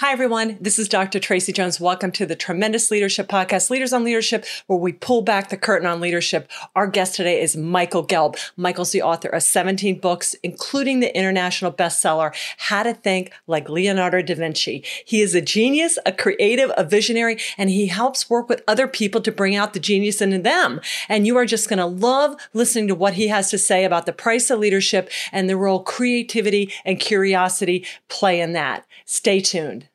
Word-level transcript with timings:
Hi, 0.00 0.12
everyone. 0.12 0.58
This 0.60 0.78
is 0.78 0.90
Dr. 0.90 1.18
Tracy 1.18 1.54
Jones. 1.54 1.80
Welcome 1.80 2.12
to 2.12 2.26
the 2.26 2.36
Tremendous 2.36 2.90
Leadership 2.90 3.28
Podcast, 3.28 3.70
Leaders 3.70 3.94
on 3.94 4.04
Leadership, 4.04 4.44
where 4.66 4.78
we 4.78 4.92
pull 4.92 5.22
back 5.22 5.48
the 5.48 5.56
curtain 5.56 5.88
on 5.88 6.02
leadership. 6.02 6.50
Our 6.74 6.86
guest 6.86 7.14
today 7.14 7.40
is 7.40 7.56
Michael 7.56 8.06
Gelb. 8.06 8.36
Michael's 8.58 8.92
the 8.92 9.00
author 9.00 9.30
of 9.30 9.42
17 9.42 9.98
books, 9.98 10.34
including 10.42 11.00
the 11.00 11.16
international 11.16 11.72
bestseller, 11.72 12.36
How 12.58 12.82
to 12.82 12.92
Think 12.92 13.32
Like 13.46 13.70
Leonardo 13.70 14.20
da 14.20 14.34
Vinci. 14.34 14.84
He 15.06 15.22
is 15.22 15.34
a 15.34 15.40
genius, 15.40 15.98
a 16.04 16.12
creative, 16.12 16.70
a 16.76 16.84
visionary, 16.84 17.38
and 17.56 17.70
he 17.70 17.86
helps 17.86 18.28
work 18.28 18.50
with 18.50 18.62
other 18.68 18.86
people 18.86 19.22
to 19.22 19.32
bring 19.32 19.56
out 19.56 19.72
the 19.72 19.80
genius 19.80 20.20
in 20.20 20.42
them. 20.42 20.78
And 21.08 21.26
you 21.26 21.38
are 21.38 21.46
just 21.46 21.70
going 21.70 21.78
to 21.78 21.86
love 21.86 22.36
listening 22.52 22.88
to 22.88 22.94
what 22.94 23.14
he 23.14 23.28
has 23.28 23.48
to 23.48 23.56
say 23.56 23.86
about 23.86 24.04
the 24.04 24.12
price 24.12 24.50
of 24.50 24.58
leadership 24.58 25.10
and 25.32 25.48
the 25.48 25.56
role 25.56 25.82
creativity 25.82 26.70
and 26.84 27.00
curiosity 27.00 27.86
play 28.08 28.42
in 28.42 28.52
that. 28.52 28.84
Stay 29.06 29.40
tuned. 29.40 29.85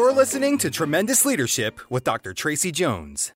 You're 0.00 0.12
listening 0.12 0.56
to 0.60 0.70
Tremendous 0.70 1.26
Leadership 1.26 1.78
with 1.90 2.04
Dr. 2.04 2.32
Tracy 2.32 2.72
Jones. 2.72 3.34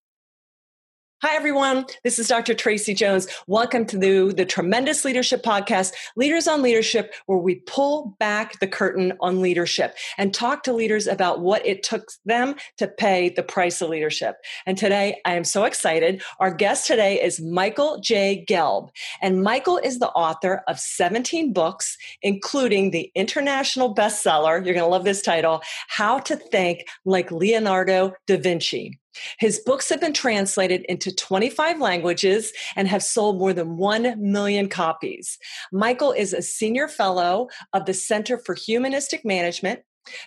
Hi, 1.25 1.37
everyone. 1.37 1.87
This 2.03 2.19
is 2.19 2.29
Dr. 2.29 2.53
Tracy 2.53 2.93
Jones. 2.93 3.27
Welcome 3.47 3.87
to 3.87 3.97
the, 3.97 4.35
the 4.37 4.45
Tremendous 4.45 5.07
Leadership 5.07 5.43
Podcast, 5.43 5.95
Leaders 6.17 6.47
on 6.47 6.61
Leadership, 6.61 7.15
where 7.25 7.39
we 7.39 7.55
pull 7.61 8.15
back 8.19 8.61
the 8.61 8.67
curtain 8.67 9.15
on 9.21 9.41
leadership 9.41 9.97
and 10.19 10.35
talk 10.35 10.65
to 10.65 10.75
leaders 10.75 11.07
about 11.07 11.41
what 11.41 11.65
it 11.65 11.83
took 11.83 12.11
them 12.27 12.57
to 12.77 12.87
pay 12.87 13.31
the 13.31 13.43
price 13.43 13.81
of 13.81 13.89
leadership. 13.89 14.37
And 14.67 14.77
today, 14.77 15.19
I 15.25 15.35
am 15.35 15.45
so 15.45 15.65
excited. 15.65 16.23
Our 16.41 16.53
guest 16.53 16.87
today 16.87 17.23
is 17.23 17.41
Michael 17.41 18.01
J. 18.01 18.45
Gelb. 18.47 18.91
And 19.23 19.43
Michael 19.43 19.79
is 19.79 20.01
the 20.01 20.11
author 20.11 20.63
of 20.69 20.79
17 20.79 21.55
books, 21.55 21.97
including 22.21 22.91
the 22.91 23.11
international 23.15 23.95
bestseller, 23.95 24.63
you're 24.63 24.75
going 24.75 24.85
to 24.85 24.87
love 24.87 25.05
this 25.05 25.23
title, 25.23 25.63
How 25.89 26.19
to 26.19 26.37
Think 26.37 26.85
Like 27.07 27.33
Leonardo 27.33 28.13
da 28.27 28.37
Vinci. 28.37 29.01
His 29.39 29.61
books 29.61 29.89
have 29.89 30.01
been 30.01 30.13
translated 30.13 30.85
into 30.89 31.15
25 31.15 31.81
languages 31.81 32.53
and 32.77 32.89
have 32.89 33.03
sold 33.03 33.39
more 33.39 33.53
than 33.53 33.77
1 33.77 34.17
million 34.19 34.69
copies. 34.69 35.39
Michael 35.73 36.13
is 36.13 36.33
a 36.33 36.43
senior 36.43 36.89
fellow 36.89 37.49
of 37.73 37.87
the 37.87 37.95
Center 37.95 38.39
for 38.39 38.55
Humanistic 38.55 39.25
Management, 39.25 39.81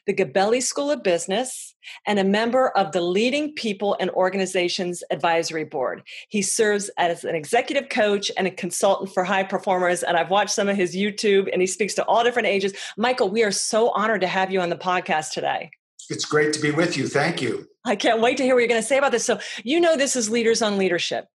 the 0.05 0.13
Gabelli 0.13 0.61
School 0.61 0.89
of 0.89 1.03
Business, 1.03 1.75
and 2.05 2.19
a 2.19 2.23
member 2.23 2.69
of 2.69 2.91
the 2.91 3.01
Leading 3.01 3.53
People 3.53 3.95
and 3.99 4.09
Organizations 4.11 5.03
Advisory 5.11 5.63
Board. 5.63 6.03
He 6.29 6.41
serves 6.41 6.89
as 6.97 7.23
an 7.23 7.35
executive 7.35 7.89
coach 7.89 8.31
and 8.37 8.47
a 8.47 8.51
consultant 8.51 9.13
for 9.13 9.23
high 9.23 9.43
performers. 9.43 10.03
And 10.03 10.17
I've 10.17 10.31
watched 10.31 10.51
some 10.51 10.69
of 10.69 10.77
his 10.77 10.95
YouTube 10.95 11.49
and 11.51 11.61
he 11.61 11.67
speaks 11.67 11.93
to 11.95 12.05
all 12.05 12.23
different 12.23 12.47
ages. 12.47 12.73
Michael, 12.97 13.29
we 13.29 13.43
are 13.43 13.51
so 13.51 13.89
honored 13.91 14.21
to 14.21 14.27
have 14.27 14.51
you 14.51 14.61
on 14.61 14.69
the 14.69 14.75
podcast 14.75 15.31
today. 15.31 15.71
It's 16.09 16.25
great 16.25 16.53
to 16.53 16.61
be 16.61 16.71
with 16.71 16.97
you. 16.97 17.07
Thank 17.07 17.41
you. 17.41 17.67
I 17.85 17.95
can't 17.95 18.21
wait 18.21 18.37
to 18.37 18.43
hear 18.43 18.53
what 18.53 18.59
you're 18.59 18.67
going 18.67 18.81
to 18.81 18.87
say 18.87 18.97
about 18.97 19.11
this. 19.11 19.25
So, 19.25 19.39
you 19.63 19.79
know, 19.79 19.95
this 19.95 20.15
is 20.15 20.29
Leaders 20.29 20.61
on 20.61 20.77
Leadership. 20.77 21.27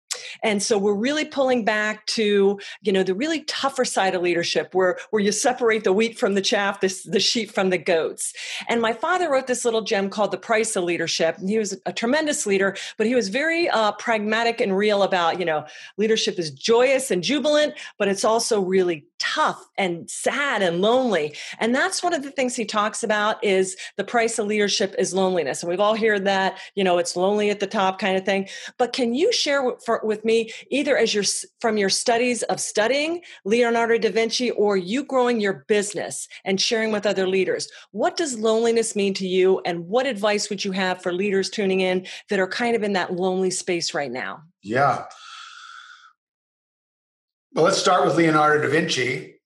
And 0.43 0.61
so 0.61 0.77
we're 0.77 0.93
really 0.93 1.25
pulling 1.25 1.63
back 1.63 2.05
to, 2.07 2.59
you 2.81 2.91
know, 2.91 3.03
the 3.03 3.15
really 3.15 3.43
tougher 3.45 3.85
side 3.85 4.15
of 4.15 4.21
leadership 4.21 4.73
where, 4.73 4.97
where 5.09 5.21
you 5.21 5.31
separate 5.31 5.83
the 5.83 5.93
wheat 5.93 6.17
from 6.17 6.33
the 6.33 6.41
chaff, 6.41 6.81
this, 6.81 7.03
the 7.03 7.19
sheep 7.19 7.51
from 7.51 7.69
the 7.69 7.77
goats. 7.77 8.33
And 8.67 8.81
my 8.81 8.93
father 8.93 9.31
wrote 9.31 9.47
this 9.47 9.65
little 9.65 9.81
gem 9.81 10.09
called 10.09 10.31
The 10.31 10.37
Price 10.37 10.75
of 10.75 10.83
Leadership. 10.83 11.37
He 11.45 11.57
was 11.57 11.79
a 11.85 11.93
tremendous 11.93 12.45
leader, 12.45 12.75
but 12.97 13.07
he 13.07 13.15
was 13.15 13.29
very 13.29 13.69
uh, 13.69 13.93
pragmatic 13.93 14.59
and 14.61 14.75
real 14.75 15.03
about, 15.03 15.39
you 15.39 15.45
know, 15.45 15.65
leadership 15.97 16.37
is 16.37 16.51
joyous 16.51 17.11
and 17.11 17.23
jubilant, 17.23 17.75
but 17.97 18.07
it's 18.07 18.25
also 18.25 18.61
really 18.61 19.05
tough 19.33 19.69
and 19.77 20.09
sad 20.09 20.61
and 20.61 20.81
lonely. 20.81 21.35
And 21.59 21.73
that's 21.73 22.03
one 22.03 22.13
of 22.13 22.23
the 22.23 22.31
things 22.31 22.55
he 22.55 22.65
talks 22.65 23.03
about 23.03 23.43
is 23.43 23.77
the 23.97 24.03
price 24.03 24.37
of 24.39 24.47
leadership 24.47 24.95
is 24.97 25.13
loneliness. 25.13 25.61
And 25.61 25.69
we've 25.69 25.79
all 25.79 25.95
heard 25.95 26.25
that, 26.25 26.59
you 26.75 26.83
know, 26.83 26.97
it's 26.97 27.15
lonely 27.15 27.49
at 27.49 27.59
the 27.59 27.67
top 27.67 27.99
kind 27.99 28.17
of 28.17 28.25
thing. 28.25 28.47
But 28.77 28.93
can 28.93 29.13
you 29.13 29.31
share 29.31 29.71
for, 29.85 30.01
with 30.03 30.25
me 30.25 30.51
either 30.69 30.97
as 30.97 31.13
your 31.13 31.23
from 31.59 31.77
your 31.77 31.89
studies 31.89 32.43
of 32.43 32.59
studying 32.59 33.21
Leonardo 33.45 33.97
da 33.97 34.11
Vinci 34.11 34.51
or 34.51 34.77
you 34.77 35.03
growing 35.03 35.39
your 35.39 35.65
business 35.67 36.27
and 36.43 36.59
sharing 36.59 36.91
with 36.91 37.05
other 37.05 37.27
leaders. 37.27 37.69
What 37.91 38.17
does 38.17 38.37
loneliness 38.37 38.95
mean 38.95 39.13
to 39.15 39.27
you 39.27 39.61
and 39.65 39.87
what 39.87 40.05
advice 40.05 40.49
would 40.49 40.65
you 40.65 40.71
have 40.71 41.01
for 41.01 41.13
leaders 41.13 41.49
tuning 41.49 41.81
in 41.81 42.05
that 42.29 42.39
are 42.39 42.47
kind 42.47 42.75
of 42.75 42.83
in 42.83 42.93
that 42.93 43.13
lonely 43.13 43.51
space 43.51 43.93
right 43.93 44.11
now? 44.11 44.43
Yeah. 44.61 45.05
Well, 47.53 47.65
let's 47.65 47.77
start 47.77 48.05
with 48.05 48.15
Leonardo 48.15 48.63
da 48.63 48.69
Vinci 48.69 49.41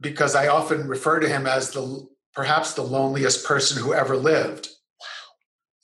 because 0.00 0.34
I 0.34 0.48
often 0.48 0.88
refer 0.88 1.20
to 1.20 1.28
him 1.28 1.46
as 1.46 1.70
the 1.70 2.08
perhaps 2.32 2.72
the 2.72 2.82
loneliest 2.82 3.44
person 3.44 3.82
who 3.82 3.92
ever 3.92 4.16
lived. 4.16 4.68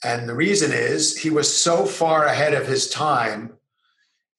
And 0.02 0.26
the 0.26 0.34
reason 0.34 0.72
is 0.72 1.18
he 1.18 1.28
was 1.28 1.54
so 1.54 1.84
far 1.84 2.24
ahead 2.24 2.54
of 2.54 2.66
his 2.66 2.88
time 2.88 3.58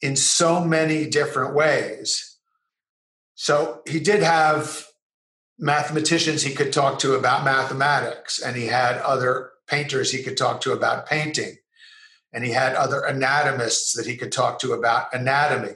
in 0.02 0.16
so 0.16 0.64
many 0.64 1.08
different 1.08 1.54
ways. 1.54 2.38
So 3.36 3.82
he 3.88 4.00
did 4.00 4.24
have 4.24 4.88
mathematicians 5.60 6.42
he 6.42 6.56
could 6.56 6.74
talk 6.74 6.98
to 7.00 7.14
about 7.14 7.46
mathematics, 7.46 8.42
and 8.42 8.56
he 8.56 8.68
had 8.68 8.98
other 8.98 9.52
painters 9.68 10.12
he 10.12 10.24
could 10.24 10.38
talk 10.38 10.62
to 10.62 10.72
about 10.72 11.06
painting, 11.06 11.58
and 12.34 12.44
he 12.44 12.52
had 12.52 12.76
other 12.76 13.06
anatomists 13.06 13.94
that 13.94 14.08
he 14.08 14.18
could 14.18 14.32
talk 14.32 14.58
to 14.60 14.74
about 14.74 15.14
anatomy, 15.14 15.76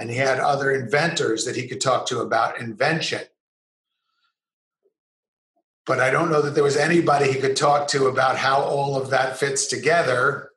and 0.00 0.10
he 0.10 0.16
had 0.16 0.40
other 0.40 0.72
inventors 0.72 1.44
that 1.44 1.54
he 1.54 1.68
could 1.68 1.80
talk 1.80 2.06
to 2.06 2.18
about 2.18 2.60
invention 2.60 3.20
but 5.90 5.98
I 5.98 6.10
don't 6.10 6.30
know 6.30 6.42
that 6.42 6.54
there 6.54 6.62
was 6.62 6.76
anybody 6.76 7.32
he 7.32 7.40
could 7.40 7.56
talk 7.56 7.88
to 7.88 8.06
about 8.06 8.36
how 8.36 8.60
all 8.60 8.96
of 8.96 9.10
that 9.10 9.36
fits 9.36 9.66
together 9.66 10.50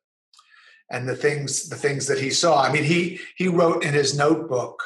and 0.91 1.09
the 1.09 1.15
things 1.15 1.69
the 1.69 1.75
things 1.75 2.05
that 2.05 2.19
he 2.19 2.29
saw. 2.29 2.61
I 2.61 2.71
mean, 2.71 2.83
he 2.83 3.19
he 3.35 3.47
wrote 3.47 3.83
in 3.83 3.95
his 3.95 4.15
notebook 4.15 4.83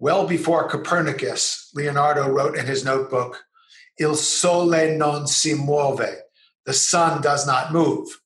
well 0.00 0.26
before 0.26 0.68
Copernicus. 0.68 1.70
Leonardo 1.74 2.28
wrote 2.28 2.56
in 2.56 2.66
his 2.66 2.84
notebook, 2.84 3.44
"Il 4.00 4.16
sole 4.16 4.96
non 4.98 5.28
si 5.28 5.52
muove." 5.52 6.12
The 6.66 6.72
sun 6.72 7.22
does 7.22 7.46
not 7.46 7.72
move. 7.72 8.20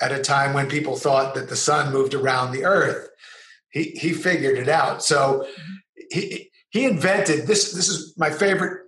At 0.00 0.10
a 0.10 0.22
time 0.22 0.54
when 0.54 0.70
people 0.70 0.96
thought 0.96 1.34
that 1.34 1.50
the 1.50 1.56
sun 1.68 1.92
moved 1.92 2.14
around 2.14 2.52
the 2.52 2.64
earth, 2.64 3.10
he 3.72 3.84
he 3.96 4.12
figured 4.12 4.58
it 4.58 4.68
out. 4.68 5.02
So 5.02 5.46
he 6.10 6.50
he 6.70 6.84
invented 6.84 7.46
this. 7.46 7.72
This 7.72 7.88
is 7.88 8.14
my 8.16 8.30
favorite 8.30 8.82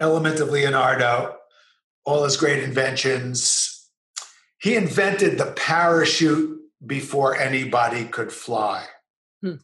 element 0.00 0.40
of 0.40 0.50
Leonardo, 0.50 1.36
all 2.04 2.24
his 2.24 2.36
great 2.36 2.62
inventions. 2.62 3.90
He 4.60 4.76
invented 4.76 5.38
the 5.38 5.52
parachute 5.52 6.60
before 6.84 7.36
anybody 7.36 8.04
could 8.04 8.32
fly. 8.32 8.86
Hmm. 9.42 9.56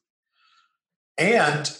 And 1.16 1.70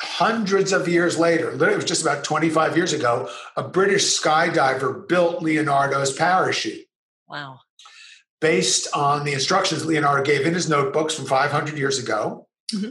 hundreds 0.00 0.72
of 0.72 0.88
years 0.88 1.18
later, 1.18 1.52
literally 1.52 1.74
it 1.74 1.76
was 1.76 1.84
just 1.86 2.02
about 2.02 2.24
25 2.24 2.76
years 2.76 2.92
ago, 2.92 3.28
a 3.56 3.62
British 3.62 4.20
skydiver 4.20 5.06
built 5.08 5.42
Leonardo's 5.42 6.12
parachute. 6.14 6.86
Wow. 7.28 7.60
Based 8.40 8.88
on 8.94 9.24
the 9.24 9.32
instructions 9.32 9.86
Leonardo 9.86 10.22
gave 10.22 10.46
in 10.46 10.54
his 10.54 10.68
notebooks 10.68 11.14
from 11.14 11.26
500 11.26 11.78
years 11.78 11.98
ago. 11.98 12.46
Mm-hmm. 12.74 12.90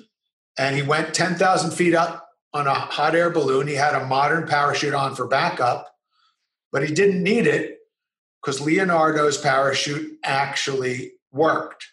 And 0.57 0.75
he 0.75 0.81
went 0.81 1.13
10,000 1.13 1.71
feet 1.71 1.93
up 1.93 2.27
on 2.53 2.67
a 2.67 2.73
hot 2.73 3.15
air 3.15 3.29
balloon. 3.29 3.67
He 3.67 3.75
had 3.75 3.93
a 3.93 4.05
modern 4.05 4.47
parachute 4.47 4.93
on 4.93 5.13
for 5.13 5.27
backup, 5.27 5.93
but 6.71 6.87
he 6.87 6.93
didn't 6.93 7.21
need 7.21 7.45
it 7.45 7.79
because 8.41 8.61
Leonardo's 8.61 9.37
parachute 9.37 10.17
actually 10.23 11.13
worked. 11.31 11.85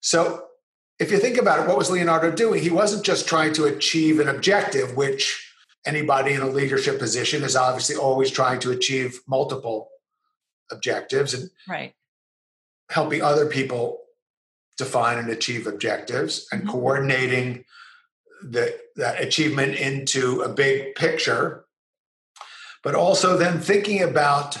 So, 0.00 0.44
if 0.98 1.10
you 1.10 1.18
think 1.18 1.38
about 1.38 1.60
it, 1.60 1.66
what 1.66 1.78
was 1.78 1.90
Leonardo 1.90 2.30
doing? 2.30 2.62
He 2.62 2.68
wasn't 2.68 3.04
just 3.04 3.26
trying 3.26 3.54
to 3.54 3.64
achieve 3.64 4.20
an 4.20 4.28
objective, 4.28 4.96
which 4.96 5.50
anybody 5.86 6.34
in 6.34 6.42
a 6.42 6.48
leadership 6.48 6.98
position 6.98 7.42
is 7.42 7.56
obviously 7.56 7.96
always 7.96 8.30
trying 8.30 8.60
to 8.60 8.70
achieve 8.70 9.20
multiple 9.26 9.88
objectives 10.70 11.32
and 11.32 11.50
right. 11.66 11.94
Helping 12.90 13.22
other 13.22 13.46
people 13.46 14.00
define 14.76 15.18
and 15.18 15.30
achieve 15.30 15.66
objectives 15.66 16.46
and 16.52 16.62
mm-hmm. 16.62 16.70
coordinating 16.70 17.64
the, 18.42 18.76
that 18.96 19.20
achievement 19.20 19.74
into 19.76 20.40
a 20.42 20.48
big 20.48 20.94
picture, 20.94 21.64
but 22.82 22.94
also 22.94 23.36
then 23.36 23.60
thinking 23.60 24.02
about 24.02 24.58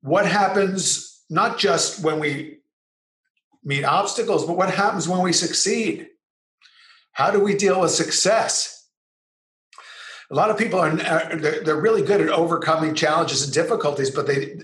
what 0.00 0.26
happens 0.26 1.22
not 1.28 1.58
just 1.58 2.02
when 2.02 2.18
we 2.18 2.58
meet 3.64 3.84
obstacles, 3.84 4.46
but 4.46 4.56
what 4.56 4.72
happens 4.72 5.08
when 5.08 5.20
we 5.20 5.32
succeed. 5.32 6.08
How 7.12 7.30
do 7.30 7.40
we 7.40 7.54
deal 7.54 7.80
with 7.80 7.90
success? 7.90 8.88
A 10.30 10.34
lot 10.34 10.50
of 10.50 10.56
people 10.56 10.78
are 10.78 10.94
they're 10.94 11.80
really 11.80 12.02
good 12.02 12.20
at 12.20 12.28
overcoming 12.28 12.94
challenges 12.94 13.42
and 13.42 13.52
difficulties, 13.52 14.10
but 14.10 14.26
they 14.26 14.58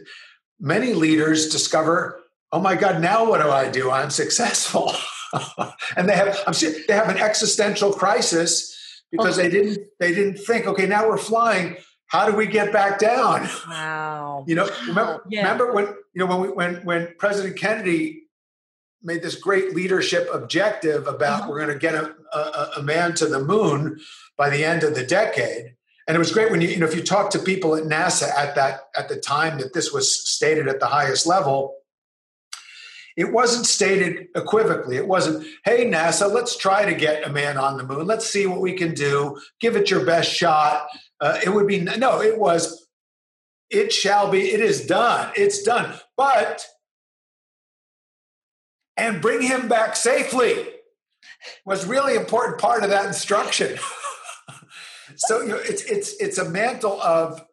many 0.61 0.95
leaders 0.95 1.49
discover, 1.49 2.21
oh 2.53 2.61
my 2.61 2.77
God, 2.77 3.01
now 3.01 3.29
what 3.29 3.43
do 3.43 3.51
I 3.51 3.69
do? 3.69 3.91
I'm 3.91 4.11
successful. 4.11 4.93
and 5.97 6.09
they 6.09 6.15
have 6.15 6.39
I'm 6.47 6.53
sure 6.53 6.73
they 6.87 6.95
have 6.95 7.09
an 7.09 7.19
existential 7.19 7.93
crisis 7.93 8.75
because 9.11 9.37
they 9.37 9.49
didn't 9.49 9.79
they 10.01 10.15
didn't 10.15 10.39
think 10.39 10.67
okay 10.67 10.87
now 10.87 11.09
we're 11.09 11.19
flying 11.19 11.77
how 12.07 12.29
do 12.29 12.37
we 12.37 12.47
get 12.47 12.73
back 12.73 12.99
down 12.99 13.49
wow 13.69 14.45
you 14.49 14.55
know 14.55 14.69
remember 14.87 15.23
yeah. 15.31 15.43
remember 15.43 15.73
when 15.73 15.87
you 15.87 15.95
know 16.17 16.27
when 16.27 16.41
we, 16.41 16.49
when 16.49 16.75
when 16.85 17.15
president 17.19 17.57
kennedy 17.57 18.23
made 19.03 19.23
this 19.23 19.35
great 19.35 19.75
leadership 19.75 20.29
objective 20.33 21.07
about 21.07 21.43
uh-huh. 21.43 21.51
we're 21.51 21.61
going 21.61 21.73
to 21.73 21.79
get 21.79 21.95
a, 21.95 22.15
a, 22.33 22.71
a, 22.79 22.83
man 22.83 23.13
to 23.13 23.27
the 23.27 23.39
moon 23.39 24.01
by 24.39 24.49
the 24.49 24.65
end 24.65 24.83
of 24.83 24.95
the 24.95 25.05
decade 25.05 25.75
and 26.09 26.15
it 26.15 26.19
was 26.19 26.33
great 26.33 26.51
when 26.51 26.61
you 26.61 26.69
you 26.69 26.79
know 26.79 26.87
if 26.87 26.95
you 26.95 27.03
talk 27.03 27.31
to 27.31 27.39
people 27.39 27.77
at 27.77 27.85
nasa 27.85 28.29
at 28.37 28.55
that 28.55 28.81
at 28.97 29.09
the 29.09 29.17
time 29.17 29.59
that 29.59 29.75
this 29.75 29.93
was 29.93 30.29
stated 30.29 30.69
at 30.69 30.81
the 30.81 30.87
highest 30.87 31.27
level 31.27 31.77
it 33.17 33.33
wasn't 33.33 33.67
stated 33.67 34.29
equivocally. 34.37 34.97
It 34.97 35.07
wasn't, 35.07 35.47
hey, 35.65 35.89
NASA, 35.89 36.33
let's 36.33 36.57
try 36.57 36.85
to 36.85 36.95
get 36.95 37.27
a 37.27 37.31
man 37.31 37.57
on 37.57 37.77
the 37.77 37.85
moon. 37.85 38.07
Let's 38.07 38.29
see 38.29 38.47
what 38.47 38.61
we 38.61 38.73
can 38.73 38.93
do. 38.93 39.39
Give 39.61 39.77
it 39.77 39.91
your 39.91 40.05
best 40.05 40.33
shot. 40.33 40.89
Uh, 41.21 41.39
it 41.45 41.51
would 41.51 41.69
be, 41.69 41.81
no, 41.81 42.21
it 42.21 42.39
was, 42.39 42.89
it 43.71 43.93
shall 43.93 44.31
be, 44.31 44.51
it 44.51 44.61
is 44.61 44.87
done. 44.87 45.33
It's 45.37 45.63
done. 45.63 45.95
But, 46.17 46.67
and 48.97 49.23
bring 49.23 49.43
him 49.43 49.69
back 49.69 49.95
safely 49.95 50.67
was 51.65 51.87
really 51.87 52.17
important 52.17 52.59
part 52.59 52.83
of 52.83 52.91
that 52.91 53.07
instruction. 53.07 53.79
so 55.17 55.43
you 55.43 55.49
know, 55.49 55.57
it's 55.57 55.83
it's 55.85 56.15
it's 56.21 56.39
a 56.39 56.49
mantle 56.49 57.01
of 57.01 57.45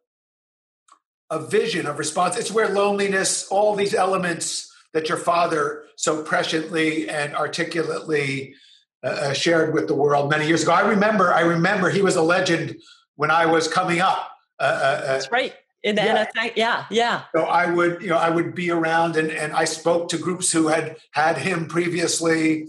a 1.29 1.39
vision 1.39 1.87
of 1.87 1.97
response. 1.97 2.37
It's 2.37 2.51
where 2.51 2.69
loneliness, 2.69 3.47
all 3.49 3.75
these 3.75 3.93
elements 3.93 4.70
that 4.93 5.09
your 5.09 5.17
father 5.17 5.85
so 5.95 6.23
presciently 6.23 7.09
and 7.09 7.35
articulately 7.35 8.55
uh, 9.03 9.07
uh, 9.07 9.33
shared 9.33 9.73
with 9.73 9.87
the 9.87 9.95
world 9.95 10.29
many 10.29 10.47
years 10.47 10.63
ago. 10.63 10.71
I 10.71 10.81
remember, 10.81 11.33
I 11.33 11.41
remember 11.41 11.89
he 11.89 12.01
was 12.01 12.15
a 12.15 12.21
legend 12.21 12.77
when 13.15 13.31
I 13.31 13.47
was 13.47 13.67
coming 13.67 13.99
up. 13.99 14.29
Uh, 14.59 14.63
uh, 14.63 14.65
uh 14.67 15.01
That's 15.07 15.31
right. 15.31 15.53
In 15.83 15.95
the 15.95 16.03
yeah. 16.03 16.25
NSA, 16.25 16.51
yeah, 16.55 16.85
yeah. 16.91 17.23
So 17.35 17.41
I 17.41 17.71
would, 17.71 18.03
you 18.03 18.09
know, 18.09 18.17
I 18.17 18.29
would 18.29 18.53
be 18.53 18.69
around, 18.69 19.15
and 19.15 19.31
and 19.31 19.51
I 19.53 19.65
spoke 19.65 20.09
to 20.09 20.17
groups 20.19 20.51
who 20.51 20.67
had 20.67 20.97
had 21.13 21.39
him 21.39 21.65
previously. 21.65 22.67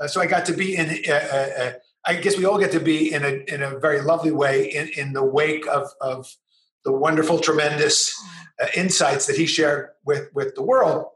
Uh, 0.00 0.06
so 0.06 0.22
I 0.22 0.26
got 0.26 0.46
to 0.46 0.54
be 0.54 0.74
in. 0.74 0.88
I 2.06 2.14
guess 2.14 2.38
we 2.38 2.46
all 2.46 2.58
get 2.58 2.72
to 2.72 2.80
be 2.80 3.12
in 3.12 3.22
a 3.22 3.44
in 3.54 3.62
a 3.62 3.78
very 3.78 4.00
lovely 4.00 4.32
way 4.32 4.64
in 4.64 4.88
in 4.96 5.12
the 5.12 5.22
wake 5.22 5.66
of 5.66 5.90
of 6.00 6.34
the 6.86 6.92
wonderful, 6.92 7.38
tremendous 7.38 8.18
insights 8.74 9.26
that 9.26 9.36
he 9.36 9.44
shared 9.44 9.90
with 10.06 10.30
with 10.32 10.54
the 10.54 10.62
world. 10.62 11.11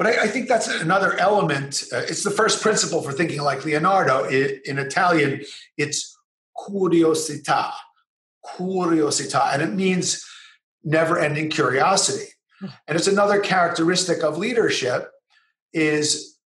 But 0.00 0.18
I, 0.18 0.22
I 0.22 0.26
think 0.28 0.48
that's 0.48 0.66
another 0.66 1.12
element. 1.18 1.84
Uh, 1.92 1.98
it's 1.98 2.24
the 2.24 2.30
first 2.30 2.62
principle 2.62 3.02
for 3.02 3.12
thinking 3.12 3.42
like 3.42 3.66
Leonardo. 3.66 4.24
In, 4.24 4.58
in 4.64 4.78
Italian, 4.78 5.42
it's 5.76 6.16
curiosità, 6.56 7.70
curiosità, 8.56 9.52
and 9.52 9.60
it 9.60 9.74
means 9.74 10.26
never-ending 10.82 11.50
curiosity. 11.50 12.24
Hmm. 12.60 12.68
And 12.88 12.96
it's 12.96 13.08
another 13.08 13.40
characteristic 13.40 14.24
of 14.24 14.38
leadership 14.38 15.10
is 15.74 16.38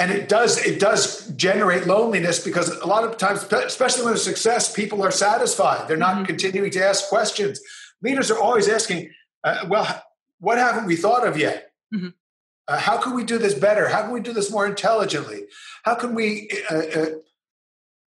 and 0.00 0.10
it 0.10 0.28
does 0.28 0.58
it 0.66 0.80
does 0.80 1.28
generate 1.36 1.86
loneliness 1.86 2.42
because 2.44 2.68
a 2.68 2.86
lot 2.86 3.04
of 3.04 3.16
times 3.16 3.44
especially 3.52 4.02
when 4.02 4.12
there's 4.12 4.24
success 4.24 4.72
people 4.72 5.02
are 5.02 5.10
satisfied 5.10 5.88
they're 5.88 5.96
not 5.96 6.16
mm-hmm. 6.16 6.24
continuing 6.26 6.70
to 6.70 6.84
ask 6.84 7.08
questions 7.08 7.58
leaders 8.02 8.30
are 8.30 8.38
always 8.38 8.68
asking 8.68 9.10
uh, 9.42 9.64
well 9.68 10.04
what 10.38 10.58
haven't 10.58 10.84
we 10.84 10.94
thought 10.94 11.26
of 11.26 11.38
yet 11.38 11.67
Mm-hmm. 11.94 12.08
Uh, 12.68 12.78
how 12.78 12.98
can 12.98 13.14
we 13.14 13.24
do 13.24 13.38
this 13.38 13.54
better? 13.54 13.88
How 13.88 14.02
can 14.02 14.12
we 14.12 14.20
do 14.20 14.32
this 14.32 14.50
more 14.50 14.66
intelligently? 14.66 15.44
How 15.84 15.94
can 15.94 16.14
we 16.14 16.50
uh, 16.70 16.74
uh, 16.74 17.06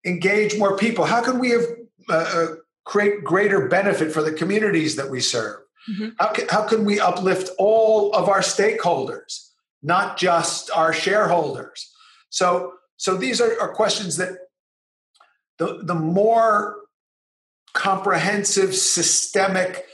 engage 0.05 0.57
more 0.57 0.77
people? 0.77 1.05
How 1.05 1.21
can 1.21 1.39
we 1.39 1.49
have, 1.49 1.65
uh, 2.09 2.13
uh, 2.13 2.47
create 2.85 3.23
greater 3.23 3.67
benefit 3.67 4.11
for 4.11 4.21
the 4.21 4.31
communities 4.31 4.95
that 4.97 5.09
we 5.09 5.19
serve? 5.19 5.61
Mm-hmm. 5.89 6.09
How, 6.19 6.27
can, 6.27 6.47
how 6.49 6.67
can 6.67 6.85
we 6.85 6.99
uplift 6.99 7.49
all 7.57 8.13
of 8.13 8.29
our 8.29 8.41
stakeholders, 8.41 9.49
not 9.81 10.17
just 10.17 10.69
our 10.71 10.93
shareholders? 10.93 11.91
So, 12.29 12.73
so 12.97 13.17
these 13.17 13.41
are, 13.41 13.59
are 13.59 13.73
questions 13.73 14.17
that 14.17 14.37
the, 15.57 15.79
the 15.83 15.95
more 15.95 16.77
comprehensive, 17.73 18.75
systemic 18.75 19.85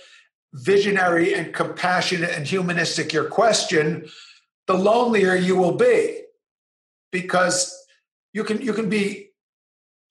visionary 0.58 1.34
and 1.34 1.54
compassionate 1.54 2.32
and 2.32 2.46
humanistic 2.46 3.14
your 3.14 3.26
question, 3.26 4.08
the 4.68 4.74
lonelier 4.74 5.36
you 5.36 5.56
will 5.56 5.76
be 5.76 6.22
because 7.12 7.74
you 8.34 8.44
can 8.44 8.62
you 8.62 8.74
can 8.74 8.90
be 8.90 9.30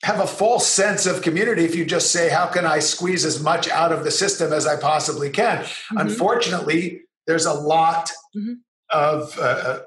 have 0.03 0.21
a 0.21 0.27
false 0.27 0.67
sense 0.67 1.07
of 1.07 1.23
community 1.23 1.65
if 1.65 1.75
you 1.75 1.85
just 1.85 2.11
say 2.11 2.29
how 2.29 2.47
can 2.47 2.65
i 2.65 2.79
squeeze 2.79 3.25
as 3.25 3.43
much 3.43 3.69
out 3.69 3.93
of 3.93 4.05
the 4.05 4.11
system 4.11 4.53
as 4.53 4.67
i 4.67 4.77
possibly 4.77 5.31
can 5.31 5.59
mm-hmm. 5.59 5.99
unfortunately 5.99 7.03
there's 7.27 7.47
a 7.47 7.53
lot 7.53 8.11
mm-hmm. 8.37 8.55
of 8.91 9.39
uh, 9.39 9.43
uh 9.43 9.79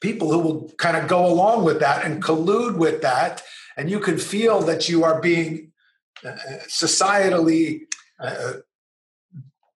people 0.00 0.30
who 0.30 0.38
will 0.38 0.72
kind 0.78 0.96
of 0.96 1.08
go 1.08 1.26
along 1.26 1.64
with 1.64 1.80
that 1.80 2.04
and 2.04 2.22
collude 2.22 2.76
with 2.76 3.02
that 3.02 3.42
and 3.76 3.90
you 3.90 4.00
can 4.00 4.16
feel 4.16 4.60
that 4.60 4.88
you 4.88 5.04
are 5.04 5.20
being 5.20 5.72
uh, 6.24 6.28
uh 6.28 6.58
societally 6.68 7.80
uh, 8.20 8.54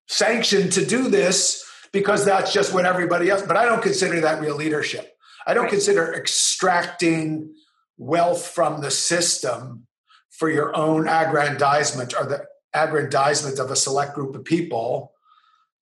sanctioned 0.10 0.72
to 0.72 0.86
do 0.86 1.08
this 1.08 1.64
because 1.94 2.26
that's 2.26 2.52
just 2.52 2.74
what 2.74 2.86
everybody 2.86 3.30
else 3.30 3.44
but 3.44 3.56
i 3.56 3.64
don't 3.64 3.84
consider 3.84 4.20
that 4.20 4.42
real 4.42 4.56
leadership 4.56 5.16
i 5.46 5.54
don't 5.54 5.66
right. 5.66 5.72
consider 5.72 6.14
extracting 6.16 7.54
wealth 7.98 8.48
from 8.48 8.82
the 8.82 8.90
system 8.90 9.86
for 10.32 10.50
your 10.50 10.76
own 10.76 11.08
aggrandizement 11.08 12.14
or 12.20 12.26
the 12.26 12.44
aggrandizement 12.74 13.60
of 13.60 13.70
a 13.70 13.76
select 13.76 14.16
group 14.16 14.36
of 14.36 14.44
people 14.44 15.14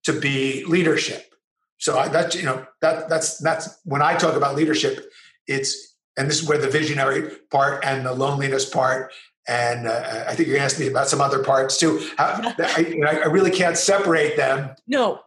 to 0.04 0.12
be 0.20 0.66
leadership 0.66 1.34
so 1.78 1.98
I, 1.98 2.10
that's 2.10 2.36
you 2.36 2.44
know 2.44 2.68
that 2.82 3.08
that's 3.08 3.38
that's 3.38 3.80
when 3.86 4.02
i 4.02 4.16
talk 4.16 4.36
about 4.36 4.56
leadership 4.56 5.10
it's 5.48 5.96
and 6.18 6.30
this 6.30 6.42
is 6.42 6.50
where 6.50 6.58
the 6.58 6.70
visionary 6.70 7.32
part 7.50 7.86
and 7.86 8.06
the 8.06 8.14
loneliness 8.14 8.70
part 8.70 9.14
and 9.48 9.88
uh, 9.88 10.26
I 10.28 10.36
think 10.36 10.48
you're 10.48 10.58
going 10.58 10.68
to 10.68 10.74
ask 10.74 10.80
me 10.80 10.88
about 10.88 11.08
some 11.08 11.22
other 11.22 11.44
parts 11.44 11.78
too. 11.78 12.06
How, 12.18 12.54
I, 12.60 13.22
I, 13.24 13.28
really 13.28 13.52
can't 13.52 13.78
separate 13.78 14.36
them. 14.36 14.76
No, 14.88 15.22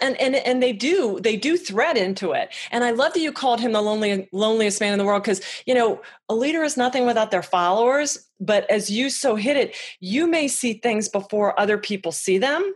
and, 0.00 0.20
and 0.20 0.36
and 0.36 0.62
they 0.62 0.72
do 0.72 1.18
they 1.20 1.36
do 1.36 1.56
thread 1.56 1.96
into 1.96 2.32
it. 2.32 2.54
And 2.70 2.84
I 2.84 2.92
love 2.92 3.12
that 3.14 3.20
you 3.20 3.32
called 3.32 3.60
him 3.60 3.72
the 3.72 3.82
lonely, 3.82 4.28
loneliest 4.32 4.80
man 4.80 4.92
in 4.92 4.98
the 4.98 5.04
world 5.04 5.22
because 5.22 5.40
you 5.66 5.74
know 5.74 6.00
a 6.28 6.34
leader 6.34 6.62
is 6.62 6.76
nothing 6.76 7.06
without 7.06 7.30
their 7.30 7.42
followers. 7.42 8.18
But 8.40 8.68
as 8.70 8.90
you 8.90 9.10
so 9.10 9.36
hit 9.36 9.56
it, 9.56 9.76
you 10.00 10.26
may 10.26 10.48
see 10.48 10.74
things 10.74 11.08
before 11.08 11.58
other 11.58 11.78
people 11.78 12.12
see 12.12 12.38
them, 12.38 12.74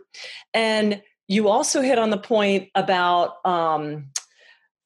and 0.53 1.01
you 1.27 1.47
also 1.47 1.81
hit 1.81 1.97
on 1.97 2.09
the 2.09 2.17
point 2.17 2.69
about. 2.75 3.45
Um, 3.45 4.07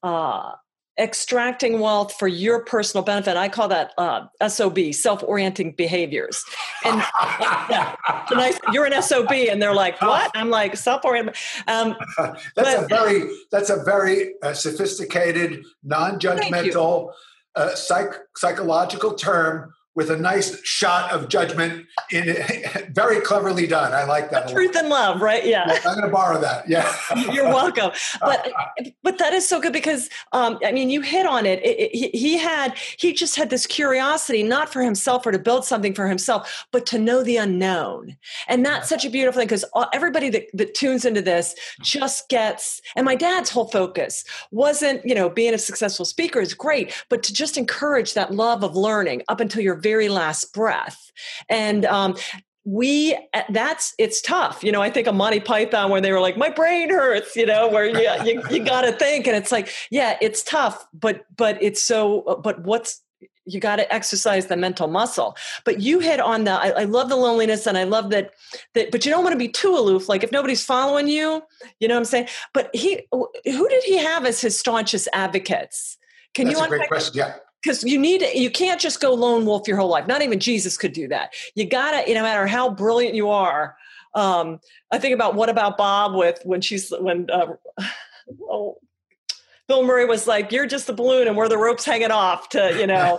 uh, 0.03 0.51
extracting 0.97 1.79
wealth 1.79 2.13
for 2.13 2.27
your 2.27 2.63
personal 2.63 3.03
benefit. 3.03 3.37
I 3.37 3.49
call 3.49 3.67
that 3.67 3.93
uh, 3.97 4.27
SOB, 4.47 4.93
self-orienting 4.93 5.73
behaviors. 5.73 6.43
And 6.83 6.97
yeah, 7.69 7.95
nice, 8.31 8.57
you're 8.71 8.85
an 8.85 9.01
SOB, 9.01 9.31
and 9.31 9.61
they're 9.61 9.73
like, 9.73 10.01
"What?" 10.01 10.31
I'm 10.35 10.49
like, 10.49 10.75
"Self-oriented." 10.77 11.35
Um, 11.67 11.95
that's 12.17 12.43
but, 12.55 12.83
a 12.83 12.87
very 12.87 13.29
that's 13.51 13.69
a 13.69 13.83
very 13.83 14.33
uh, 14.41 14.53
sophisticated, 14.53 15.65
non-judgmental, 15.83 17.11
uh, 17.55 17.75
psych, 17.75 18.13
psychological 18.35 19.13
term 19.13 19.73
with 19.95 20.11
a 20.11 20.17
nice 20.17 20.61
shot 20.63 21.11
of 21.11 21.29
judgment 21.29 21.85
in 22.11 22.25
it. 22.27 22.89
Very 22.95 23.21
cleverly 23.21 23.65
done. 23.65 23.93
I 23.93 24.03
like 24.03 24.29
that. 24.31 24.49
Truth 24.49 24.75
and 24.75 24.89
love, 24.89 25.21
right? 25.21 25.45
Yeah. 25.45 25.63
I'm 25.85 25.95
going 25.95 26.01
to 26.01 26.13
borrow 26.13 26.39
that. 26.41 26.67
Yeah. 26.69 26.93
You're 27.31 27.45
welcome. 27.45 27.91
But 28.19 28.51
but 29.03 29.17
that 29.19 29.33
is 29.33 29.47
so 29.47 29.61
good 29.61 29.73
because 29.73 30.09
um, 30.33 30.59
I 30.65 30.71
mean, 30.71 30.89
you 30.89 31.01
hit 31.01 31.25
on 31.25 31.45
it. 31.45 31.63
It, 31.63 31.79
it. 31.79 32.15
He 32.15 32.37
had 32.37 32.77
he 32.77 33.13
just 33.13 33.35
had 33.37 33.49
this 33.49 33.65
curiosity, 33.65 34.43
not 34.43 34.71
for 34.71 34.81
himself 34.81 35.25
or 35.25 35.31
to 35.31 35.39
build 35.39 35.65
something 35.65 35.93
for 35.93 36.07
himself, 36.07 36.67
but 36.71 36.85
to 36.87 36.99
know 36.99 37.23
the 37.23 37.37
unknown. 37.37 38.17
And 38.47 38.65
that's 38.65 38.89
such 38.89 39.05
a 39.05 39.09
beautiful 39.09 39.39
thing 39.39 39.47
because 39.47 39.65
everybody 39.93 40.29
that, 40.29 40.47
that 40.53 40.73
tunes 40.73 41.05
into 41.05 41.21
this 41.21 41.55
just 41.81 42.27
gets. 42.29 42.81
And 42.95 43.05
my 43.05 43.15
dad's 43.15 43.49
whole 43.49 43.67
focus 43.67 44.25
wasn't, 44.51 45.05
you 45.05 45.15
know, 45.15 45.29
being 45.29 45.53
a 45.53 45.57
successful 45.57 46.05
speaker 46.05 46.39
is 46.39 46.53
great, 46.53 46.93
but 47.09 47.23
to 47.23 47.33
just 47.33 47.57
encourage 47.57 48.13
that 48.13 48.33
love 48.33 48.63
of 48.63 48.75
learning 48.75 49.23
up 49.29 49.39
until 49.39 49.61
you're 49.61 49.75
very 49.85 50.09
last 50.09 50.51
breath. 50.51 51.11
And 51.47 51.85
um, 51.85 52.15
we 52.65 53.15
uh, 53.35 53.43
that's 53.49 53.93
it's 53.99 54.19
tough 54.21 54.63
you 54.63 54.71
know 54.71 54.81
i 54.81 54.89
think 54.89 55.05
of 55.05 55.13
monty 55.13 55.39
python 55.39 55.91
where 55.91 56.01
they 56.01 56.11
were 56.11 56.19
like 56.19 56.35
my 56.35 56.49
brain 56.49 56.89
hurts 56.89 57.35
you 57.35 57.45
know 57.45 57.67
where 57.67 57.85
you, 57.85 58.09
you, 58.25 58.41
you 58.49 58.65
got 58.65 58.81
to 58.81 58.91
think 58.91 59.27
and 59.27 59.37
it's 59.37 59.51
like 59.51 59.69
yeah 59.91 60.17
it's 60.19 60.41
tough 60.41 60.83
but 60.91 61.25
but 61.37 61.61
it's 61.61 61.83
so 61.83 62.41
but 62.43 62.63
what's 62.63 63.03
you 63.45 63.59
got 63.59 63.75
to 63.75 63.93
exercise 63.93 64.47
the 64.47 64.57
mental 64.57 64.87
muscle 64.87 65.37
but 65.63 65.79
you 65.79 65.99
hit 65.99 66.19
on 66.19 66.45
the 66.45 66.51
I, 66.51 66.69
I, 66.69 66.83
love 66.85 67.09
the 67.09 67.15
loneliness 67.15 67.67
and 67.67 67.77
i 67.77 67.83
love 67.83 68.09
that 68.09 68.31
that 68.73 68.89
but 68.89 69.05
you 69.05 69.11
don't 69.11 69.23
want 69.23 69.33
to 69.33 69.39
be 69.39 69.47
too 69.47 69.75
aloof 69.77 70.09
like 70.09 70.23
if 70.23 70.31
nobody's 70.31 70.65
following 70.65 71.07
you 71.07 71.43
you 71.79 71.87
know 71.87 71.93
what 71.93 71.99
i'm 71.99 72.05
saying 72.05 72.27
but 72.51 72.71
he 72.73 73.05
who 73.11 73.69
did 73.69 73.83
he 73.83 73.97
have 73.99 74.25
as 74.25 74.41
his 74.41 74.57
staunchest 74.57 75.07
advocates 75.13 75.99
Can 76.33 76.47
That's 76.47 76.59
you 76.59 76.65
a 76.65 76.67
great 76.67 76.87
question. 76.89 77.13
Yeah. 77.15 77.35
Because 77.65 77.83
you 77.83 77.97
need 77.97 78.21
you 78.35 78.51
can't 78.51 78.79
just 78.79 79.01
go 79.01 79.13
lone 79.15 79.43
wolf 79.43 79.67
your 79.67 79.77
whole 79.77 79.89
life. 79.89 80.05
Not 80.05 80.21
even 80.21 80.39
Jesus 80.39 80.77
could 80.77 80.93
do 80.93 81.07
that. 81.07 81.33
You 81.55 81.67
gotta, 81.67 82.07
you 82.07 82.13
know, 82.13 82.19
no 82.19 82.27
matter 82.27 82.45
how 82.45 82.69
brilliant 82.69 83.15
you 83.15 83.29
are. 83.29 83.75
Um, 84.13 84.59
I 84.91 84.99
think 84.99 85.15
about 85.15 85.33
what 85.33 85.49
about 85.49 85.75
Bob 85.75 86.13
with 86.13 86.39
when 86.43 86.61
she's 86.61 86.91
when 86.91 87.27
uh, 87.31 87.53
oh, 88.43 88.77
Bill 89.67 89.83
Murray 89.83 90.05
was 90.05 90.27
like, 90.27 90.51
"You're 90.51 90.67
just 90.67 90.85
the 90.85 90.93
balloon, 90.93 91.27
and 91.27 91.35
we're 91.35 91.49
the 91.49 91.57
ropes 91.57 91.83
hanging 91.83 92.11
off 92.11 92.49
to 92.49 92.77
you 92.77 92.85
know 92.85 93.17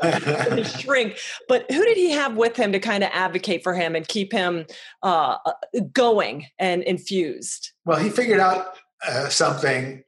shrink." 0.78 1.18
But 1.48 1.68
who 1.68 1.84
did 1.84 1.96
he 1.96 2.12
have 2.12 2.36
with 2.36 2.54
him 2.56 2.70
to 2.70 2.78
kind 2.78 3.02
of 3.02 3.10
advocate 3.12 3.64
for 3.64 3.74
him 3.74 3.96
and 3.96 4.06
keep 4.06 4.32
him 4.32 4.66
uh, 5.02 5.38
uh 5.44 5.52
going 5.92 6.46
and 6.60 6.84
infused? 6.84 7.72
Well, 7.84 7.98
he 7.98 8.10
figured 8.10 8.38
out 8.38 8.76
uh, 9.06 9.28
something 9.28 10.04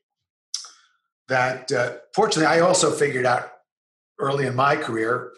that, 1.26 1.72
uh, 1.72 1.94
fortunately, 2.14 2.46
I 2.46 2.60
also 2.60 2.92
figured 2.92 3.26
out 3.26 3.50
early 4.18 4.46
in 4.46 4.54
my 4.54 4.76
career. 4.76 5.32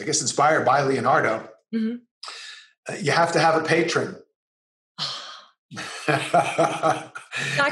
I 0.00 0.04
guess 0.04 0.22
inspired 0.22 0.64
by 0.64 0.82
Leonardo. 0.82 1.48
Mm-hmm. 1.74 1.96
Uh, 2.88 2.96
you 3.00 3.12
have 3.12 3.32
to 3.32 3.40
have 3.40 3.60
a 3.60 3.64
patron. 3.64 4.16
I 6.08 7.10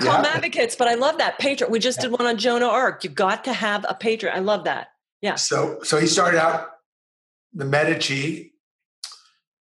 call 0.00 0.22
them 0.22 0.26
advocates, 0.26 0.76
but 0.76 0.88
I 0.88 0.94
love 0.94 1.18
that 1.18 1.38
patron. 1.38 1.70
We 1.70 1.78
just 1.78 2.00
did 2.00 2.12
one 2.12 2.26
on 2.26 2.36
Joan 2.36 2.62
of 2.62 2.68
Arc. 2.68 3.02
You 3.02 3.10
got 3.10 3.44
to 3.44 3.52
have 3.52 3.84
a 3.88 3.94
patron. 3.94 4.32
I 4.34 4.40
love 4.40 4.64
that. 4.64 4.88
Yeah. 5.20 5.34
So, 5.34 5.80
so 5.82 5.98
he 5.98 6.06
started 6.06 6.40
out. 6.40 6.68
The 7.54 7.64
Medici 7.64 8.52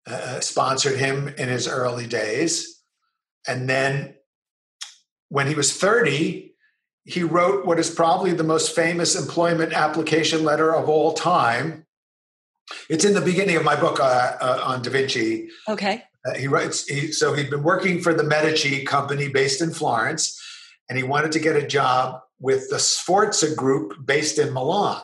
uh, 0.07 0.40
sponsored 0.40 0.99
him 0.99 1.28
in 1.28 1.49
his 1.49 1.69
early 1.69 2.07
days, 2.07 2.83
and 3.47 3.69
then 3.69 4.16
when 5.28 5.47
he 5.47 5.55
was 5.55 5.73
thirty, 5.73 6.55
he 7.06 7.22
wrote 7.22 7.64
what 7.64 7.78
is 7.78 7.88
probably 7.88 8.32
the 8.32 8.44
most 8.44 8.75
famous 8.75 9.14
employment 9.14 9.72
application 9.72 10.44
letter 10.44 10.75
of 10.75 10.88
all 10.88 11.12
time. 11.12 11.86
It's 12.90 13.04
in 13.04 13.14
the 13.14 13.20
beginning 13.20 13.56
of 13.56 13.64
my 13.64 13.76
book 13.76 14.00
uh, 14.00 14.36
uh, 14.40 14.60
on 14.64 14.82
Da 14.82 14.90
Vinci. 14.90 15.48
Okay. 15.68 16.02
Uh, 16.26 16.34
he 16.34 16.48
writes, 16.48 16.84
he, 16.86 17.12
so 17.12 17.32
he'd 17.32 17.48
been 17.48 17.62
working 17.62 18.00
for 18.00 18.12
the 18.12 18.25
Medici 18.25 18.84
company 18.84 19.28
based 19.28 19.62
in 19.62 19.70
Florence, 19.70 20.40
and 20.88 20.98
he 20.98 21.04
wanted 21.04 21.30
to 21.32 21.38
get 21.38 21.54
a 21.54 21.64
job 21.64 22.20
with 22.40 22.68
the 22.70 22.80
Sforza 22.80 23.54
group 23.54 24.04
based 24.04 24.38
in 24.40 24.52
Milan. 24.52 25.00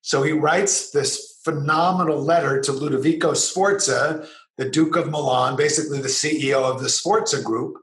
So 0.00 0.22
he 0.22 0.32
writes 0.32 0.90
this 0.90 1.38
phenomenal 1.44 2.18
letter 2.18 2.62
to 2.62 2.72
Ludovico 2.72 3.36
Sforza, 3.36 4.26
the 4.56 4.70
Duke 4.70 4.96
of 4.96 5.10
Milan, 5.10 5.54
basically 5.54 6.00
the 6.00 6.08
CEO 6.08 6.62
of 6.62 6.82
the 6.82 6.88
Sforza 6.88 7.42
group, 7.42 7.76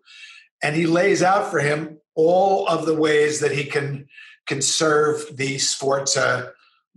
and 0.63 0.75
he 0.75 0.87
lays 0.87 1.21
out 1.21 1.51
for 1.51 1.59
him 1.59 1.99
all 2.15 2.67
of 2.67 2.85
the 2.85 2.95
ways 2.95 3.39
that 3.39 3.51
he 3.51 3.65
can 3.65 4.07
can 4.45 4.61
serve 4.61 5.37
the 5.37 5.57
Sforza 5.57 6.21
uh, 6.21 6.49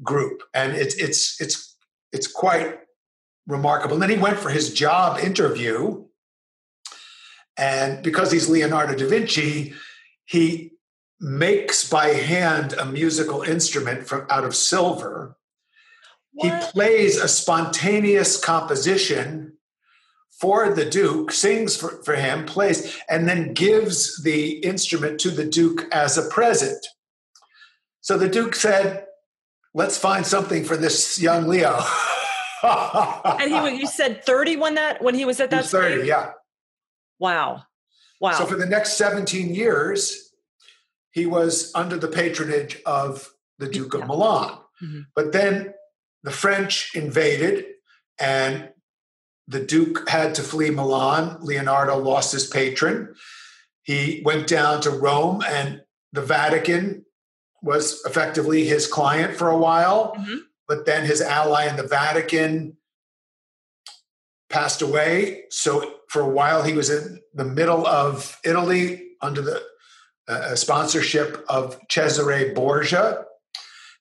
group, 0.02 0.42
and 0.52 0.72
it's 0.72 0.94
it's 0.96 1.40
it's 1.40 1.76
it's 2.12 2.26
quite 2.26 2.78
remarkable. 3.46 3.94
And 3.94 4.02
then 4.02 4.10
he 4.10 4.16
went 4.16 4.38
for 4.38 4.50
his 4.50 4.72
job 4.72 5.18
interview. 5.18 6.04
And 7.56 8.02
because 8.02 8.30
he's 8.30 8.50
Leonardo 8.50 8.94
da 8.94 9.08
Vinci, 9.08 9.72
he 10.26 10.72
makes 11.20 11.88
by 11.88 12.08
hand 12.08 12.74
a 12.74 12.84
musical 12.84 13.42
instrument 13.42 14.06
from 14.06 14.26
out 14.28 14.44
of 14.44 14.54
silver. 14.54 15.36
What? 16.32 16.64
He 16.64 16.70
plays 16.72 17.16
a 17.16 17.28
spontaneous 17.28 18.36
composition 18.42 19.54
for 20.40 20.72
the 20.74 20.84
Duke, 20.84 21.32
sings 21.32 21.76
for, 21.76 22.02
for 22.02 22.14
him, 22.14 22.44
plays, 22.44 22.98
and 23.08 23.28
then 23.28 23.54
gives 23.54 24.22
the 24.22 24.58
instrument 24.58 25.18
to 25.20 25.30
the 25.30 25.46
Duke 25.46 25.86
as 25.92 26.18
a 26.18 26.28
present. 26.28 26.86
So 28.02 28.18
the 28.18 28.28
Duke 28.28 28.54
said, 28.54 29.06
Let's 29.74 29.98
find 29.98 30.24
something 30.24 30.64
for 30.64 30.78
this 30.78 31.20
young 31.20 31.48
Leo. 31.48 31.78
and 32.62 33.52
he 33.52 33.78
you 33.78 33.86
said 33.86 34.24
30 34.24 34.56
when 34.56 34.74
that 34.74 35.02
when 35.02 35.14
he 35.14 35.24
was 35.24 35.40
at 35.40 35.50
that 35.50 35.62
was 35.62 35.70
30 35.70 35.96
stage? 35.96 36.08
yeah 36.08 36.30
wow 37.18 37.62
wow 38.20 38.32
so 38.32 38.46
for 38.46 38.56
the 38.56 38.66
next 38.66 38.96
17 38.96 39.54
years 39.54 40.32
he 41.10 41.26
was 41.26 41.70
under 41.74 41.96
the 41.96 42.08
patronage 42.08 42.80
of 42.86 43.30
the 43.58 43.68
duke 43.68 43.94
of 43.94 44.00
yeah. 44.00 44.06
milan 44.06 44.50
mm-hmm. 44.82 45.00
but 45.14 45.32
then 45.32 45.74
the 46.22 46.30
french 46.30 46.92
invaded 46.94 47.66
and 48.18 48.70
the 49.48 49.60
duke 49.60 50.08
had 50.08 50.34
to 50.34 50.42
flee 50.42 50.70
milan. 50.70 51.38
Leonardo 51.40 51.96
lost 51.98 52.32
his 52.32 52.46
patron. 52.46 53.14
He 53.82 54.22
went 54.24 54.46
down 54.46 54.80
to 54.82 54.90
rome 54.90 55.42
and 55.46 55.82
the 56.12 56.22
vatican 56.22 57.06
was 57.62 58.02
effectively 58.04 58.64
his 58.64 58.86
client 58.86 59.36
for 59.36 59.50
a 59.50 59.58
while. 59.58 60.14
Mm-hmm. 60.14 60.36
But 60.68 60.86
then 60.86 61.04
his 61.04 61.20
ally 61.20 61.68
in 61.68 61.76
the 61.76 61.86
Vatican 61.86 62.76
passed 64.50 64.82
away. 64.82 65.44
So 65.50 65.94
for 66.08 66.22
a 66.22 66.28
while, 66.28 66.62
he 66.62 66.72
was 66.72 66.90
in 66.90 67.20
the 67.34 67.44
middle 67.44 67.86
of 67.86 68.38
Italy 68.44 69.08
under 69.20 69.42
the 69.42 69.62
uh, 70.28 70.54
sponsorship 70.54 71.44
of 71.48 71.78
Cesare 71.88 72.54
Borgia. 72.54 73.24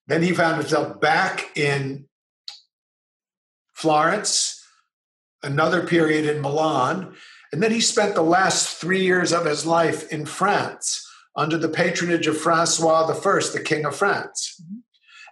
Then 0.07 0.21
he 0.21 0.33
found 0.33 0.57
himself 0.57 0.99
back 0.99 1.55
in 1.57 2.07
Florence, 3.73 4.54
another 5.45 5.85
period 5.85 6.25
in 6.25 6.41
Milan. 6.41 7.13
And 7.51 7.61
then 7.63 7.71
he 7.71 7.79
spent 7.79 8.15
the 8.15 8.21
last 8.21 8.77
three 8.77 9.01
years 9.01 9.31
of 9.31 9.45
his 9.45 9.65
life 9.65 10.11
in 10.11 10.25
France 10.25 11.07
under 11.35 11.57
the 11.57 11.69
patronage 11.69 12.27
of 12.27 12.37
Francois 12.37 13.07
I, 13.07 13.39
the 13.53 13.61
King 13.63 13.85
of 13.85 13.95
France. 13.95 14.61
Mm-hmm. 14.61 14.79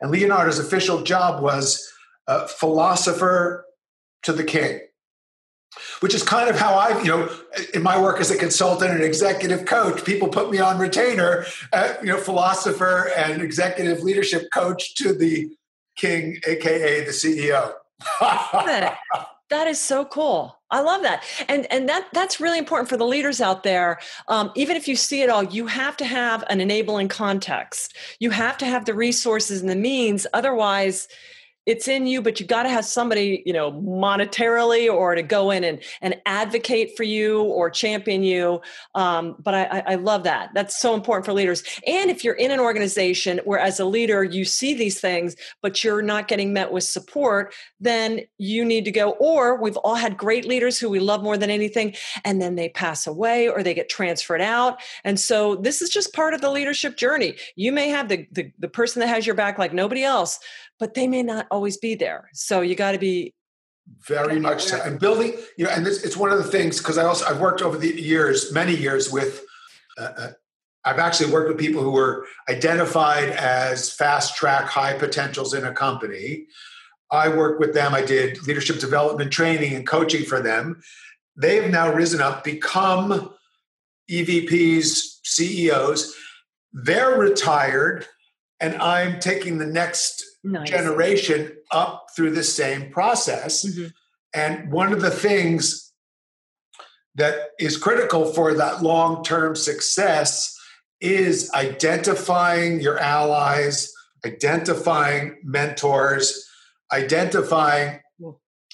And 0.01 0.11
Leonardo's 0.11 0.59
official 0.59 1.01
job 1.01 1.41
was 1.41 1.89
a 2.27 2.47
philosopher 2.47 3.65
to 4.23 4.33
the 4.33 4.43
king, 4.43 4.81
which 6.01 6.13
is 6.13 6.23
kind 6.23 6.49
of 6.49 6.57
how 6.57 6.73
I, 6.73 7.01
you 7.01 7.07
know, 7.07 7.29
in 7.73 7.83
my 7.83 8.01
work 8.01 8.19
as 8.19 8.31
a 8.31 8.37
consultant 8.37 8.91
and 8.91 9.03
executive 9.03 9.65
coach, 9.65 10.03
people 10.03 10.27
put 10.27 10.51
me 10.51 10.59
on 10.59 10.77
retainer, 10.77 11.45
uh, 11.71 11.93
you 12.01 12.07
know, 12.07 12.17
philosopher 12.17 13.11
and 13.15 13.41
executive 13.41 14.01
leadership 14.01 14.49
coach 14.53 14.95
to 14.95 15.13
the 15.13 15.49
king, 15.95 16.39
AKA 16.45 17.05
the 17.05 17.11
CEO. 17.11 17.73
that 19.53 19.67
is 19.67 19.79
so 19.79 20.05
cool. 20.05 20.59
I 20.71 20.81
love 20.81 21.03
that, 21.03 21.23
and 21.47 21.71
and 21.71 21.87
that 21.87 22.07
that's 22.13 22.39
really 22.39 22.57
important 22.57 22.89
for 22.89 22.97
the 22.97 23.05
leaders 23.05 23.39
out 23.39 23.63
there. 23.63 23.99
Um, 24.27 24.51
even 24.55 24.75
if 24.75 24.87
you 24.87 24.95
see 24.95 25.21
it 25.21 25.29
all, 25.29 25.43
you 25.43 25.67
have 25.67 25.95
to 25.97 26.05
have 26.05 26.43
an 26.49 26.59
enabling 26.59 27.09
context. 27.09 27.95
You 28.19 28.31
have 28.31 28.57
to 28.57 28.65
have 28.65 28.85
the 28.85 28.93
resources 28.95 29.61
and 29.61 29.69
the 29.69 29.75
means. 29.75 30.25
Otherwise, 30.33 31.07
it's 31.65 31.87
in 31.87 32.07
you 32.07 32.21
but 32.21 32.39
you 32.39 32.45
got 32.45 32.63
to 32.63 32.69
have 32.69 32.85
somebody 32.85 33.43
you 33.45 33.53
know 33.53 33.71
monetarily 33.71 34.91
or 34.91 35.15
to 35.15 35.23
go 35.23 35.51
in 35.51 35.63
and, 35.63 35.79
and 36.01 36.15
advocate 36.25 36.95
for 36.95 37.03
you 37.03 37.43
or 37.43 37.69
champion 37.69 38.23
you. 38.23 38.61
Um, 38.95 39.35
but 39.39 39.53
I, 39.53 39.83
I 39.87 39.95
love 39.95 40.23
that. 40.23 40.49
That's 40.53 40.79
so 40.79 40.93
important 40.93 41.25
for 41.25 41.33
leaders. 41.33 41.63
And 41.87 42.09
if 42.09 42.23
you're 42.23 42.35
in 42.35 42.51
an 42.51 42.59
organization 42.59 43.39
where 43.45 43.59
as 43.59 43.79
a 43.79 43.85
leader 43.85 44.23
you 44.23 44.45
see 44.45 44.73
these 44.73 44.99
things 44.99 45.35
but 45.61 45.83
you're 45.83 46.01
not 46.01 46.27
getting 46.27 46.53
met 46.53 46.71
with 46.71 46.83
support 46.83 47.53
then 47.79 48.21
you 48.37 48.65
need 48.65 48.85
to 48.85 48.91
go. 48.91 49.11
Or 49.11 49.61
we've 49.61 49.77
all 49.77 49.95
had 49.95 50.17
great 50.17 50.45
leaders 50.45 50.79
who 50.79 50.89
we 50.89 50.99
love 50.99 51.23
more 51.23 51.37
than 51.37 51.49
anything 51.49 51.95
and 52.23 52.41
then 52.41 52.55
they 52.55 52.69
pass 52.69 53.07
away 53.07 53.47
or 53.47 53.63
they 53.63 53.73
get 53.73 53.89
transferred 53.89 54.41
out. 54.41 54.79
And 55.03 55.19
so 55.19 55.55
this 55.55 55.81
is 55.81 55.89
just 55.89 56.13
part 56.13 56.33
of 56.33 56.41
the 56.41 56.51
leadership 56.51 56.97
journey. 56.97 57.35
You 57.55 57.71
may 57.71 57.89
have 57.89 58.09
the, 58.09 58.27
the, 58.31 58.51
the 58.59 58.67
person 58.67 58.99
that 58.99 59.07
has 59.07 59.25
your 59.25 59.35
back 59.35 59.57
like 59.57 59.73
nobody 59.73 60.03
else 60.03 60.39
but 60.83 60.95
they 60.95 61.07
may 61.07 61.23
not 61.23 61.47
always 61.49 61.77
be 61.77 61.95
there. 61.95 62.29
So 62.33 62.59
you 62.59 62.75
got 62.75 62.91
to 62.91 62.97
be 62.97 63.33
very 64.05 64.37
much 64.37 64.65
so. 64.65 64.81
And 64.81 64.99
building, 64.99 65.31
you 65.57 65.63
know, 65.63 65.71
and 65.71 65.85
this, 65.85 66.03
it's 66.03 66.17
one 66.17 66.29
of 66.29 66.37
the 66.37 66.43
things 66.43 66.79
because 66.79 66.97
I 66.97 67.05
also 67.05 67.25
I've 67.25 67.39
worked 67.39 67.61
over 67.61 67.77
the 67.77 67.87
years, 67.87 68.51
many 68.51 68.75
years 68.75 69.09
with. 69.09 69.45
Uh, 69.97 70.09
uh, 70.17 70.31
I've 70.83 70.99
actually 70.99 71.31
worked 71.31 71.47
with 71.47 71.57
people 71.57 71.81
who 71.81 71.91
were 71.91 72.25
identified 72.49 73.29
as 73.29 73.93
fast 73.93 74.35
track 74.35 74.65
high 74.65 74.97
potentials 74.97 75.53
in 75.53 75.63
a 75.63 75.71
company. 75.71 76.47
I 77.09 77.29
worked 77.29 77.61
with 77.61 77.73
them. 77.73 77.93
I 77.93 78.01
did 78.01 78.45
leadership 78.45 78.79
development 78.79 79.31
training 79.31 79.73
and 79.73 79.87
coaching 79.87 80.25
for 80.25 80.41
them. 80.41 80.81
They 81.37 81.61
have 81.61 81.71
now 81.71 81.93
risen 81.93 82.19
up, 82.19 82.43
become 82.43 83.33
EVPs, 84.11 85.19
CEOs. 85.23 86.13
They're 86.73 87.17
retired, 87.17 88.05
and 88.63 88.81
I'm 88.81 89.19
taking 89.19 89.57
the 89.57 89.65
next 89.65 90.23
nice. 90.41 90.69
generation 90.69 91.51
up 91.69 92.07
through 92.15 92.31
the 92.31 92.43
same 92.43 92.91
process. 92.91 93.65
Mm-hmm. 93.65 93.87
And 94.33 94.71
one 94.71 94.93
of 94.93 95.01
the 95.01 95.11
things 95.11 95.91
that 97.15 97.49
is 97.59 97.77
critical 97.77 98.23
for 98.33 98.53
that 98.53 98.81
long 98.81 99.21
term 99.21 99.57
success 99.57 100.57
is 101.01 101.51
identifying 101.53 102.79
your 102.79 102.97
allies, 102.97 103.91
identifying 104.25 105.35
mentors, 105.43 106.49
identifying 106.93 107.99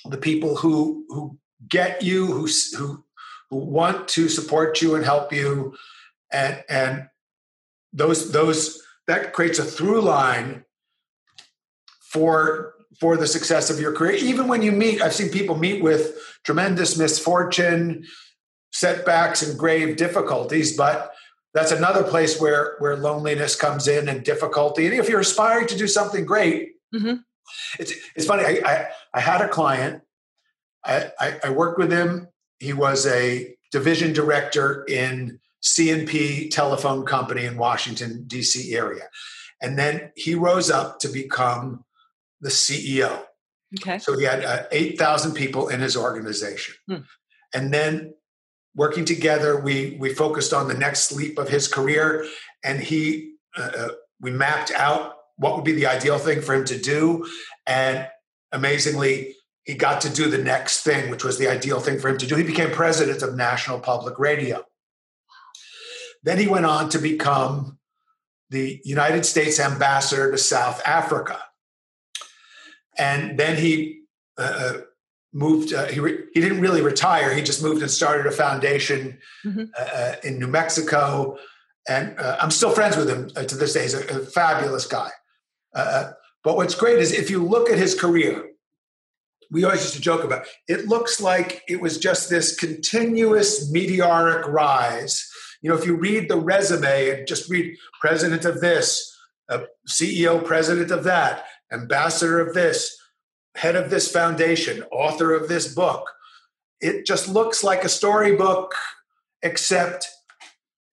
the 0.06 0.18
people 0.18 0.56
who 0.56 1.04
who 1.10 1.40
get 1.68 2.04
you, 2.04 2.28
who 2.28 2.48
who 2.78 3.04
who 3.50 3.58
want 3.58 4.08
to 4.10 4.30
support 4.30 4.84
you 4.84 4.94
and 4.94 5.04
help 5.04 5.34
you, 5.34 5.76
and 6.32 6.64
and 6.70 7.08
those 7.92 8.32
those 8.32 8.84
that 9.10 9.34
creates 9.34 9.58
a 9.58 9.64
through 9.64 10.02
line 10.02 10.64
for 12.00 12.76
for 13.00 13.18
the 13.18 13.26
success 13.26 13.72
of 13.72 13.80
your 13.80 13.92
career. 13.92 14.12
Even 14.14 14.48
when 14.48 14.62
you 14.62 14.72
meet, 14.72 15.02
I've 15.02 15.16
seen 15.16 15.30
people 15.30 15.58
meet 15.58 15.82
with 15.82 16.16
tremendous 16.44 16.96
misfortune, 16.96 18.06
setbacks, 18.72 19.42
and 19.42 19.58
grave 19.58 19.98
difficulties, 19.98 20.78
but 20.78 21.12
that's 21.56 21.72
another 21.72 22.04
place 22.04 22.40
where 22.40 22.76
where 22.78 22.96
loneliness 22.96 23.56
comes 23.56 23.88
in 23.88 24.08
and 24.08 24.24
difficulty. 24.24 24.86
And 24.86 24.94
if 24.94 25.10
you're 25.10 25.22
aspiring 25.22 25.66
to 25.68 25.78
do 25.78 25.88
something 25.88 26.24
great, 26.24 26.74
mm-hmm. 26.94 27.16
it's 27.80 27.94
it's 28.16 28.28
funny. 28.28 28.44
I, 28.46 28.62
I, 28.64 28.88
I 29.16 29.20
had 29.22 29.42
a 29.42 29.50
client. 29.50 30.04
I, 30.86 31.12
I, 31.20 31.40
I 31.46 31.50
worked 31.50 31.80
with 31.80 31.92
him. 31.92 32.28
He 32.60 32.74
was 32.74 33.08
a 33.08 33.56
division 33.72 34.14
director 34.14 34.86
in 34.88 35.40
C&P 35.62 36.50
telephone 36.50 37.06
company 37.06 37.46
in 37.46 37.58
Washington 37.58 38.24
D.C. 38.28 38.74
area, 38.76 39.10
and 39.62 39.78
then 39.78 40.12
he 40.16 40.36
rose 40.36 40.70
up 40.70 41.00
to 41.00 41.10
become 41.10 41.84
the 42.42 42.50
CEO. 42.50 43.24
Okay. 43.80 44.00
So 44.00 44.18
he 44.18 44.26
had 44.26 44.44
uh, 44.44 44.64
eight 44.72 44.98
thousand 44.98 45.34
people 45.34 45.68
in 45.68 45.80
his 45.80 45.96
organization, 45.96 46.76
hmm. 46.88 47.02
and 47.54 47.74
then 47.74 48.14
working 48.76 49.06
together, 49.06 49.60
we 49.60 49.98
we 50.00 50.14
focused 50.14 50.54
on 50.54 50.68
the 50.68 50.74
next 50.74 51.12
leap 51.12 51.38
of 51.38 51.50
his 51.50 51.68
career, 51.68 52.26
and 52.64 52.80
he 52.80 53.34
uh, 53.58 53.72
uh, 53.78 53.88
we 54.20 54.32
mapped 54.32 54.72
out 54.72 55.16
what 55.38 55.56
would 55.56 55.66
be 55.66 55.74
the 55.74 55.86
ideal 55.86 56.18
thing 56.18 56.42
for 56.42 56.54
him 56.54 56.66
to 56.66 56.80
do, 56.80 57.28
and 57.68 58.08
amazingly, 58.52 59.36
he 59.64 59.76
got 59.76 60.02
to 60.02 60.10
do 60.10 60.30
the 60.30 60.38
next 60.38 60.82
thing, 60.82 61.10
which 61.12 61.24
was 61.24 61.38
the 61.38 61.48
ideal 61.48 61.80
thing 61.80 62.00
for 62.00 62.10
him 62.10 62.18
to 62.18 62.28
do. 62.28 62.36
He 62.36 62.44
became 62.44 62.72
president 62.72 63.22
of 63.22 63.36
National 63.36 63.80
Public 63.80 64.18
Radio. 64.18 64.64
Then 66.24 66.38
he 66.38 66.48
went 66.48 66.66
on 66.66 66.90
to 66.90 67.00
become 67.00 67.78
the 68.50 68.82
United 68.84 69.26
States 69.26 69.60
ambassador 69.60 70.32
to 70.32 70.38
South 70.38 70.82
Africa, 70.86 71.40
and 72.98 73.38
then 73.40 73.58
he 73.58 74.02
uh, 74.38 74.42
uh 74.42 74.74
moved. 75.34 75.74
Uh, 75.74 75.86
he 75.86 76.00
re- 76.00 76.24
he 76.34 76.42
didn't 76.42 76.62
really 76.62 76.82
retire. 76.82 77.34
He 77.34 77.42
just 77.42 77.64
moved 77.64 77.82
and 77.82 77.92
started 77.92 78.26
a 78.26 78.32
foundation 78.32 79.20
mm-hmm. 79.46 79.66
Uh, 79.78 79.84
uh, 79.84 80.16
in 80.24 80.40
New 80.40 80.48
Mexico, 80.48 81.38
and 81.88 82.18
uh, 82.20 82.38
I'm 82.42 82.52
still 82.52 82.72
friends 82.72 82.98
with 82.98 83.10
him 83.10 83.30
uh, 83.36 83.44
to 83.44 83.56
this 83.56 83.74
day. 83.74 83.84
He's 83.84 83.94
a, 83.94 84.20
a 84.20 84.26
fabulous 84.26 84.86
guy. 84.86 85.10
Uh, 85.76 86.12
but 86.44 86.56
what's 86.56 86.76
great 86.76 87.00
is 87.00 87.12
if 87.12 87.30
you 87.30 87.44
look 87.44 87.70
at 87.70 87.78
his 87.78 88.00
career, 88.00 88.50
we 89.52 89.64
always 89.64 89.82
used 89.82 89.96
to 89.96 90.02
joke 90.02 90.24
about. 90.24 90.46
It 90.68 90.88
looks 90.88 91.20
like 91.20 91.64
it 91.68 91.82
was 91.82 91.98
just 91.98 92.30
this 92.30 92.56
continuous 92.56 93.72
meteoric 93.72 94.48
rise. 94.48 95.29
You 95.62 95.70
know, 95.70 95.78
if 95.78 95.86
you 95.86 95.96
read 95.96 96.30
the 96.30 96.38
resume 96.38 97.10
and 97.10 97.28
just 97.28 97.50
read 97.50 97.76
president 98.00 98.46
of 98.46 98.62
this, 98.62 99.16
CEO, 99.88 100.44
president 100.44 100.92
of 100.92 101.04
that, 101.04 101.46
ambassador 101.72 102.40
of 102.40 102.54
this, 102.54 102.98
head 103.56 103.76
of 103.76 103.90
this 103.90 104.12
foundation, 104.12 104.84
author 104.92 105.34
of 105.34 105.48
this 105.48 105.74
book. 105.74 106.10
It 106.80 107.06
just 107.06 107.28
looks 107.28 107.64
like 107.64 107.84
a 107.84 107.90
storybook, 107.90 108.74
except 109.42 110.08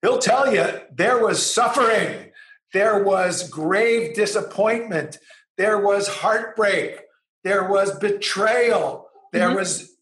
he'll 0.01 0.17
tell 0.17 0.53
you 0.53 0.65
there 0.93 1.23
was 1.23 1.45
suffering, 1.45 2.31
there 2.73 3.03
was 3.03 3.49
grave 3.49 4.15
disappointment, 4.15 5.17
there 5.57 5.79
was 5.79 6.07
heartbreak, 6.07 6.99
there 7.43 7.69
was 7.69 7.97
betrayal, 7.99 9.07
there 9.31 9.47
mm-hmm. 9.47 9.57
was 9.57 9.95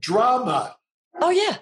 drama. 0.00 0.74
Oh, 1.20 1.30
yeah. 1.30 1.58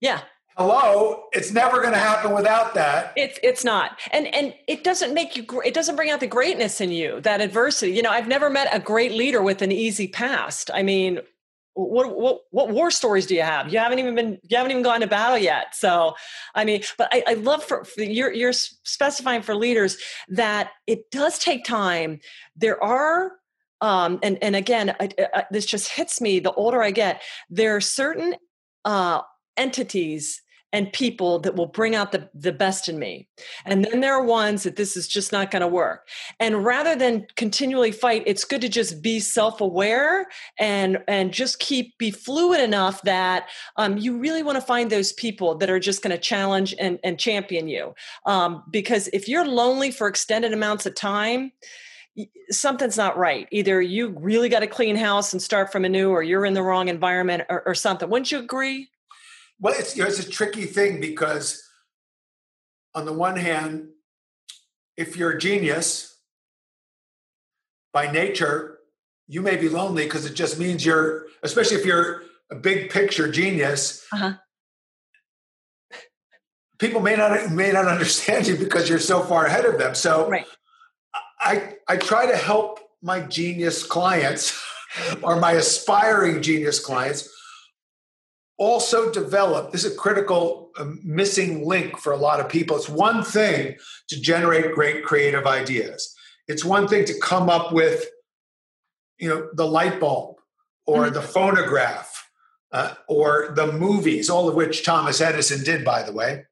Yeah 0.00 0.20
hello? 0.56 1.24
It's 1.32 1.52
never 1.52 1.80
going 1.80 1.92
to 1.92 1.98
happen 1.98 2.32
without 2.32 2.74
that. 2.74 3.12
It's 3.16 3.38
it's 3.42 3.64
not. 3.64 3.98
And 4.10 4.26
and 4.34 4.54
it 4.66 4.84
doesn't 4.84 5.14
make 5.14 5.36
you 5.36 5.44
it 5.64 5.74
doesn't 5.74 5.96
bring 5.96 6.10
out 6.10 6.20
the 6.20 6.26
greatness 6.26 6.80
in 6.80 6.90
you 6.90 7.20
that 7.22 7.40
adversity. 7.40 7.92
You 7.92 8.02
know 8.02 8.10
i've 8.10 8.28
never 8.28 8.50
met 8.50 8.68
a 8.72 8.80
great 8.80 9.12
leader 9.12 9.42
with 9.42 9.62
an 9.62 9.72
easy 9.72 10.08
past. 10.08 10.70
I 10.72 10.82
mean 10.82 11.20
what 11.74 12.16
what 12.16 12.40
what 12.50 12.70
war 12.70 12.90
stories 12.90 13.26
do 13.26 13.34
you 13.34 13.42
have? 13.42 13.72
You 13.72 13.78
haven't 13.78 13.98
even 13.98 14.14
been 14.14 14.38
you 14.42 14.56
haven't 14.56 14.72
even 14.72 14.82
gone 14.82 15.00
to 15.00 15.06
battle 15.06 15.38
yet. 15.38 15.74
So 15.74 16.14
i 16.54 16.64
mean 16.64 16.82
but 16.96 17.08
i, 17.12 17.22
I 17.26 17.34
love 17.34 17.62
for, 17.62 17.84
for 17.84 18.02
you're 18.02 18.32
you're 18.32 18.52
specifying 18.52 19.42
for 19.42 19.54
leaders 19.54 19.98
that 20.28 20.70
it 20.86 21.10
does 21.10 21.38
take 21.38 21.64
time. 21.64 22.20
There 22.56 22.82
are 22.82 23.32
um, 23.82 24.18
and 24.22 24.38
and 24.40 24.56
again 24.56 24.96
I, 24.98 25.10
I, 25.34 25.44
this 25.50 25.66
just 25.66 25.92
hits 25.92 26.20
me 26.20 26.40
the 26.40 26.52
older 26.52 26.82
i 26.82 26.90
get. 26.90 27.20
There 27.50 27.76
are 27.76 27.80
certain 27.82 28.36
uh, 28.86 29.20
entities 29.58 30.40
and 30.76 30.92
people 30.92 31.38
that 31.38 31.56
will 31.56 31.66
bring 31.66 31.94
out 31.94 32.12
the, 32.12 32.28
the 32.34 32.52
best 32.52 32.86
in 32.86 32.98
me. 32.98 33.26
And 33.64 33.82
then 33.82 34.00
there 34.00 34.14
are 34.14 34.22
ones 34.22 34.62
that 34.64 34.76
this 34.76 34.94
is 34.94 35.08
just 35.08 35.32
not 35.32 35.50
going 35.50 35.62
to 35.62 35.66
work. 35.66 36.06
And 36.38 36.66
rather 36.66 36.94
than 36.94 37.26
continually 37.34 37.92
fight, 37.92 38.22
it's 38.26 38.44
good 38.44 38.60
to 38.60 38.68
just 38.68 39.00
be 39.00 39.18
self-aware 39.18 40.26
and 40.58 40.98
and 41.08 41.32
just 41.32 41.60
keep 41.60 41.96
be 41.96 42.10
fluid 42.10 42.60
enough 42.60 43.00
that 43.02 43.48
um, 43.76 43.96
you 43.96 44.18
really 44.18 44.42
want 44.42 44.56
to 44.56 44.60
find 44.60 44.90
those 44.90 45.14
people 45.14 45.54
that 45.54 45.70
are 45.70 45.80
just 45.80 46.02
going 46.02 46.14
to 46.14 46.20
challenge 46.20 46.74
and, 46.78 46.98
and 47.02 47.18
champion 47.18 47.68
you. 47.68 47.94
Um, 48.26 48.62
because 48.70 49.08
if 49.14 49.28
you're 49.28 49.46
lonely 49.46 49.90
for 49.90 50.08
extended 50.08 50.52
amounts 50.52 50.84
of 50.84 50.94
time, 50.94 51.52
something's 52.50 52.98
not 52.98 53.16
right. 53.16 53.48
Either 53.50 53.80
you 53.80 54.14
really 54.18 54.50
got 54.50 54.60
to 54.60 54.66
clean 54.66 54.96
house 54.96 55.32
and 55.32 55.40
start 55.40 55.72
from 55.72 55.86
anew, 55.86 56.10
or 56.10 56.22
you're 56.22 56.44
in 56.44 56.52
the 56.52 56.62
wrong 56.62 56.88
environment, 56.88 57.44
or, 57.48 57.62
or 57.64 57.74
something. 57.74 58.10
Wouldn't 58.10 58.30
you 58.30 58.40
agree? 58.40 58.90
Well, 59.60 59.74
it's, 59.76 59.96
you 59.96 60.02
know, 60.02 60.08
it's 60.08 60.18
a 60.18 60.28
tricky 60.28 60.64
thing 60.64 61.00
because, 61.00 61.62
on 62.94 63.06
the 63.06 63.12
one 63.12 63.36
hand, 63.36 63.88
if 64.96 65.16
you're 65.16 65.32
a 65.32 65.38
genius 65.38 66.18
by 67.92 68.10
nature, 68.10 68.78
you 69.28 69.42
may 69.42 69.56
be 69.56 69.68
lonely 69.68 70.04
because 70.04 70.26
it 70.26 70.34
just 70.34 70.58
means 70.58 70.84
you're, 70.84 71.26
especially 71.42 71.78
if 71.78 71.86
you're 71.86 72.22
a 72.50 72.54
big 72.54 72.90
picture 72.90 73.30
genius. 73.30 74.06
Uh-huh. 74.12 74.34
People 76.78 77.00
may 77.00 77.16
not 77.16 77.50
may 77.50 77.72
not 77.72 77.86
understand 77.86 78.46
you 78.46 78.56
because 78.56 78.88
you're 78.88 78.98
so 78.98 79.22
far 79.22 79.46
ahead 79.46 79.64
of 79.64 79.78
them. 79.78 79.94
So, 79.94 80.28
right. 80.28 80.46
I 81.40 81.74
I 81.88 81.96
try 81.96 82.26
to 82.26 82.36
help 82.36 82.80
my 83.02 83.20
genius 83.20 83.82
clients 83.82 84.62
or 85.22 85.40
my 85.40 85.52
aspiring 85.52 86.42
genius 86.42 86.78
clients 86.78 87.28
also 88.58 89.10
develop 89.12 89.72
this 89.72 89.84
is 89.84 89.92
a 89.92 89.96
critical 89.96 90.70
um, 90.78 91.00
missing 91.04 91.66
link 91.66 91.98
for 91.98 92.12
a 92.12 92.16
lot 92.16 92.40
of 92.40 92.48
people. 92.48 92.76
It's 92.76 92.88
one 92.88 93.22
thing 93.22 93.76
to 94.08 94.20
generate 94.20 94.74
great 94.74 95.04
creative 95.04 95.46
ideas. 95.46 96.14
It's 96.48 96.64
one 96.64 96.88
thing 96.88 97.04
to 97.06 97.18
come 97.20 97.50
up 97.50 97.72
with 97.72 98.06
you 99.18 99.28
know 99.28 99.48
the 99.54 99.66
light 99.66 100.00
bulb 100.00 100.36
or 100.86 101.04
mm-hmm. 101.04 101.14
the 101.14 101.22
phonograph 101.22 102.30
uh, 102.72 102.94
or 103.08 103.52
the 103.54 103.72
movies 103.72 104.28
all 104.28 104.48
of 104.48 104.54
which 104.54 104.84
thomas 104.84 105.20
edison 105.20 105.64
did 105.64 105.84
by 105.84 106.02
the 106.02 106.12
way. 106.12 106.44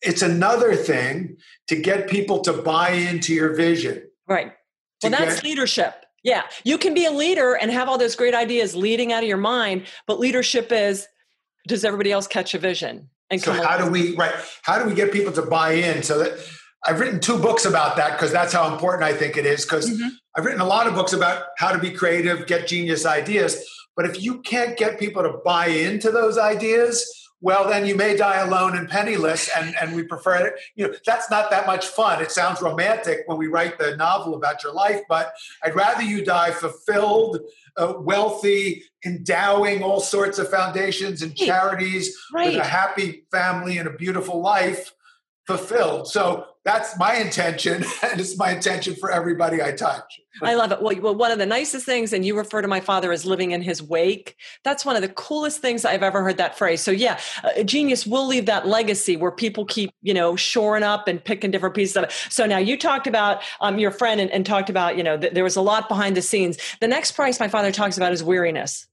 It's 0.00 0.22
another 0.22 0.76
thing 0.76 1.38
to 1.66 1.80
get 1.80 2.08
people 2.08 2.40
to 2.42 2.52
buy 2.52 2.90
into 2.90 3.34
your 3.34 3.54
vision. 3.54 4.08
Right. 4.28 4.52
Well 5.02 5.10
that's 5.10 5.36
get, 5.36 5.44
leadership 5.44 6.04
yeah, 6.28 6.42
you 6.62 6.76
can 6.76 6.92
be 6.92 7.06
a 7.06 7.10
leader 7.10 7.54
and 7.54 7.70
have 7.70 7.88
all 7.88 7.96
those 7.96 8.14
great 8.14 8.34
ideas 8.34 8.76
leading 8.76 9.12
out 9.14 9.22
of 9.22 9.28
your 9.28 9.38
mind, 9.38 9.86
but 10.06 10.20
leadership 10.20 10.70
is 10.70 11.08
does 11.66 11.84
everybody 11.84 12.12
else 12.12 12.26
catch 12.26 12.52
a 12.54 12.58
vision? 12.58 13.08
And 13.30 13.40
so 13.40 13.52
how 13.52 13.78
do 13.78 13.90
we 13.90 14.14
right? 14.14 14.34
How 14.62 14.82
do 14.82 14.88
we 14.88 14.94
get 14.94 15.10
people 15.10 15.32
to 15.32 15.42
buy 15.42 15.72
in 15.72 16.02
so 16.02 16.18
that 16.18 16.38
I've 16.84 17.00
written 17.00 17.18
two 17.18 17.38
books 17.38 17.64
about 17.64 17.96
that 17.96 18.12
because 18.12 18.30
that's 18.30 18.52
how 18.52 18.70
important 18.72 19.04
I 19.04 19.14
think 19.14 19.36
it 19.38 19.46
is. 19.46 19.64
Because 19.64 19.90
mm-hmm. 19.90 20.08
I've 20.36 20.44
written 20.44 20.60
a 20.60 20.66
lot 20.66 20.86
of 20.86 20.94
books 20.94 21.14
about 21.14 21.44
how 21.56 21.72
to 21.72 21.78
be 21.78 21.90
creative, 21.90 22.46
get 22.46 22.66
genius 22.66 23.06
ideas. 23.06 23.66
But 23.96 24.06
if 24.06 24.22
you 24.22 24.40
can't 24.42 24.76
get 24.76 24.98
people 24.98 25.22
to 25.22 25.38
buy 25.44 25.66
into 25.66 26.10
those 26.10 26.38
ideas, 26.38 27.04
well, 27.40 27.68
then 27.68 27.86
you 27.86 27.94
may 27.94 28.16
die 28.16 28.40
alone 28.40 28.76
and 28.76 28.88
penniless, 28.88 29.48
and, 29.56 29.74
and 29.80 29.94
we 29.94 30.02
prefer 30.02 30.46
it. 30.46 30.54
You 30.74 30.88
know, 30.88 30.94
that's 31.06 31.30
not 31.30 31.50
that 31.50 31.66
much 31.66 31.86
fun. 31.86 32.20
It 32.20 32.32
sounds 32.32 32.60
romantic 32.60 33.20
when 33.26 33.38
we 33.38 33.46
write 33.46 33.78
the 33.78 33.96
novel 33.96 34.34
about 34.34 34.62
your 34.64 34.72
life, 34.72 35.02
but 35.08 35.32
I'd 35.62 35.76
rather 35.76 36.02
you 36.02 36.24
die 36.24 36.50
fulfilled, 36.50 37.40
uh, 37.76 37.94
wealthy, 37.98 38.82
endowing 39.04 39.84
all 39.84 40.00
sorts 40.00 40.38
of 40.38 40.50
foundations 40.50 41.22
and 41.22 41.36
charities 41.36 42.18
right. 42.34 42.48
with 42.48 42.56
a 42.56 42.64
happy 42.64 43.24
family 43.30 43.78
and 43.78 43.86
a 43.86 43.92
beautiful 43.92 44.40
life 44.40 44.92
fulfilled. 45.46 46.08
So 46.08 46.44
that's 46.68 46.98
my 46.98 47.14
intention, 47.14 47.76
and 48.02 48.20
it's 48.20 48.36
my 48.36 48.52
intention 48.52 48.94
for 48.94 49.10
everybody 49.10 49.62
I 49.62 49.72
touch. 49.72 50.20
I 50.42 50.54
love 50.54 50.70
it. 50.70 50.80
Well, 50.82 51.14
one 51.14 51.30
of 51.30 51.38
the 51.38 51.46
nicest 51.46 51.86
things, 51.86 52.12
and 52.12 52.24
you 52.24 52.36
refer 52.36 52.62
to 52.62 52.68
my 52.68 52.80
father 52.80 53.10
as 53.10 53.24
living 53.24 53.52
in 53.52 53.62
his 53.62 53.82
wake. 53.82 54.36
That's 54.64 54.84
one 54.84 54.94
of 54.94 55.02
the 55.02 55.08
coolest 55.08 55.60
things 55.60 55.84
I've 55.84 56.02
ever 56.02 56.22
heard 56.22 56.36
that 56.36 56.56
phrase. 56.56 56.80
So, 56.80 56.90
yeah, 56.90 57.18
a 57.56 57.64
genius 57.64 58.06
will 58.06 58.26
leave 58.26 58.46
that 58.46 58.66
legacy 58.66 59.16
where 59.16 59.32
people 59.32 59.64
keep, 59.64 59.90
you 60.02 60.14
know, 60.14 60.36
shoring 60.36 60.82
up 60.82 61.08
and 61.08 61.24
picking 61.24 61.50
different 61.50 61.74
pieces 61.74 61.96
of 61.96 62.04
it. 62.04 62.12
So 62.28 62.46
now 62.46 62.58
you 62.58 62.76
talked 62.76 63.06
about 63.06 63.42
um, 63.60 63.78
your 63.78 63.90
friend 63.90 64.20
and, 64.20 64.30
and, 64.30 64.44
talked 64.44 64.70
about, 64.70 64.96
you 64.96 65.02
know, 65.02 65.18
th- 65.18 65.32
there 65.32 65.44
was 65.44 65.56
a 65.56 65.62
lot 65.62 65.88
behind 65.88 66.16
the 66.16 66.22
scenes. 66.22 66.58
The 66.80 66.88
next 66.88 67.12
price 67.12 67.40
my 67.40 67.48
father 67.48 67.72
talks 67.72 67.96
about 67.96 68.12
is 68.12 68.22
weariness 68.22 68.87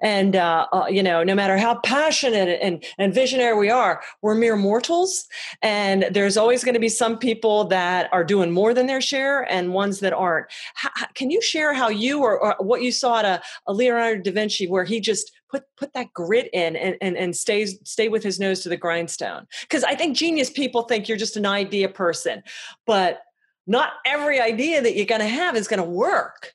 and 0.00 0.36
uh, 0.36 0.66
uh, 0.72 0.86
you 0.88 1.02
know 1.02 1.22
no 1.22 1.34
matter 1.34 1.56
how 1.56 1.76
passionate 1.80 2.58
and, 2.62 2.84
and 2.98 3.14
visionary 3.14 3.56
we 3.56 3.70
are 3.70 4.02
we're 4.22 4.34
mere 4.34 4.56
mortals. 4.56 5.26
And 5.62 6.06
there's 6.10 6.36
always 6.36 6.64
going 6.64 6.74
to 6.74 6.80
be 6.80 6.88
some 6.88 7.18
people 7.18 7.64
that 7.64 8.08
are 8.12 8.24
doing 8.24 8.50
more 8.50 8.74
than 8.74 8.86
their 8.86 9.00
share 9.00 9.42
and 9.50 9.72
ones 9.72 10.00
that 10.00 10.12
aren't. 10.12 10.46
How, 10.74 10.90
can 11.14 11.30
you 11.30 11.40
share 11.40 11.74
how 11.74 11.88
you 11.88 12.22
or, 12.22 12.38
or, 12.38 12.56
what 12.58 12.82
you 12.82 12.92
saw 12.92 13.20
at 13.20 13.24
a, 13.24 13.42
a 13.66 13.72
leonardo 13.72 14.22
da 14.22 14.32
vinci 14.32 14.66
where 14.66 14.84
he 14.84 15.00
just 15.00 15.32
put 15.50 15.64
put 15.76 15.92
that 15.92 16.12
grit 16.12 16.48
in 16.52 16.76
and 16.76 16.96
and, 17.00 17.16
and 17.16 17.36
stays 17.36 17.78
stay 17.84 18.08
with 18.08 18.22
his 18.22 18.40
nose 18.40 18.60
to 18.60 18.68
the 18.68 18.76
grindstone? 18.76 19.46
Because 19.62 19.84
i 19.84 19.94
think 19.94 20.16
genius 20.16 20.50
people 20.50 20.82
think 20.82 21.08
you're 21.08 21.18
just 21.18 21.36
an 21.36 21.46
idea 21.46 21.88
person 21.88 22.42
but 22.86 23.20
not 23.66 23.92
every 24.04 24.40
idea 24.40 24.82
that 24.82 24.96
you're 24.96 25.06
going 25.06 25.20
to 25.20 25.28
have 25.28 25.56
is 25.56 25.68
going 25.68 25.82
to 25.82 25.88
work. 25.88 26.52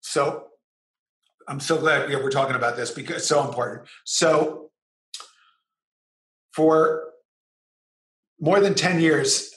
So 0.00 0.46
I'm 1.48 1.60
so 1.60 1.78
glad 1.78 2.08
we're 2.08 2.30
talking 2.30 2.56
about 2.56 2.76
this 2.76 2.90
because 2.90 3.16
it's 3.16 3.26
so 3.26 3.46
important. 3.46 3.88
So, 4.04 4.70
for 6.52 7.04
more 8.40 8.60
than 8.60 8.74
10 8.74 9.00
years, 9.00 9.52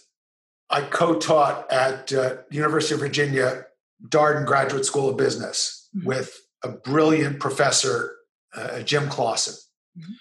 I 0.69 0.81
co 0.81 1.17
taught 1.17 1.71
at 1.71 2.13
uh, 2.13 2.37
University 2.51 2.93
of 2.93 2.99
Virginia 2.99 3.65
Darden 4.07 4.45
Graduate 4.45 4.85
School 4.85 5.09
of 5.09 5.17
Business 5.17 5.89
mm-hmm. 5.95 6.07
with 6.07 6.39
a 6.63 6.69
brilliant 6.69 7.39
professor, 7.39 8.15
uh, 8.55 8.81
Jim 8.81 9.09
Clawson. 9.09 9.55
Mm-hmm. 9.97 10.11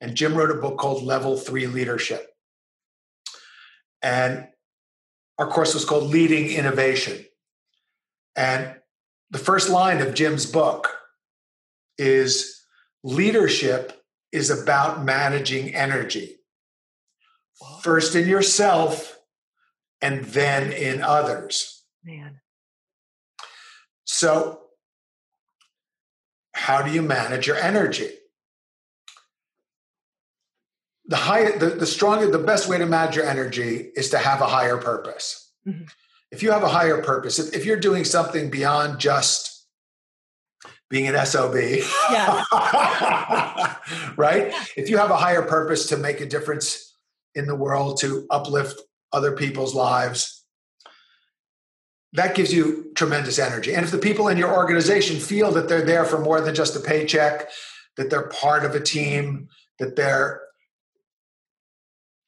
And 0.00 0.14
Jim 0.14 0.34
wrote 0.34 0.50
a 0.50 0.60
book 0.60 0.76
called 0.76 1.02
Level 1.02 1.36
Three 1.36 1.66
Leadership. 1.66 2.28
And 4.02 4.48
our 5.38 5.48
course 5.48 5.72
was 5.72 5.84
called 5.84 6.10
Leading 6.10 6.50
Innovation. 6.50 7.24
And 8.36 8.74
the 9.30 9.38
first 9.38 9.70
line 9.70 10.02
of 10.02 10.14
Jim's 10.14 10.46
book 10.46 10.90
is 11.98 12.62
leadership 13.02 14.04
is 14.32 14.50
about 14.50 15.04
managing 15.04 15.74
energy. 15.74 16.36
First 17.82 18.14
in 18.16 18.28
yourself 18.28 19.18
and 20.02 20.24
then 20.24 20.72
in 20.72 21.00
others. 21.00 21.84
Man. 22.04 22.40
So, 24.04 24.60
how 26.52 26.82
do 26.82 26.90
you 26.90 27.02
manage 27.02 27.46
your 27.46 27.56
energy? 27.56 28.10
The 31.06 31.16
higher, 31.16 31.58
the, 31.58 31.66
the 31.66 31.86
stronger, 31.86 32.30
the 32.30 32.38
best 32.38 32.68
way 32.68 32.78
to 32.78 32.86
manage 32.86 33.16
your 33.16 33.26
energy 33.26 33.90
is 33.94 34.10
to 34.10 34.18
have 34.18 34.40
a 34.40 34.46
higher 34.46 34.78
purpose. 34.78 35.52
Mm-hmm. 35.66 35.84
If 36.30 36.42
you 36.42 36.50
have 36.50 36.62
a 36.62 36.68
higher 36.68 37.02
purpose, 37.02 37.38
if, 37.38 37.54
if 37.54 37.64
you're 37.64 37.76
doing 37.78 38.04
something 38.04 38.50
beyond 38.50 38.98
just 38.98 39.53
being 40.90 41.08
an 41.08 41.26
SOB. 41.26 41.56
Yeah. 42.10 42.44
right? 44.16 44.52
If 44.76 44.88
you 44.88 44.98
have 44.98 45.10
a 45.10 45.16
higher 45.16 45.42
purpose 45.42 45.88
to 45.88 45.96
make 45.96 46.20
a 46.20 46.26
difference 46.26 46.96
in 47.34 47.46
the 47.46 47.54
world, 47.54 47.98
to 48.00 48.26
uplift 48.30 48.80
other 49.12 49.32
people's 49.32 49.74
lives, 49.74 50.44
that 52.12 52.36
gives 52.36 52.52
you 52.52 52.92
tremendous 52.94 53.38
energy. 53.38 53.74
And 53.74 53.84
if 53.84 53.90
the 53.90 53.98
people 53.98 54.28
in 54.28 54.38
your 54.38 54.54
organization 54.54 55.18
feel 55.18 55.50
that 55.52 55.68
they're 55.68 55.84
there 55.84 56.04
for 56.04 56.20
more 56.20 56.40
than 56.40 56.54
just 56.54 56.76
a 56.76 56.80
paycheck, 56.80 57.50
that 57.96 58.08
they're 58.08 58.28
part 58.28 58.64
of 58.64 58.74
a 58.74 58.80
team, 58.80 59.48
that 59.78 59.96
they're 59.96 60.40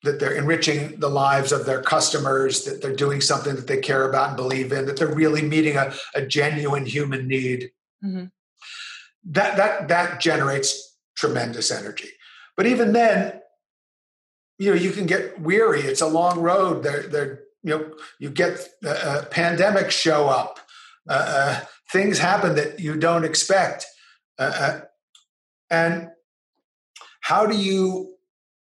that 0.02 0.20
they're 0.20 0.34
enriching 0.34 1.00
the 1.00 1.08
lives 1.08 1.50
of 1.50 1.66
their 1.66 1.82
customers, 1.82 2.64
that 2.64 2.80
they're 2.80 2.94
doing 2.94 3.20
something 3.20 3.56
that 3.56 3.66
they 3.66 3.78
care 3.78 4.08
about 4.08 4.28
and 4.28 4.36
believe 4.36 4.70
in, 4.70 4.86
that 4.86 4.96
they're 4.96 5.12
really 5.12 5.42
meeting 5.42 5.76
a, 5.76 5.92
a 6.14 6.24
genuine 6.24 6.86
human 6.86 7.26
need. 7.26 7.70
Mm-hmm 8.04 8.26
that 9.26 9.56
that 9.56 9.88
that 9.88 10.20
generates 10.20 10.96
tremendous 11.16 11.70
energy. 11.70 12.10
But 12.56 12.66
even 12.66 12.92
then, 12.92 13.40
you 14.58 14.70
know, 14.70 14.76
you 14.76 14.90
can 14.90 15.06
get 15.06 15.40
weary. 15.40 15.80
It's 15.80 16.00
a 16.00 16.06
long 16.06 16.40
road. 16.40 16.82
There, 16.82 17.02
there, 17.02 17.40
you 17.62 17.70
know, 17.78 17.90
you 18.18 18.30
get 18.30 18.68
uh, 18.84 18.88
uh, 18.88 19.24
pandemics 19.26 19.90
show 19.90 20.28
up. 20.28 20.58
Uh, 21.08 21.12
uh, 21.12 21.60
things 21.92 22.18
happen 22.18 22.54
that 22.56 22.80
you 22.80 22.96
don't 22.96 23.24
expect, 23.24 23.86
uh, 24.38 24.52
uh, 24.58 24.80
and 25.70 26.08
how 27.20 27.46
do 27.46 27.56
you 27.56 28.14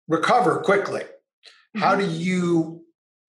recover 0.07 0.59
quickly? 0.59 1.01
Mm-hmm. 1.01 1.79
How 1.79 1.95
do 1.95 2.05
you 2.05 2.83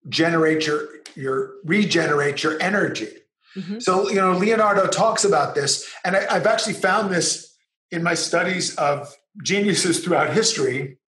generate 0.08 0.66
your 0.66 0.86
your 1.14 1.54
regenerate 1.64 2.42
your 2.42 2.60
energy? 2.60 3.08
Mm-hmm. 3.56 3.78
So, 3.80 4.08
you 4.08 4.16
know, 4.16 4.32
Leonardo 4.32 4.86
talks 4.86 5.24
about 5.24 5.54
this, 5.54 5.90
and 6.04 6.16
I, 6.16 6.26
I've 6.30 6.46
actually 6.46 6.74
found 6.74 7.12
this 7.12 7.56
in 7.90 8.02
my 8.02 8.14
studies 8.14 8.74
of 8.76 9.14
geniuses 9.42 10.04
throughout 10.04 10.32
history. 10.32 10.98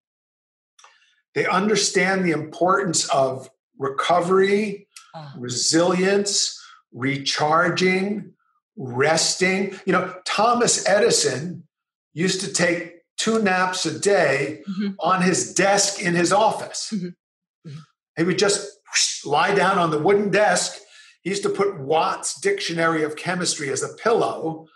They 1.34 1.46
understand 1.46 2.24
the 2.24 2.30
importance 2.30 3.08
of 3.11 3.50
recovery, 3.78 4.88
uh. 5.14 5.32
resilience, 5.37 6.61
recharging, 6.92 8.32
resting. 8.76 9.78
You 9.84 9.92
know, 9.92 10.14
Thomas 10.24 10.88
Edison 10.88 11.64
used 12.14 12.40
to 12.40 12.52
take 12.52 12.94
two 13.16 13.42
naps 13.42 13.84
a 13.84 13.98
day 13.98 14.62
mm-hmm. 14.68 14.94
on 15.00 15.22
his 15.22 15.52
desk 15.52 16.00
in 16.00 16.14
his 16.14 16.32
office. 16.32 16.90
Mm-hmm. 16.92 17.06
mm-hmm. 17.06 17.78
He 18.16 18.24
would 18.24 18.38
just 18.38 18.66
lie 19.24 19.54
down 19.54 19.78
on 19.78 19.90
the 19.90 19.98
wooden 19.98 20.30
desk 20.30 20.80
he 21.22 21.31
used 21.31 21.42
to 21.42 21.48
put 21.48 21.78
Watt's 21.78 22.40
Dictionary 22.40 23.02
of 23.02 23.16
Chemistry 23.16 23.70
as 23.70 23.83
a 23.83 23.94
pillow. 23.94 24.66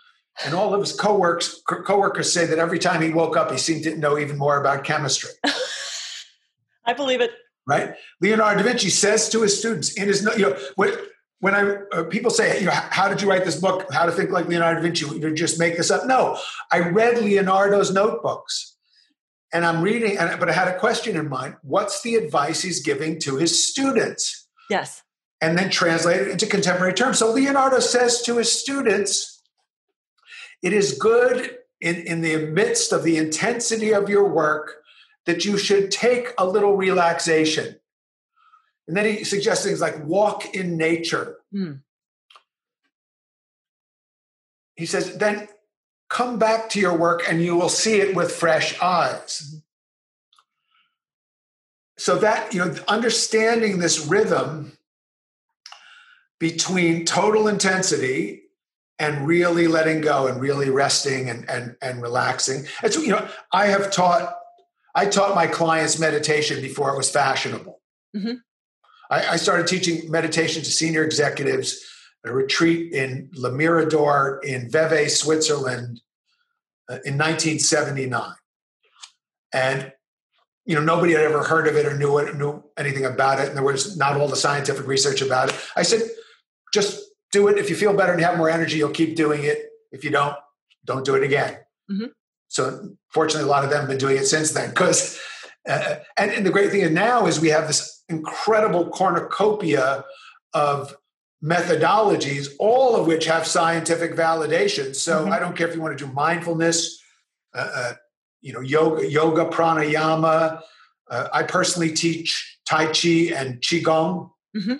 And 0.43 0.53
all 0.53 0.73
of 0.73 0.81
his 0.81 0.93
co-workers, 0.93 1.61
co-workers 1.67 2.33
say 2.33 2.45
that 2.45 2.59
every 2.59 2.79
time 2.79 3.01
he 3.01 3.09
woke 3.09 3.37
up, 3.37 3.51
he 3.51 3.57
seemed 3.57 3.83
to 3.83 3.95
know 3.95 4.17
even 4.17 4.37
more 4.37 4.59
about 4.59 4.83
chemistry. 4.83 5.29
I 6.85 6.93
believe 6.93 7.21
it. 7.21 7.31
Right? 7.65 7.93
Leonardo 8.19 8.61
da 8.61 8.67
Vinci 8.67 8.89
says 8.89 9.29
to 9.29 9.41
his 9.43 9.57
students 9.57 9.93
in 9.93 10.07
his, 10.07 10.27
you 10.35 10.49
know, 10.49 10.57
when, 10.75 10.93
when 11.39 11.55
I 11.55 11.75
uh, 11.95 12.03
people 12.05 12.31
say, 12.31 12.59
you 12.59 12.65
know, 12.65 12.71
how 12.73 13.07
did 13.07 13.21
you 13.21 13.29
write 13.29 13.45
this 13.45 13.55
book? 13.55 13.85
How 13.93 14.05
to 14.05 14.11
think 14.11 14.31
like 14.31 14.47
Leonardo 14.47 14.81
da 14.81 14.83
Vinci? 14.83 15.05
You 15.05 15.33
just 15.33 15.59
make 15.59 15.77
this 15.77 15.91
up? 15.91 16.07
No, 16.07 16.37
I 16.71 16.79
read 16.79 17.19
Leonardo's 17.19 17.93
notebooks, 17.93 18.75
and 19.53 19.65
I'm 19.65 19.81
reading. 19.81 20.17
And 20.17 20.37
but 20.39 20.49
I 20.49 20.53
had 20.53 20.67
a 20.67 20.77
question 20.77 21.15
in 21.15 21.29
mind. 21.29 21.55
What's 21.61 22.01
the 22.01 22.15
advice 22.15 22.61
he's 22.61 22.81
giving 22.81 23.19
to 23.21 23.37
his 23.37 23.65
students? 23.65 24.47
Yes 24.69 25.02
and 25.43 25.57
then 25.57 25.69
translate 25.69 26.21
it 26.21 26.29
into 26.29 26.47
contemporary 26.47 26.93
terms. 26.93 27.19
So 27.19 27.29
Leonardo 27.29 27.79
says 27.79 28.21
to 28.21 28.37
his 28.37 28.49
students, 28.49 29.41
it 30.61 30.71
is 30.71 30.97
good 30.97 31.57
in, 31.81 31.95
in 31.95 32.21
the 32.21 32.45
midst 32.45 32.93
of 32.93 33.03
the 33.03 33.17
intensity 33.17 33.93
of 33.93 34.07
your 34.07 34.29
work 34.29 34.77
that 35.25 35.43
you 35.43 35.57
should 35.57 35.91
take 35.91 36.29
a 36.37 36.47
little 36.47 36.77
relaxation. 36.77 37.75
And 38.87 38.95
then 38.95 39.05
he 39.05 39.25
suggests 39.25 39.65
things 39.65 39.81
like 39.81 40.05
walk 40.05 40.55
in 40.55 40.77
nature. 40.77 41.35
Mm. 41.53 41.81
He 44.75 44.85
says, 44.85 45.17
then 45.17 45.49
come 46.09 46.39
back 46.39 46.69
to 46.69 46.79
your 46.79 46.97
work 46.97 47.23
and 47.27 47.41
you 47.41 47.57
will 47.57 47.69
see 47.69 47.99
it 47.99 48.15
with 48.15 48.31
fresh 48.31 48.79
eyes. 48.81 49.41
Mm-hmm. 49.45 49.57
So 51.97 52.17
that, 52.19 52.53
you 52.53 52.63
know, 52.63 52.75
understanding 52.87 53.79
this 53.79 54.07
rhythm 54.07 54.77
between 56.43 57.05
total 57.05 57.47
intensity 57.47 58.41
and 58.99 59.25
really 59.25 59.65
letting 59.65 60.01
go 60.01 60.27
and 60.27 60.41
really 60.41 60.69
resting 60.69 61.29
and 61.29 61.49
and, 61.49 61.77
and 61.81 62.01
relaxing. 62.01 62.65
It's 62.83 62.97
you 62.97 63.13
know, 63.13 63.25
I 63.53 63.67
have 63.67 63.91
taught 63.91 64.35
I 64.93 65.05
taught 65.05 65.35
my 65.35 65.47
clients 65.47 65.97
meditation 65.99 66.61
before 66.61 66.93
it 66.93 66.97
was 66.97 67.09
fashionable. 67.09 67.79
Mm-hmm. 68.13 68.33
I, 69.09 69.27
I, 69.29 69.35
started 69.37 69.67
teaching 69.67 70.11
meditation 70.11 70.61
to 70.63 70.69
senior 70.69 71.03
executives 71.03 71.81
at 72.25 72.31
a 72.31 72.33
retreat 72.33 72.91
in 72.93 73.29
Le 73.33 73.51
Mirador 73.51 74.41
in 74.43 74.69
Vevey, 74.69 75.09
Switzerland 75.09 76.01
uh, 76.89 76.99
in 77.05 77.17
1979. 77.17 78.33
And 79.53 79.93
you 80.65 80.75
know, 80.75 80.81
nobody 80.81 81.13
had 81.13 81.21
ever 81.21 81.43
heard 81.43 81.67
of 81.67 81.77
it 81.77 81.85
or 81.85 81.97
knew 81.97 82.17
it, 82.17 82.35
knew 82.35 82.63
anything 82.77 83.05
about 83.05 83.39
it, 83.39 83.47
and 83.47 83.55
there 83.55 83.63
was 83.63 83.97
not 83.97 84.17
all 84.17 84.27
the 84.27 84.35
scientific 84.35 84.85
research 84.85 85.21
about 85.21 85.49
it. 85.49 85.55
I 85.77 85.83
said, 85.83 86.01
just 86.73 86.99
do 87.31 87.47
it. 87.47 87.57
If 87.57 87.69
you 87.69 87.75
feel 87.75 87.93
better 87.93 88.11
and 88.11 88.19
you 88.19 88.25
have 88.25 88.37
more 88.37 88.49
energy, 88.49 88.77
you'll 88.77 88.89
keep 88.89 89.15
doing 89.15 89.43
it. 89.43 89.69
If 89.91 90.03
you 90.03 90.09
don't, 90.09 90.35
don't 90.85 91.05
do 91.05 91.15
it 91.15 91.23
again. 91.23 91.57
Mm-hmm. 91.89 92.05
So 92.47 92.95
fortunately, 93.09 93.47
a 93.47 93.51
lot 93.51 93.63
of 93.63 93.69
them 93.69 93.81
have 93.81 93.89
been 93.89 93.97
doing 93.97 94.17
it 94.17 94.25
since 94.25 94.51
then. 94.51 94.69
Because 94.69 95.19
uh, 95.67 95.95
and, 96.17 96.31
and 96.31 96.45
the 96.45 96.51
great 96.51 96.71
thing 96.71 96.93
now 96.93 97.25
is 97.27 97.39
we 97.39 97.49
have 97.49 97.67
this 97.67 98.03
incredible 98.09 98.89
cornucopia 98.89 100.03
of 100.53 100.95
methodologies, 101.43 102.49
all 102.59 102.95
of 102.95 103.07
which 103.07 103.25
have 103.25 103.45
scientific 103.45 104.15
validation. 104.15 104.95
So 104.95 105.23
mm-hmm. 105.23 105.31
I 105.31 105.39
don't 105.39 105.55
care 105.55 105.67
if 105.67 105.75
you 105.75 105.81
want 105.81 105.97
to 105.97 106.05
do 106.05 106.11
mindfulness, 106.11 106.99
uh, 107.53 107.69
uh, 107.73 107.93
you 108.41 108.53
know, 108.53 108.61
yoga, 108.61 109.09
yoga 109.09 109.45
pranayama. 109.45 110.61
Uh, 111.09 111.27
I 111.33 111.43
personally 111.43 111.91
teach 111.91 112.59
Tai 112.65 112.87
Chi 112.87 113.31
and 113.35 113.61
Qigong. 113.61 114.31
Mm-hmm 114.55 114.73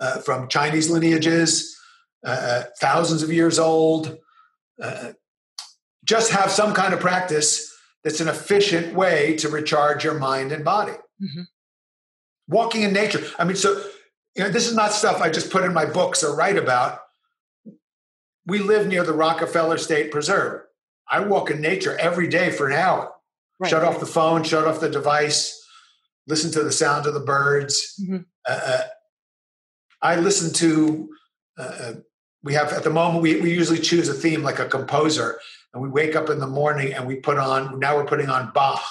uh, 0.00 0.18
from 0.20 0.48
Chinese 0.48 0.90
lineages, 0.90 1.76
uh, 2.24 2.64
thousands 2.80 3.22
of 3.22 3.32
years 3.32 3.58
old. 3.58 4.18
Uh, 4.82 5.12
just 6.04 6.32
have 6.32 6.50
some 6.50 6.74
kind 6.74 6.94
of 6.94 7.00
practice 7.00 7.70
that's 8.02 8.20
an 8.20 8.28
efficient 8.28 8.94
way 8.94 9.36
to 9.36 9.48
recharge 9.48 10.04
your 10.04 10.14
mind 10.14 10.52
and 10.52 10.64
body. 10.64 10.92
Mm-hmm. 10.92 11.42
Walking 12.48 12.82
in 12.82 12.92
nature. 12.92 13.22
I 13.38 13.44
mean, 13.44 13.56
so 13.56 13.84
you 14.36 14.44
know, 14.44 14.50
this 14.50 14.66
is 14.66 14.74
not 14.74 14.92
stuff 14.92 15.20
I 15.20 15.30
just 15.30 15.50
put 15.50 15.64
in 15.64 15.74
my 15.74 15.84
books 15.84 16.24
or 16.24 16.34
write 16.34 16.56
about. 16.56 17.00
We 18.46 18.58
live 18.58 18.86
near 18.86 19.04
the 19.04 19.12
Rockefeller 19.12 19.78
State 19.78 20.10
Preserve. 20.10 20.62
I 21.08 21.20
walk 21.20 21.50
in 21.50 21.60
nature 21.60 21.98
every 21.98 22.28
day 22.28 22.50
for 22.50 22.68
an 22.68 22.72
hour. 22.72 23.12
Right. 23.58 23.68
Shut 23.68 23.84
off 23.84 24.00
the 24.00 24.06
phone, 24.06 24.42
shut 24.42 24.66
off 24.66 24.80
the 24.80 24.88
device, 24.88 25.60
listen 26.26 26.50
to 26.52 26.62
the 26.62 26.72
sound 26.72 27.06
of 27.06 27.14
the 27.14 27.20
birds. 27.20 28.00
Mm-hmm. 28.02 28.18
Uh, 28.48 28.60
uh 28.64 28.82
I 30.02 30.16
listen 30.16 30.52
to, 30.54 31.08
uh, 31.58 31.62
uh, 31.62 31.92
we 32.42 32.54
have 32.54 32.72
at 32.72 32.84
the 32.84 32.90
moment, 32.90 33.22
we, 33.22 33.40
we 33.40 33.52
usually 33.52 33.78
choose 33.78 34.08
a 34.08 34.14
theme 34.14 34.42
like 34.42 34.58
a 34.58 34.66
composer, 34.66 35.38
and 35.72 35.82
we 35.82 35.88
wake 35.88 36.16
up 36.16 36.30
in 36.30 36.38
the 36.38 36.46
morning 36.46 36.92
and 36.92 37.06
we 37.06 37.16
put 37.16 37.38
on, 37.38 37.78
now 37.78 37.96
we're 37.96 38.06
putting 38.06 38.28
on 38.28 38.50
Bach, 38.52 38.82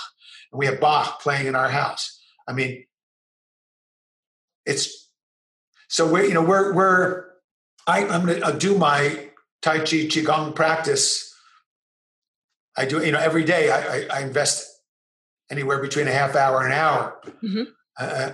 and 0.51 0.59
we 0.59 0.65
have 0.65 0.79
Bach 0.79 1.21
playing 1.21 1.47
in 1.47 1.55
our 1.55 1.69
house. 1.69 2.21
I 2.47 2.53
mean, 2.53 2.85
it's 4.65 5.09
so 5.87 6.11
we're, 6.11 6.25
you 6.25 6.33
know, 6.33 6.43
we're, 6.43 6.73
we're, 6.73 7.25
I, 7.87 8.05
I'm 8.05 8.25
going 8.25 8.41
to 8.41 8.57
do 8.57 8.77
my 8.77 9.29
Tai 9.61 9.79
Chi 9.79 10.07
Qigong 10.07 10.53
practice 10.53 11.29
I 12.79 12.85
do, 12.85 13.03
you 13.05 13.11
know, 13.11 13.19
every 13.19 13.43
day 13.43 13.69
I, 13.69 13.79
I, 13.79 14.07
I 14.09 14.21
invest 14.21 14.65
anywhere 15.51 15.79
between 15.79 16.07
a 16.07 16.13
half 16.13 16.33
hour 16.35 16.63
and 16.63 16.71
an 16.71 16.79
hour. 16.79 17.19
Mm-hmm. 17.43 17.63
Uh, 17.99 18.31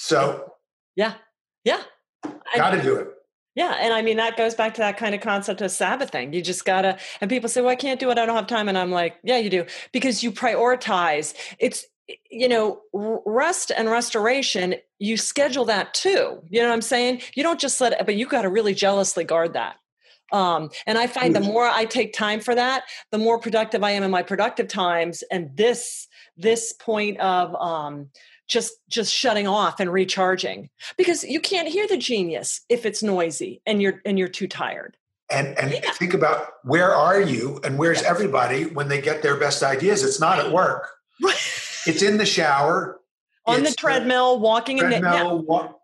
so, 0.00 0.54
yeah, 0.96 1.12
yeah, 1.62 1.82
got 2.56 2.70
to 2.70 2.82
do 2.82 2.96
it. 2.96 3.08
Yeah, 3.54 3.76
and 3.78 3.92
I 3.92 4.00
mean 4.00 4.16
that 4.16 4.38
goes 4.38 4.54
back 4.54 4.72
to 4.74 4.80
that 4.80 4.96
kind 4.96 5.14
of 5.14 5.20
concept 5.20 5.60
of 5.60 5.70
Sabbathing. 5.70 6.32
You 6.32 6.40
just 6.40 6.64
gotta, 6.64 6.96
and 7.20 7.28
people 7.28 7.50
say, 7.50 7.60
"Well, 7.60 7.68
I 7.68 7.76
can't 7.76 8.00
do 8.00 8.10
it. 8.10 8.16
I 8.16 8.24
don't 8.24 8.34
have 8.34 8.46
time." 8.46 8.70
And 8.70 8.78
I'm 8.78 8.90
like, 8.90 9.16
"Yeah, 9.22 9.36
you 9.36 9.50
do," 9.50 9.66
because 9.92 10.22
you 10.22 10.32
prioritize. 10.32 11.34
It's 11.58 11.84
you 12.30 12.48
know 12.48 12.80
rest 12.92 13.70
and 13.76 13.90
restoration 13.90 14.74
you 14.98 15.16
schedule 15.16 15.64
that 15.64 15.94
too 15.94 16.42
you 16.48 16.60
know 16.60 16.66
what 16.66 16.74
i'm 16.74 16.82
saying 16.82 17.22
you 17.36 17.42
don't 17.44 17.60
just 17.60 17.80
let 17.80 17.92
it 17.92 18.04
but 18.04 18.16
you 18.16 18.26
got 18.26 18.42
to 18.42 18.48
really 18.48 18.74
jealously 18.74 19.22
guard 19.22 19.52
that 19.52 19.76
um, 20.32 20.70
and 20.86 20.96
I 20.98 21.06
find 21.06 21.34
the 21.34 21.40
more 21.40 21.66
I 21.66 21.84
take 21.84 22.12
time 22.12 22.40
for 22.40 22.54
that, 22.54 22.84
the 23.10 23.18
more 23.18 23.38
productive 23.38 23.82
I 23.82 23.90
am 23.92 24.02
in 24.02 24.10
my 24.10 24.22
productive 24.22 24.68
times. 24.68 25.24
And 25.30 25.56
this 25.56 26.06
this 26.36 26.72
point 26.72 27.18
of 27.20 27.54
um, 27.56 28.08
just 28.50 28.74
just 28.88 29.14
shutting 29.14 29.46
off 29.46 29.80
and 29.80 29.90
recharging 29.92 30.68
because 30.98 31.22
you 31.24 31.40
can't 31.40 31.68
hear 31.68 31.86
the 31.86 31.96
genius 31.96 32.60
if 32.68 32.84
it's 32.84 33.02
noisy 33.02 33.62
and 33.64 33.80
you're 33.80 34.02
and 34.04 34.18
you're 34.18 34.28
too 34.28 34.48
tired. 34.48 34.96
And 35.30 35.56
and 35.58 35.72
yeah. 35.72 35.92
think 35.92 36.12
about 36.12 36.48
where 36.64 36.92
are 36.92 37.20
you 37.20 37.60
and 37.62 37.78
where's 37.78 38.02
everybody 38.02 38.64
when 38.64 38.88
they 38.88 39.00
get 39.00 39.22
their 39.22 39.36
best 39.36 39.62
ideas? 39.62 40.02
It's 40.02 40.20
not 40.20 40.40
at 40.40 40.52
work. 40.52 40.90
it's 41.86 42.02
in 42.02 42.18
the 42.18 42.26
shower. 42.26 43.00
On 43.46 43.62
the 43.62 43.72
treadmill, 43.72 44.36
the 44.36 44.42
walking 44.42 44.78
treadmill, 44.78 44.96
in 44.98 45.02
the 45.02 45.24
yeah. 45.24 45.32
walk. 45.32 45.80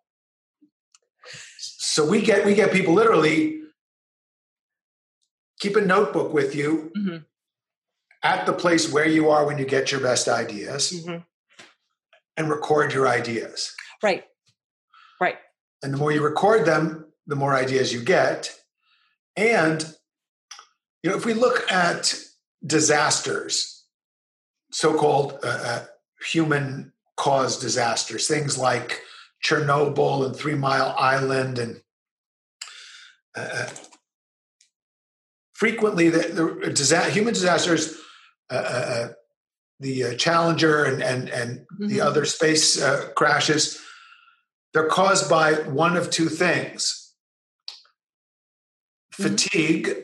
So 1.59 2.05
we 2.05 2.21
get 2.21 2.45
we 2.45 2.55
get 2.55 2.73
people 2.73 2.95
literally 2.95 3.61
keep 5.61 5.77
a 5.77 5.81
notebook 5.81 6.35
with 6.35 6.55
you 6.55 6.91
mm-hmm. 6.97 7.17
at 8.23 8.45
the 8.45 8.53
place 8.53 8.93
where 8.93 9.07
you 9.07 9.31
are 9.31 9.47
when 9.47 9.57
you 9.57 9.65
get 9.65 9.91
your 9.91 10.01
best 10.01 10.29
ideas 10.29 10.93
mm-hmm. 10.93 11.23
And 12.37 12.51
record 12.51 12.93
your 12.93 13.09
ideas. 13.09 13.75
Right. 14.03 14.25
Right. 15.21 15.37
And 15.83 15.93
the 15.93 15.99
more 15.99 16.13
you 16.13 16.23
record 16.23 16.67
them, 16.67 17.07
the 17.27 17.37
more 17.37 17.55
ideas 17.55 17.93
you 17.93 18.03
get. 18.03 18.55
And, 19.37 19.83
you 21.03 21.11
know, 21.11 21.17
if 21.17 21.25
we 21.25 21.35
look 21.35 21.71
at 21.71 22.15
disasters, 22.65 23.85
so 24.73 24.97
called 24.97 25.39
uh, 25.43 25.47
uh, 25.65 25.85
human 26.31 26.93
caused 27.17 27.61
disasters, 27.61 28.29
things 28.29 28.59
like 28.59 29.01
Chernobyl 29.45 30.27
and 30.27 30.37
Three 30.37 30.55
Mile 30.55 30.95
Island 30.99 31.59
and 31.59 31.81
uh, 33.37 33.49
uh 33.53 33.69
frequently 35.57 36.11
the, 36.11 36.59
the 36.63 36.71
disaster, 36.71 37.11
human 37.11 37.33
disasters, 37.33 37.97
uh, 38.51 38.55
uh, 38.55 38.59
uh, 38.59 39.09
the 39.81 40.05
uh, 40.05 40.15
Challenger 40.15 40.85
and 40.85 41.03
and 41.03 41.29
and 41.29 41.61
mm-hmm. 41.61 41.89
the 41.89 42.01
other 42.01 42.25
space 42.25 42.81
uh, 42.81 43.09
crashes, 43.15 43.81
they're 44.73 44.89
caused 44.89 45.29
by 45.29 45.55
one 45.55 45.97
of 45.97 46.11
two 46.11 46.29
things: 46.29 47.15
mm-hmm. 49.15 49.23
fatigue. 49.23 50.03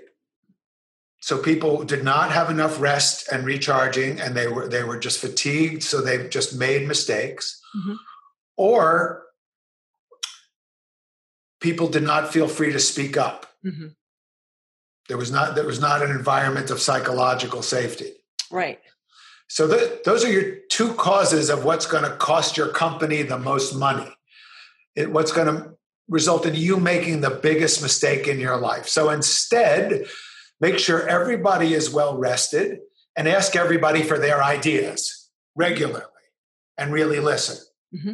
So 1.21 1.39
people 1.39 1.85
did 1.85 2.03
not 2.03 2.33
have 2.33 2.51
enough 2.51 2.81
rest 2.81 3.29
and 3.31 3.47
recharging, 3.47 4.21
and 4.21 4.35
they 4.35 4.49
were 4.49 4.69
they 4.69 4.83
were 4.83 4.99
just 4.99 5.21
fatigued, 5.21 5.83
so 5.83 6.01
they 6.01 6.29
just 6.29 6.59
made 6.59 6.89
mistakes, 6.89 7.61
mm-hmm. 7.77 7.95
or 8.57 9.23
people 11.61 11.89
did 11.89 12.03
not 12.03 12.33
feel 12.33 12.49
free 12.49 12.73
to 12.73 12.81
speak 12.81 13.17
up. 13.17 13.47
Mm-hmm. 13.65 13.89
There 15.09 15.17
was 15.17 15.31
not 15.31 15.55
there 15.55 15.67
was 15.67 15.81
not 15.81 16.03
an 16.03 16.11
environment 16.11 16.71
of 16.71 16.81
psychological 16.81 17.63
safety. 17.63 18.13
Right. 18.51 18.81
So 19.53 19.67
the, 19.67 20.01
those 20.07 20.25
are 20.25 20.33
your 20.33 20.55
two 20.71 20.95
causes 20.95 21.51
of 21.51 21.63
what's 21.63 21.85
going 21.85 22.05
to 22.05 22.17
cost 22.17 22.57
your 22.57 22.69
company 22.69 23.21
the 23.21 23.39
most 23.39 23.77
money. 23.77 24.11
It, 24.97 25.13
what's 25.13 25.31
going 25.31 25.47
to 25.47 25.75
result 26.09 26.47
in 26.47 26.55
you 26.55 26.79
making 26.79 27.21
the 27.21 27.29
biggest 27.29 27.83
mistake 27.83 28.27
in 28.27 28.41
your 28.41 28.57
life. 28.57 28.89
So 28.89 29.11
instead, 29.11 30.07
make 30.59 30.79
sure 30.79 31.07
everybody 31.07 31.75
is 31.75 31.93
well 31.93 32.17
rested 32.17 32.79
and 33.15 33.29
ask 33.29 33.55
everybody 33.55 34.03
for 34.03 34.19
their 34.19 34.43
ideas 34.43 35.29
regularly 35.55 36.07
and 36.79 36.91
really 36.91 37.21
listen. 37.21 37.63
Mm-hmm. 37.95 38.13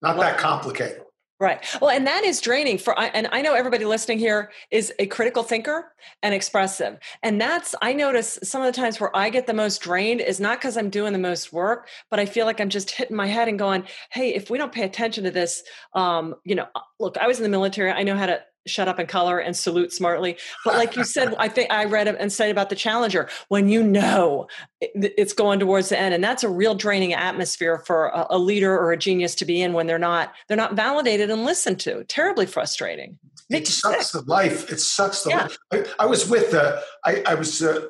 Not 0.00 0.16
that 0.18 0.38
complicated. 0.38 1.02
Right. 1.42 1.60
Well, 1.80 1.90
and 1.90 2.06
that 2.06 2.22
is 2.22 2.40
draining 2.40 2.78
for, 2.78 2.96
and 2.96 3.28
I 3.32 3.42
know 3.42 3.54
everybody 3.54 3.84
listening 3.84 4.20
here 4.20 4.52
is 4.70 4.92
a 5.00 5.06
critical 5.06 5.42
thinker 5.42 5.92
and 6.22 6.32
expressive. 6.32 7.00
And 7.24 7.40
that's, 7.40 7.74
I 7.82 7.94
notice 7.94 8.38
some 8.44 8.62
of 8.62 8.72
the 8.72 8.80
times 8.80 9.00
where 9.00 9.10
I 9.16 9.28
get 9.28 9.48
the 9.48 9.52
most 9.52 9.82
drained 9.82 10.20
is 10.20 10.38
not 10.38 10.60
because 10.60 10.76
I'm 10.76 10.88
doing 10.88 11.12
the 11.12 11.18
most 11.18 11.52
work, 11.52 11.88
but 12.10 12.20
I 12.20 12.26
feel 12.26 12.46
like 12.46 12.60
I'm 12.60 12.68
just 12.68 12.92
hitting 12.92 13.16
my 13.16 13.26
head 13.26 13.48
and 13.48 13.58
going, 13.58 13.88
hey, 14.12 14.32
if 14.32 14.50
we 14.50 14.58
don't 14.58 14.70
pay 14.70 14.84
attention 14.84 15.24
to 15.24 15.32
this, 15.32 15.64
um, 15.94 16.36
you 16.44 16.54
know, 16.54 16.68
look, 17.02 17.18
I 17.18 17.26
was 17.26 17.38
in 17.38 17.42
the 17.42 17.50
military. 17.50 17.90
I 17.90 18.04
know 18.04 18.16
how 18.16 18.26
to 18.26 18.40
shut 18.66 18.86
up 18.86 18.98
and 18.98 19.08
color 19.08 19.38
and 19.38 19.56
salute 19.56 19.92
smartly. 19.92 20.38
But 20.64 20.74
like 20.74 20.96
you 20.96 21.04
said, 21.04 21.34
I 21.38 21.48
think 21.48 21.70
I 21.70 21.84
read 21.84 22.08
and 22.08 22.32
said 22.32 22.50
about 22.50 22.70
the 22.70 22.76
challenger 22.76 23.28
when 23.48 23.68
you 23.68 23.82
know 23.82 24.46
it's 24.80 25.32
going 25.32 25.58
towards 25.58 25.88
the 25.88 25.98
end, 25.98 26.14
and 26.14 26.22
that's 26.22 26.44
a 26.44 26.48
real 26.48 26.74
draining 26.74 27.12
atmosphere 27.12 27.82
for 27.86 28.06
a, 28.06 28.26
a 28.30 28.38
leader 28.38 28.72
or 28.72 28.92
a 28.92 28.96
genius 28.96 29.34
to 29.36 29.44
be 29.44 29.60
in 29.60 29.72
when 29.72 29.86
they're 29.86 29.98
not 29.98 30.32
they're 30.48 30.56
not 30.56 30.74
validated 30.74 31.30
and 31.30 31.44
listened 31.44 31.80
to. 31.80 32.04
Terribly 32.04 32.46
frustrating. 32.46 33.18
It 33.50 33.66
sucks 33.66 34.12
the 34.12 34.22
life. 34.22 34.70
It 34.72 34.80
sucks 34.80 35.24
the 35.24 35.30
yeah. 35.30 35.42
life. 35.42 35.58
I, 35.72 35.84
I, 36.04 36.06
was 36.06 36.28
with 36.28 36.54
uh, 36.54 36.80
I, 37.04 37.22
I 37.26 37.34
was. 37.34 37.62
Uh, 37.62 37.88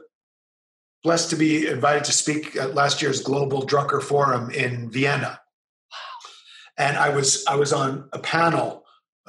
blessed 1.05 1.31
to 1.31 1.35
be 1.35 1.67
invited 1.67 2.05
to 2.05 2.13
speak 2.13 2.55
at 2.55 2.77
last 2.77 3.03
year's 3.03 3.21
Global 3.21 3.67
Drucker 3.67 4.01
Forum 4.01 4.51
in 4.51 4.89
Vienna. 4.89 5.41
And 6.79 6.97
I 6.97 7.09
was 7.09 7.45
I 7.49 7.57
was 7.57 7.73
on 7.73 8.09
a 8.13 8.21
panel 8.21 8.82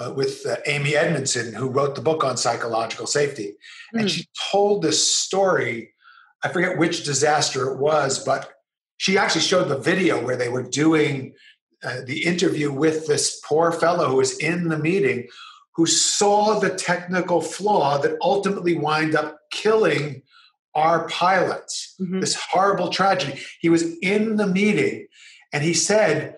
uh, 0.03 0.13
with 0.13 0.45
uh, 0.45 0.57
Amy 0.65 0.95
Edmondson, 0.95 1.53
who 1.53 1.69
wrote 1.69 1.95
the 1.95 2.01
book 2.01 2.23
on 2.23 2.37
psychological 2.37 3.07
safety. 3.07 3.55
Mm. 3.93 3.99
And 3.99 4.01
hmm. 4.01 4.07
she 4.07 4.27
told 4.51 4.81
this 4.81 5.07
story. 5.07 5.93
I 6.43 6.49
forget 6.49 6.77
which 6.77 7.05
disaster 7.05 7.71
it 7.71 7.77
was, 7.77 8.23
but 8.23 8.51
she 8.97 9.17
actually 9.17 9.41
showed 9.41 9.69
the 9.69 9.77
video 9.77 10.23
where 10.23 10.35
they 10.35 10.49
were 10.49 10.63
doing 10.63 11.33
uh, 11.83 12.01
the 12.05 12.23
interview 12.23 12.71
with 12.71 13.07
this 13.07 13.41
poor 13.45 13.71
fellow 13.71 14.07
who 14.07 14.15
was 14.15 14.37
in 14.37 14.69
the 14.69 14.77
meeting 14.77 15.27
who 15.75 15.85
saw 15.85 16.59
the 16.59 16.69
technical 16.69 17.41
flaw 17.41 17.97
that 17.97 18.17
ultimately 18.21 18.77
wind 18.77 19.15
up 19.15 19.39
killing 19.51 20.21
our 20.75 21.07
pilots 21.09 21.95
mm-hmm. 21.99 22.19
this 22.21 22.35
horrible 22.35 22.87
tragedy 22.87 23.39
he 23.59 23.69
was 23.69 23.97
in 23.99 24.37
the 24.37 24.47
meeting 24.47 25.07
and 25.51 25.63
he 25.63 25.73
said 25.73 26.35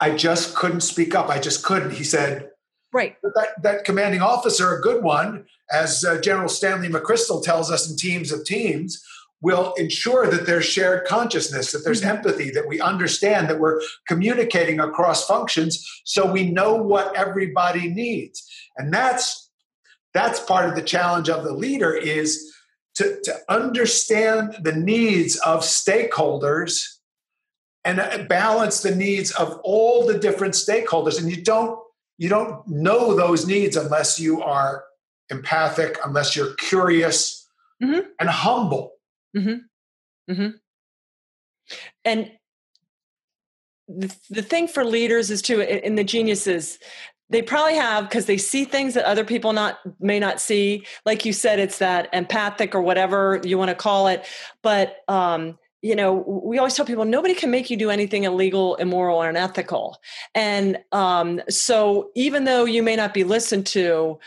i 0.00 0.14
just 0.14 0.54
couldn't 0.54 0.82
speak 0.82 1.14
up 1.14 1.28
i 1.28 1.38
just 1.40 1.64
couldn't 1.64 1.94
he 1.94 2.04
said 2.04 2.47
Right. 2.92 3.16
That, 3.22 3.62
that 3.62 3.84
commanding 3.84 4.22
officer, 4.22 4.76
a 4.76 4.80
good 4.80 5.02
one, 5.02 5.46
as 5.70 6.04
uh, 6.04 6.20
General 6.20 6.48
Stanley 6.48 6.88
McChrystal 6.88 7.42
tells 7.42 7.70
us 7.70 7.90
in 7.90 7.96
Teams 7.96 8.32
of 8.32 8.44
Teams, 8.44 9.02
will 9.40 9.72
ensure 9.74 10.26
that 10.26 10.46
there's 10.46 10.64
shared 10.64 11.06
consciousness, 11.06 11.72
that 11.72 11.82
there's 11.84 12.00
mm-hmm. 12.00 12.16
empathy, 12.16 12.50
that 12.50 12.66
we 12.66 12.80
understand 12.80 13.48
that 13.48 13.60
we're 13.60 13.80
communicating 14.06 14.80
across 14.80 15.26
functions 15.26 15.86
so 16.04 16.30
we 16.30 16.50
know 16.50 16.74
what 16.74 17.14
everybody 17.14 17.88
needs. 17.88 18.44
And 18.76 18.92
that's 18.92 19.50
that's 20.14 20.40
part 20.40 20.68
of 20.68 20.74
the 20.74 20.82
challenge 20.82 21.28
of 21.28 21.44
the 21.44 21.52
leader 21.52 21.94
is 21.94 22.52
to, 22.96 23.20
to 23.22 23.36
understand 23.48 24.56
the 24.62 24.72
needs 24.72 25.36
of 25.36 25.60
stakeholders 25.60 26.82
and 27.84 28.00
uh, 28.00 28.24
balance 28.28 28.80
the 28.80 28.94
needs 28.94 29.30
of 29.32 29.60
all 29.62 30.06
the 30.06 30.18
different 30.18 30.54
stakeholders. 30.54 31.20
And 31.20 31.30
you 31.30 31.42
don't 31.42 31.78
you 32.18 32.28
don't 32.28 32.66
know 32.66 33.14
those 33.14 33.46
needs 33.46 33.76
unless 33.76 34.18
you 34.20 34.42
are 34.42 34.84
empathic, 35.30 35.96
unless 36.04 36.34
you're 36.36 36.54
curious 36.54 37.46
Mhm. 37.82 38.06
and 38.18 38.28
humble. 38.28 38.94
Mm-hmm. 39.36 40.32
Mm-hmm. 40.32 40.56
And 42.04 42.32
the, 43.86 44.14
the 44.30 44.42
thing 44.42 44.68
for 44.68 44.84
leaders 44.84 45.30
is 45.30 45.40
too 45.42 45.60
in 45.60 45.78
in 45.78 45.94
the 45.94 46.04
geniuses 46.04 46.78
they 47.30 47.42
probably 47.42 47.74
have 47.74 48.08
because 48.08 48.24
they 48.26 48.36
see 48.38 48.64
things 48.64 48.94
that 48.94 49.04
other 49.04 49.24
people 49.24 49.52
not 49.52 49.78
may 50.00 50.18
not 50.18 50.40
see 50.40 50.84
like 51.06 51.24
you 51.24 51.32
said 51.32 51.58
it's 51.58 51.78
that 51.78 52.08
empathic 52.12 52.74
or 52.74 52.82
whatever 52.82 53.40
you 53.44 53.56
want 53.56 53.70
to 53.70 53.74
call 53.74 54.08
it 54.08 54.26
but 54.62 54.96
um 55.08 55.58
you 55.82 55.94
know 55.94 56.14
we 56.44 56.58
always 56.58 56.74
tell 56.74 56.84
people 56.84 57.04
nobody 57.04 57.34
can 57.34 57.50
make 57.50 57.70
you 57.70 57.76
do 57.76 57.90
anything 57.90 58.24
illegal 58.24 58.76
immoral 58.76 59.22
or 59.22 59.28
unethical. 59.28 59.98
And 60.34 60.78
um 60.92 61.40
so 61.48 62.10
even 62.14 62.44
though 62.44 62.64
you 62.64 62.82
may 62.82 62.96
not 62.96 63.14
be 63.14 63.24
listened 63.24 63.66
to 63.68 64.18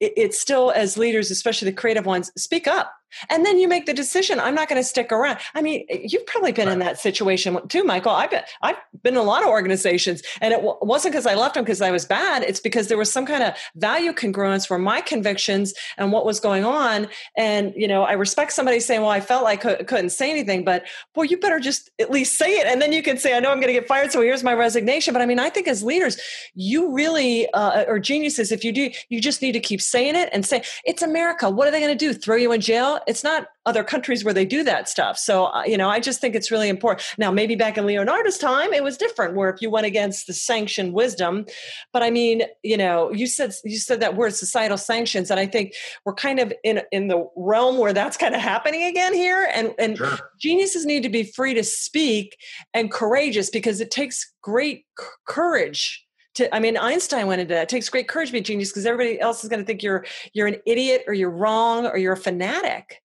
it's 0.00 0.40
still 0.40 0.70
as 0.70 0.96
leaders 0.96 1.30
especially 1.30 1.70
the 1.70 1.76
creative 1.76 2.06
ones 2.06 2.32
speak 2.36 2.66
up 2.66 2.94
and 3.28 3.44
then 3.44 3.58
you 3.58 3.68
make 3.68 3.86
the 3.86 3.94
decision 3.94 4.40
i'm 4.40 4.54
not 4.54 4.68
going 4.68 4.80
to 4.80 4.86
stick 4.86 5.12
around. 5.12 5.38
I 5.54 5.62
mean 5.62 5.86
you've 5.88 6.26
probably 6.26 6.52
been 6.52 6.68
in 6.68 6.78
that 6.80 6.98
situation 6.98 7.58
too 7.68 7.84
michael. 7.84 8.12
I've 8.12 8.30
been 8.30 8.42
i've 8.62 8.76
been 9.02 9.14
in 9.14 9.20
a 9.20 9.22
lot 9.22 9.42
of 9.42 9.48
organizations 9.48 10.22
and 10.40 10.52
it 10.52 10.58
w- 10.58 10.76
wasn't 10.82 11.12
because 11.12 11.26
i 11.26 11.34
left 11.34 11.54
them 11.54 11.64
because 11.64 11.82
i 11.82 11.90
was 11.90 12.04
bad. 12.04 12.42
It's 12.42 12.60
because 12.60 12.88
there 12.88 12.98
was 12.98 13.12
some 13.12 13.26
kind 13.26 13.42
of 13.42 13.54
value 13.76 14.12
congruence 14.12 14.66
for 14.66 14.78
my 14.78 15.00
convictions 15.00 15.74
and 15.96 16.12
what 16.12 16.24
was 16.24 16.40
going 16.40 16.64
on 16.64 17.08
and 17.36 17.72
you 17.76 17.88
know 17.88 18.02
i 18.02 18.12
respect 18.12 18.52
somebody 18.52 18.80
saying 18.80 19.00
well 19.00 19.10
i 19.10 19.20
felt 19.20 19.44
like 19.44 19.64
I 19.64 19.82
couldn't 19.82 20.10
say 20.10 20.30
anything 20.30 20.64
but 20.64 20.84
boy 21.14 21.22
you 21.22 21.38
better 21.38 21.60
just 21.60 21.90
at 22.00 22.10
least 22.10 22.36
say 22.36 22.58
it 22.58 22.66
and 22.66 22.80
then 22.80 22.92
you 22.92 23.02
can 23.02 23.18
say 23.18 23.36
i 23.36 23.40
know 23.40 23.50
i'm 23.50 23.58
going 23.58 23.72
to 23.74 23.78
get 23.78 23.86
fired 23.86 24.12
so 24.12 24.20
here's 24.22 24.42
my 24.42 24.54
resignation 24.54 25.12
but 25.12 25.22
i 25.22 25.26
mean 25.26 25.38
i 25.38 25.50
think 25.50 25.68
as 25.68 25.82
leaders 25.82 26.18
you 26.54 26.92
really 26.92 27.50
uh, 27.52 27.84
or 27.86 27.98
geniuses 27.98 28.52
if 28.52 28.64
you 28.64 28.72
do 28.72 28.90
you 29.08 29.20
just 29.20 29.42
need 29.42 29.52
to 29.52 29.60
keep 29.60 29.80
saying 29.80 30.16
it 30.16 30.28
and 30.32 30.46
say 30.46 30.62
it's 30.84 31.02
america. 31.02 31.50
What 31.50 31.68
are 31.68 31.70
they 31.70 31.80
going 31.80 31.96
to 31.96 32.04
do? 32.06 32.12
Throw 32.14 32.36
you 32.36 32.52
in 32.52 32.60
jail 32.60 32.99
it's 33.06 33.24
not 33.24 33.48
other 33.66 33.84
countries 33.84 34.24
where 34.24 34.34
they 34.34 34.44
do 34.44 34.64
that 34.64 34.88
stuff. 34.88 35.18
So, 35.18 35.46
uh, 35.46 35.62
you 35.66 35.76
know, 35.76 35.88
I 35.88 36.00
just 36.00 36.20
think 36.20 36.34
it's 36.34 36.50
really 36.50 36.68
important. 36.68 37.06
Now, 37.18 37.30
maybe 37.30 37.54
back 37.56 37.76
in 37.78 37.86
Leonardo's 37.86 38.38
time, 38.38 38.72
it 38.72 38.82
was 38.82 38.96
different, 38.96 39.34
where 39.34 39.50
if 39.50 39.60
you 39.62 39.70
went 39.70 39.86
against 39.86 40.26
the 40.26 40.32
sanctioned 40.32 40.92
wisdom, 40.94 41.46
but 41.92 42.02
I 42.02 42.10
mean, 42.10 42.42
you 42.62 42.76
know, 42.76 43.12
you 43.12 43.26
said 43.26 43.52
you 43.64 43.78
said 43.78 44.00
that 44.00 44.16
word 44.16 44.34
societal 44.34 44.78
sanctions, 44.78 45.30
and 45.30 45.38
I 45.38 45.46
think 45.46 45.74
we're 46.04 46.14
kind 46.14 46.38
of 46.40 46.52
in 46.64 46.82
in 46.90 47.08
the 47.08 47.28
realm 47.36 47.78
where 47.78 47.92
that's 47.92 48.16
kind 48.16 48.34
of 48.34 48.40
happening 48.40 48.84
again 48.84 49.14
here, 49.14 49.48
and 49.54 49.74
and 49.78 49.96
Sure. 49.96 50.18
geniuses 50.40 50.86
need 50.86 51.02
to 51.02 51.08
be 51.08 51.24
free 51.24 51.54
to 51.54 51.64
speak 51.64 52.36
and 52.74 52.90
courageous 52.90 53.50
because 53.50 53.80
it 53.80 53.90
takes 53.90 54.32
great 54.42 54.84
c- 54.98 55.06
courage 55.26 56.06
to 56.34 56.54
i 56.54 56.60
mean 56.60 56.76
einstein 56.76 57.26
went 57.26 57.40
into 57.40 57.54
that. 57.54 57.64
It 57.64 57.68
takes 57.68 57.88
great 57.88 58.08
courage 58.08 58.28
to 58.28 58.32
be 58.32 58.38
a 58.38 58.42
genius 58.42 58.70
because 58.70 58.86
everybody 58.86 59.20
else 59.20 59.42
is 59.42 59.50
going 59.50 59.60
to 59.60 59.66
think 59.66 59.82
you're 59.82 60.04
you're 60.32 60.46
an 60.46 60.56
idiot 60.66 61.04
or 61.06 61.14
you're 61.14 61.30
wrong 61.30 61.86
or 61.86 61.96
you're 61.96 62.12
a 62.14 62.16
fanatic 62.16 63.02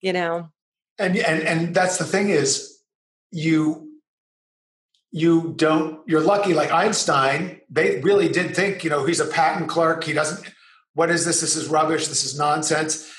you 0.00 0.12
know? 0.12 0.48
And 0.98 1.16
and 1.16 1.42
and 1.42 1.74
that's 1.74 1.98
the 1.98 2.04
thing 2.04 2.30
is 2.30 2.78
you 3.30 3.90
you 5.10 5.54
don't 5.56 6.00
you're 6.06 6.20
lucky 6.20 6.54
like 6.54 6.72
einstein 6.72 7.60
they 7.68 8.00
really 8.00 8.28
did 8.28 8.54
think 8.54 8.84
you 8.84 8.90
know 8.90 9.04
he's 9.04 9.20
a 9.20 9.26
patent 9.26 9.68
clerk 9.68 10.04
he 10.04 10.12
doesn't 10.12 10.52
what 10.94 11.10
is 11.10 11.26
this? 11.26 11.42
This 11.42 11.56
is 11.56 11.68
rubbish 11.68 12.08
this 12.08 12.24
is 12.24 12.38
nonsense. 12.38 13.12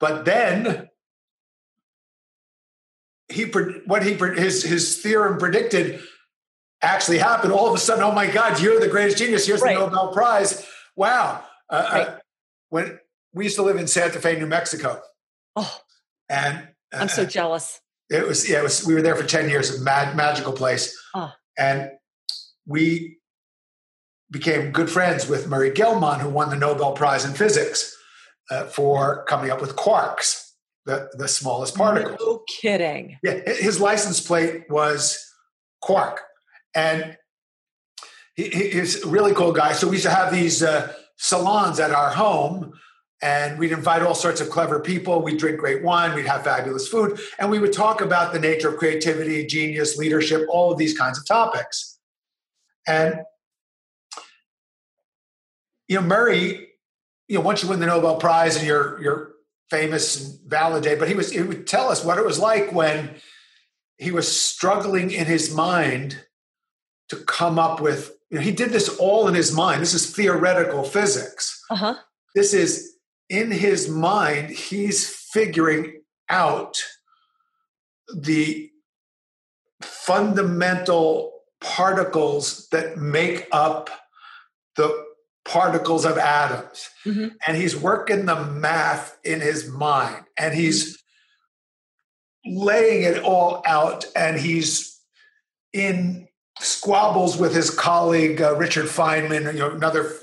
But 0.00 0.24
then 0.24 0.88
he 3.28 3.44
what 3.44 4.02
he 4.02 4.14
his 4.14 4.64
his 4.64 5.00
theorem 5.00 5.38
predicted 5.38 6.02
actually 6.82 7.18
happened 7.18 7.52
all 7.52 7.68
of 7.68 7.74
a 7.74 7.78
sudden 7.78 8.02
oh 8.02 8.12
my 8.12 8.26
god 8.30 8.60
you're 8.60 8.80
the 8.80 8.88
greatest 8.88 9.16
genius 9.18 9.46
here's 9.46 9.60
Right. 9.62 9.76
the 9.78 9.84
nobel 9.86 10.12
prize 10.12 10.66
wow 10.96 11.44
uh, 11.70 11.88
Right. 11.92 12.08
uh, 12.08 12.18
when 12.70 12.98
we 13.32 13.44
used 13.44 13.56
to 13.56 13.62
live 13.62 13.76
in 13.76 13.86
santa 13.86 14.18
fe 14.20 14.38
new 14.38 14.46
mexico 14.46 15.00
oh 15.56 15.80
and 16.28 16.68
i'm 16.92 17.08
so 17.08 17.24
jealous 17.24 17.80
it 18.10 18.26
was 18.26 18.46
yeah. 18.48 18.58
It 18.58 18.62
was. 18.64 18.84
We 18.86 18.92
were 18.94 19.00
there 19.00 19.16
for 19.16 19.24
ten 19.26 19.48
years. 19.48 19.80
A 19.80 19.82
mad, 19.82 20.14
magical 20.16 20.52
place, 20.52 20.94
Oh. 21.14 21.32
and 21.56 21.88
we 22.66 23.16
became 24.30 24.70
good 24.70 24.90
friends 24.90 25.26
with 25.28 25.48
Murray 25.48 25.70
Gell-Mann, 25.70 26.20
who 26.20 26.28
won 26.28 26.50
the 26.50 26.56
Nobel 26.56 26.92
Prize 26.92 27.24
in 27.24 27.32
physics 27.32 27.96
uh, 28.50 28.64
for 28.66 29.24
coming 29.24 29.50
up 29.50 29.62
with 29.62 29.76
quarks, 29.76 30.42
the 30.84 31.08
the 31.14 31.26
smallest 31.26 31.74
particle. 31.74 32.16
no 32.20 32.42
kidding 32.60 33.16
Yeah, 33.22 33.40
his 33.46 33.80
license 33.80 34.20
plate 34.20 34.64
was 34.68 35.18
quark, 35.80 36.20
and 36.74 37.16
he, 38.34 38.44
he- 38.48 38.70
he's 38.70 39.04
a 39.04 39.08
really 39.08 39.34
cool 39.34 39.52
guy. 39.52 39.72
So 39.72 39.86
we 39.88 39.94
used 39.96 40.04
to 40.06 40.10
have 40.10 40.32
these 40.32 40.62
uh, 40.62 40.92
salons 41.16 41.80
at 41.80 41.90
our 41.90 42.10
home, 42.10 42.72
and 43.20 43.58
we'd 43.58 43.72
invite 43.72 44.02
all 44.02 44.14
sorts 44.14 44.40
of 44.40 44.50
clever 44.50 44.80
people. 44.80 45.22
We'd 45.22 45.38
drink 45.38 45.58
great 45.60 45.82
wine. 45.82 46.14
We'd 46.14 46.26
have 46.26 46.44
fabulous 46.44 46.88
food, 46.88 47.20
and 47.38 47.50
we 47.50 47.58
would 47.58 47.72
talk 47.72 48.00
about 48.00 48.32
the 48.32 48.40
nature 48.40 48.68
of 48.68 48.76
creativity, 48.78 49.46
genius, 49.46 49.96
leadership, 49.96 50.46
all 50.50 50.72
of 50.72 50.78
these 50.78 50.96
kinds 50.96 51.18
of 51.18 51.26
topics. 51.26 51.98
And 52.86 53.20
you 55.88 55.96
know, 56.00 56.06
Murray, 56.06 56.68
you 57.28 57.36
know, 57.38 57.40
once 57.42 57.62
you 57.62 57.68
win 57.68 57.80
the 57.80 57.86
Nobel 57.86 58.16
Prize 58.16 58.56
and 58.56 58.66
you're 58.66 59.00
you're 59.02 59.32
famous 59.70 60.20
and 60.40 60.50
validated, 60.50 60.98
but 60.98 61.08
he 61.08 61.14
was 61.14 61.30
he 61.30 61.42
would 61.42 61.66
tell 61.66 61.88
us 61.88 62.04
what 62.04 62.18
it 62.18 62.24
was 62.24 62.38
like 62.38 62.72
when 62.72 63.10
he 63.98 64.10
was 64.10 64.26
struggling 64.34 65.10
in 65.10 65.26
his 65.26 65.54
mind 65.54 66.24
to 67.12 67.24
come 67.24 67.58
up 67.58 67.78
with 67.80 68.16
you 68.30 68.38
know, 68.38 68.42
he 68.42 68.52
did 68.52 68.70
this 68.70 68.88
all 68.98 69.28
in 69.28 69.34
his 69.34 69.52
mind. 69.52 69.82
This 69.82 69.92
is 69.92 70.16
theoretical 70.16 70.82
physics. 70.84 71.62
uh-huh 71.70 71.96
This 72.34 72.54
is 72.54 72.94
in 73.28 73.50
his 73.50 73.88
mind, 73.88 74.50
he's 74.50 75.06
figuring 75.08 76.00
out 76.30 76.82
the 78.14 78.70
fundamental 79.82 81.32
particles 81.60 82.68
that 82.70 82.96
make 82.96 83.46
up 83.52 83.90
the 84.76 85.04
particles 85.44 86.06
of 86.06 86.16
atoms. 86.16 86.88
Mhm. 87.04 87.36
And 87.46 87.56
he's 87.56 87.76
working 87.76 88.24
the 88.24 88.42
math 88.44 89.18
in 89.24 89.40
his 89.40 89.68
mind 89.68 90.24
and 90.38 90.54
he's 90.54 91.02
laying 92.46 93.02
it 93.02 93.22
all 93.22 93.62
out 93.66 94.06
and 94.16 94.38
he's 94.40 94.98
in 95.72 96.28
squabbles 96.60 97.36
with 97.36 97.54
his 97.54 97.70
colleague 97.70 98.40
uh, 98.42 98.56
Richard 98.56 98.86
Feynman, 98.86 99.52
you 99.52 99.58
know, 99.58 99.70
another 99.70 100.14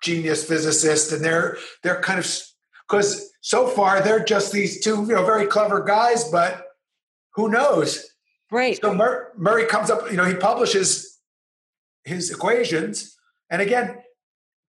genius 0.00 0.46
physicist, 0.46 1.12
and 1.12 1.24
they're 1.24 1.56
they're 1.82 2.00
kind 2.00 2.18
of 2.18 2.42
because 2.88 3.30
so 3.40 3.66
far 3.66 4.00
they're 4.00 4.24
just 4.24 4.52
these 4.52 4.82
two, 4.82 5.02
you 5.02 5.14
know, 5.14 5.24
very 5.24 5.46
clever 5.46 5.82
guys, 5.82 6.24
but 6.24 6.66
who 7.34 7.48
knows? 7.50 8.08
right 8.50 8.78
So 8.80 8.94
Mur- 8.94 9.32
Murray 9.36 9.66
comes 9.66 9.90
up, 9.90 10.10
you 10.10 10.16
know, 10.16 10.24
he 10.24 10.34
publishes 10.34 11.18
his 12.04 12.30
equations, 12.30 13.16
and 13.50 13.60
again, 13.60 13.98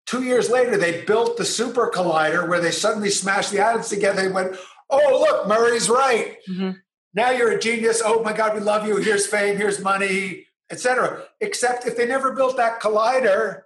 two 0.05 0.23
years 0.23 0.49
later, 0.49 0.77
they 0.77 1.03
built 1.03 1.37
the 1.37 1.45
super 1.45 1.91
collider 1.93 2.47
where 2.47 2.59
they 2.59 2.71
suddenly 2.71 3.09
smashed 3.09 3.51
the 3.51 3.59
atoms 3.59 3.89
together. 3.89 4.23
They 4.23 4.31
went, 4.31 4.57
"Oh, 4.89 5.19
look, 5.19 5.47
Murray's 5.47 5.89
right. 5.89 6.37
Mhm. 6.49 6.77
Now 7.13 7.29
you're 7.31 7.51
a 7.51 7.59
genius. 7.59 8.01
Oh 8.03 8.23
my 8.23 8.33
God, 8.33 8.53
we 8.55 8.59
love 8.61 8.87
you. 8.87 8.97
Here's 8.97 9.27
fame. 9.27 9.57
Here's 9.57 9.79
money, 9.79 10.46
etc." 10.69 11.23
Except 11.41 11.85
if 11.85 11.95
they 11.97 12.05
never 12.05 12.31
built 12.33 12.57
that 12.57 12.81
collider, 12.81 13.61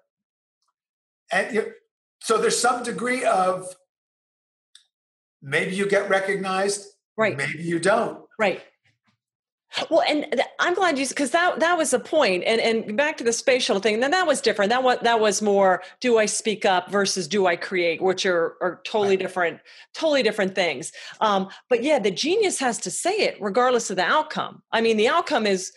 and 1.31 1.55
you, 1.55 1.73
so 2.19 2.37
there's 2.37 2.59
some 2.59 2.83
degree 2.83 3.23
of 3.25 3.67
maybe 5.41 5.75
you 5.75 5.87
get 5.87 6.09
recognized, 6.09 6.85
right 7.17 7.35
maybe 7.37 7.63
you 7.63 7.79
don't. 7.79 8.21
Right. 8.37 8.61
Well, 9.89 10.03
and 10.05 10.25
th- 10.29 10.45
I'm 10.59 10.73
glad 10.73 10.99
you 10.99 11.07
because 11.07 11.31
that 11.31 11.61
that 11.61 11.77
was 11.77 11.91
the 11.91 11.99
point. 11.99 12.43
And 12.45 12.59
and 12.59 12.97
back 12.97 13.15
to 13.17 13.23
the 13.23 13.31
space 13.31 13.63
shuttle 13.63 13.81
thing. 13.81 14.01
Then 14.01 14.11
that 14.11 14.27
was 14.27 14.41
different. 14.41 14.69
That 14.69 14.83
was 14.83 14.97
that 15.03 15.21
was 15.21 15.41
more 15.41 15.81
do 16.01 16.17
I 16.17 16.25
speak 16.25 16.65
up 16.65 16.91
versus 16.91 17.25
do 17.25 17.47
I 17.47 17.55
create, 17.55 18.01
which 18.01 18.25
are 18.25 18.57
are 18.61 18.81
totally 18.83 19.11
Right. 19.11 19.19
different, 19.19 19.59
totally 19.93 20.23
different 20.23 20.55
things. 20.55 20.91
Um, 21.21 21.47
but 21.69 21.83
yeah, 21.83 21.99
the 21.99 22.11
genius 22.11 22.59
has 22.59 22.79
to 22.79 22.91
say 22.91 23.13
it 23.19 23.37
regardless 23.39 23.89
of 23.89 23.95
the 23.95 24.03
outcome. 24.03 24.61
I 24.73 24.81
mean, 24.81 24.97
the 24.97 25.07
outcome 25.07 25.47
is. 25.47 25.71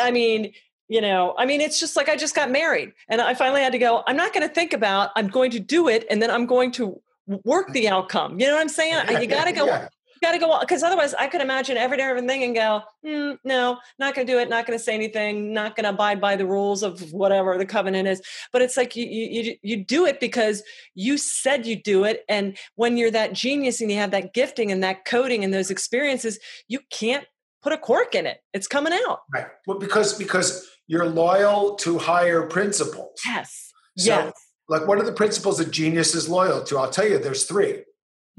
I 0.00 0.10
mean. 0.10 0.52
You 0.88 1.00
know, 1.00 1.34
I 1.38 1.46
mean, 1.46 1.62
it's 1.62 1.80
just 1.80 1.96
like 1.96 2.10
I 2.10 2.16
just 2.16 2.34
got 2.34 2.50
married 2.50 2.92
and 3.08 3.18
I 3.22 3.32
finally 3.32 3.62
had 3.62 3.72
to 3.72 3.78
go, 3.78 4.02
I'm 4.06 4.16
not 4.16 4.34
going 4.34 4.46
to 4.46 4.52
think 4.52 4.74
about, 4.74 5.08
I'm 5.16 5.28
going 5.28 5.50
to 5.52 5.60
do 5.60 5.88
it 5.88 6.04
and 6.10 6.20
then 6.20 6.30
I'm 6.30 6.44
going 6.44 6.70
to 6.72 7.00
work 7.44 7.72
the 7.72 7.88
outcome. 7.88 8.38
You 8.38 8.48
know 8.48 8.54
what 8.56 8.60
I'm 8.60 8.68
saying? 8.68 9.08
You 9.22 9.26
got 9.26 9.44
to 9.44 9.52
go, 9.52 9.64
Yeah. 9.64 9.88
got 10.20 10.32
to 10.32 10.38
go 10.38 10.58
because 10.60 10.82
otherwise 10.82 11.14
I 11.14 11.28
could 11.28 11.40
imagine 11.40 11.76
every 11.78 11.96
day 11.96 12.02
everything 12.02 12.44
and 12.44 12.54
go, 12.54 12.82
mm, 13.06 13.38
no, 13.42 13.78
not 13.98 14.14
going 14.14 14.26
to 14.26 14.32
do 14.32 14.38
it, 14.38 14.50
not 14.50 14.66
going 14.66 14.78
to 14.78 14.84
say 14.84 14.94
anything, 14.94 15.54
not 15.54 15.76
going 15.76 15.84
to 15.84 15.90
abide 15.90 16.20
by 16.20 16.36
the 16.36 16.46
rules 16.46 16.82
of 16.82 17.10
whatever 17.12 17.56
the 17.56 17.64
covenant 17.64 18.06
is. 18.06 18.20
But 18.52 18.60
it's 18.60 18.76
like 18.76 18.94
you, 18.94 19.06
you 19.06 19.42
you 19.42 19.56
you 19.62 19.84
do 19.84 20.04
it 20.04 20.20
because 20.20 20.62
you 20.94 21.16
said 21.16 21.64
you 21.66 21.76
do 21.76 22.04
it, 22.04 22.24
and 22.28 22.56
when 22.74 22.96
you're 22.98 23.10
that 23.12 23.32
genius 23.32 23.80
and 23.80 23.90
you 23.90 23.96
have 23.96 24.10
that 24.10 24.34
gifting 24.34 24.70
and 24.70 24.82
that 24.84 25.04
coding 25.06 25.42
and 25.42 25.54
those 25.54 25.70
experiences, 25.70 26.38
you 26.68 26.80
can't 26.90 27.24
put 27.62 27.72
a 27.72 27.78
cork 27.78 28.14
in 28.14 28.26
it. 28.26 28.40
It's 28.52 28.66
coming 28.66 28.92
out. 28.92 29.20
Right. 29.32 29.46
Well, 29.66 29.78
because 29.78 30.18
because 30.18 30.68
you're 30.86 31.06
loyal 31.08 31.76
to 31.76 31.98
higher 31.98 32.42
principles. 32.46 33.20
Yes. 33.24 33.72
So, 33.98 34.06
yes. 34.06 34.32
like 34.68 34.86
what 34.86 34.98
are 34.98 35.04
the 35.04 35.12
principles 35.12 35.58
that 35.58 35.70
genius 35.70 36.14
is 36.14 36.28
loyal 36.28 36.62
to? 36.64 36.78
I'll 36.78 36.90
tell 36.90 37.06
you, 37.08 37.18
there's 37.18 37.44
3 37.44 37.84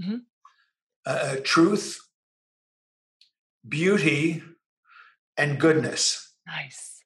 Mhm. 0.01 0.21
Uh, 1.05 1.35
truth, 1.43 1.99
beauty, 3.67 4.41
and 5.37 5.59
goodness, 5.59 6.33
Nice. 6.47 7.03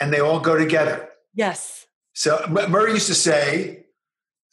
and 0.00 0.12
they 0.12 0.20
all 0.20 0.40
go 0.40 0.56
together. 0.56 1.10
Yes. 1.34 1.86
So 2.14 2.44
Murray 2.48 2.92
used 2.94 3.06
to 3.08 3.14
say, 3.14 3.86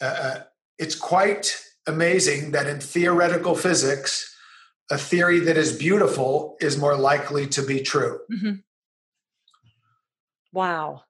uh, 0.02 0.06
uh, 0.06 0.44
it's 0.78 0.96
quite 0.96 1.64
amazing 1.88 2.52
that 2.52 2.68
in 2.68 2.80
theoretical 2.80 3.56
physics, 3.56 4.33
a 4.92 4.98
theory 4.98 5.40
that 5.40 5.58
is 5.58 5.78
beautiful 5.78 6.58
is 6.60 6.78
more 6.78 6.96
likely 6.96 7.48
to 7.48 7.62
be 7.62 7.82
true. 7.82 8.20
Mhm. 8.32 8.64
Wow. 10.52 11.04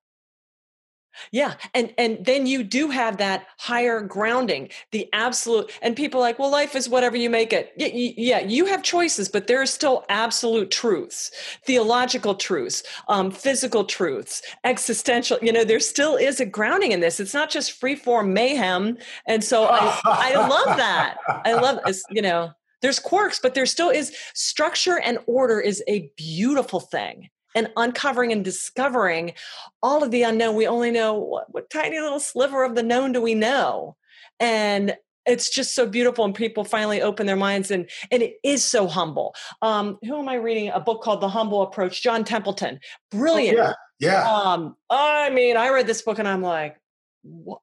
Yeah, 1.32 1.54
and 1.76 1.94
and 2.00 2.26
then 2.26 2.48
you 2.48 2.64
do 2.64 2.90
have 2.90 3.18
that 3.18 3.46
higher 3.60 4.02
grounding, 4.02 4.70
the 4.92 5.08
absolute. 5.14 5.72
And 5.84 5.96
people 5.96 6.20
like, 6.20 6.40
well, 6.40 6.50
life 6.50 6.76
is 6.76 6.90
whatever 6.90 7.16
you 7.16 7.30
make 7.30 7.54
it. 7.54 7.72
Yeah, 7.78 7.90
yeah, 7.94 8.40
you 8.40 8.66
have 8.66 8.82
choices, 8.82 9.30
but 9.30 9.46
there 9.46 9.62
are 9.62 9.68
still 9.68 10.06
absolute 10.10 10.72
truths, 10.72 11.30
theological 11.68 12.34
truths, 12.34 12.82
um, 13.10 13.30
physical 13.30 13.84
truths, 13.86 14.42
existential. 14.64 15.38
You 15.42 15.54
know, 15.54 15.64
there 15.64 15.80
still 15.80 16.16
is 16.16 16.40
a 16.40 16.48
grounding 16.48 16.94
in 16.94 17.00
this. 17.00 17.20
It's 17.20 17.34
not 17.34 17.52
just 17.52 17.74
free 17.74 17.96
form 17.96 18.34
mayhem. 18.34 18.98
And 19.28 19.44
so 19.44 19.66
I, 19.66 20.00
I 20.06 20.34
love 20.36 20.78
that. 20.78 21.18
I 21.28 21.54
love 21.54 21.78
this. 21.86 22.04
you 22.10 22.24
know, 22.24 22.52
there's 22.84 23.00
quirks, 23.00 23.40
but 23.42 23.56
there 23.56 23.66
still 23.66 23.90
is 23.90 24.16
structure 24.36 25.00
and 25.00 25.18
order 25.26 25.60
is 25.60 25.82
a 25.88 26.12
beautiful 26.16 26.80
thing. 26.80 27.30
And 27.56 27.72
uncovering 27.78 28.32
and 28.32 28.44
discovering 28.44 29.34
all 29.82 30.04
of 30.04 30.12
the 30.12 30.24
unknown. 30.24 30.56
We 30.56 30.68
only 30.68 30.90
know 30.92 31.14
what, 31.14 31.54
what 31.54 31.70
tiny 31.70 32.00
little 32.00 32.20
sliver 32.20 32.64
of 32.64 32.76
the 32.76 32.82
known 32.82 33.12
do 33.12 33.22
we 33.22 33.36
know. 33.36 33.96
And 34.40 34.96
it's 35.26 35.50
just 35.50 35.76
so 35.76 35.88
beautiful 35.88 36.26
and 36.26 36.36
people 36.36 36.66
finally 36.66 37.02
open 37.02 37.26
their 37.26 37.38
minds 37.38 37.72
and 37.72 37.90
and 38.12 38.22
it 38.22 38.40
is 38.44 38.62
so 38.62 38.88
humble 38.88 39.34
um 39.62 39.98
who 40.04 40.20
am 40.20 40.28
i 40.28 40.36
reading 40.36 40.68
a 40.70 40.82
book 40.82 41.02
called 41.02 41.22
the 41.22 41.30
humble 41.30 41.62
approach 41.62 42.04
john 42.04 42.26
templeton 42.26 42.78
brilliant 43.10 43.58
yeah, 43.58 43.74
yeah. 44.00 44.30
um 44.30 44.76
i 44.90 45.30
mean 45.30 45.56
i 45.56 45.70
read 45.70 45.88
this 45.88 46.02
book 46.02 46.20
and 46.20 46.28
i'm 46.28 46.42
like 46.42 46.76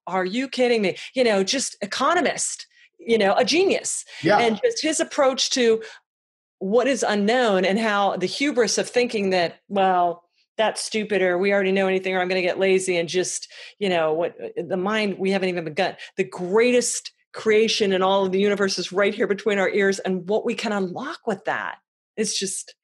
are 0.06 0.24
you 0.24 0.48
kidding 0.48 0.80
me 0.80 0.96
you 1.14 1.22
know 1.22 1.44
just 1.44 1.76
economist 1.82 2.66
you 3.04 3.18
know 3.18 3.34
a 3.34 3.44
genius 3.44 4.04
yeah. 4.22 4.38
and 4.38 4.60
just 4.62 4.82
his 4.82 5.00
approach 5.00 5.50
to 5.50 5.82
what 6.58 6.86
is 6.86 7.02
unknown 7.02 7.64
and 7.64 7.78
how 7.78 8.16
the 8.16 8.26
hubris 8.26 8.78
of 8.78 8.88
thinking 8.88 9.30
that 9.30 9.60
well 9.68 10.24
that's 10.56 10.84
stupid 10.84 11.22
or 11.22 11.38
we 11.38 11.52
already 11.52 11.72
know 11.72 11.86
anything 11.86 12.14
or 12.14 12.20
i'm 12.20 12.28
going 12.28 12.40
to 12.40 12.46
get 12.46 12.58
lazy 12.58 12.96
and 12.96 13.08
just 13.08 13.48
you 13.78 13.88
know 13.88 14.12
what 14.12 14.36
uh, 14.42 14.62
the 14.66 14.76
mind 14.76 15.18
we 15.18 15.30
haven't 15.30 15.48
even 15.48 15.64
begun 15.64 15.96
the 16.16 16.24
greatest 16.24 17.12
creation 17.32 17.92
in 17.92 18.02
all 18.02 18.26
of 18.26 18.32
the 18.32 18.40
universe 18.40 18.78
is 18.78 18.92
right 18.92 19.14
here 19.14 19.26
between 19.26 19.58
our 19.58 19.70
ears 19.70 19.98
and 20.00 20.28
what 20.28 20.44
we 20.44 20.54
can 20.54 20.72
unlock 20.72 21.20
with 21.26 21.44
that 21.44 21.78
it's 22.16 22.38
just 22.38 22.74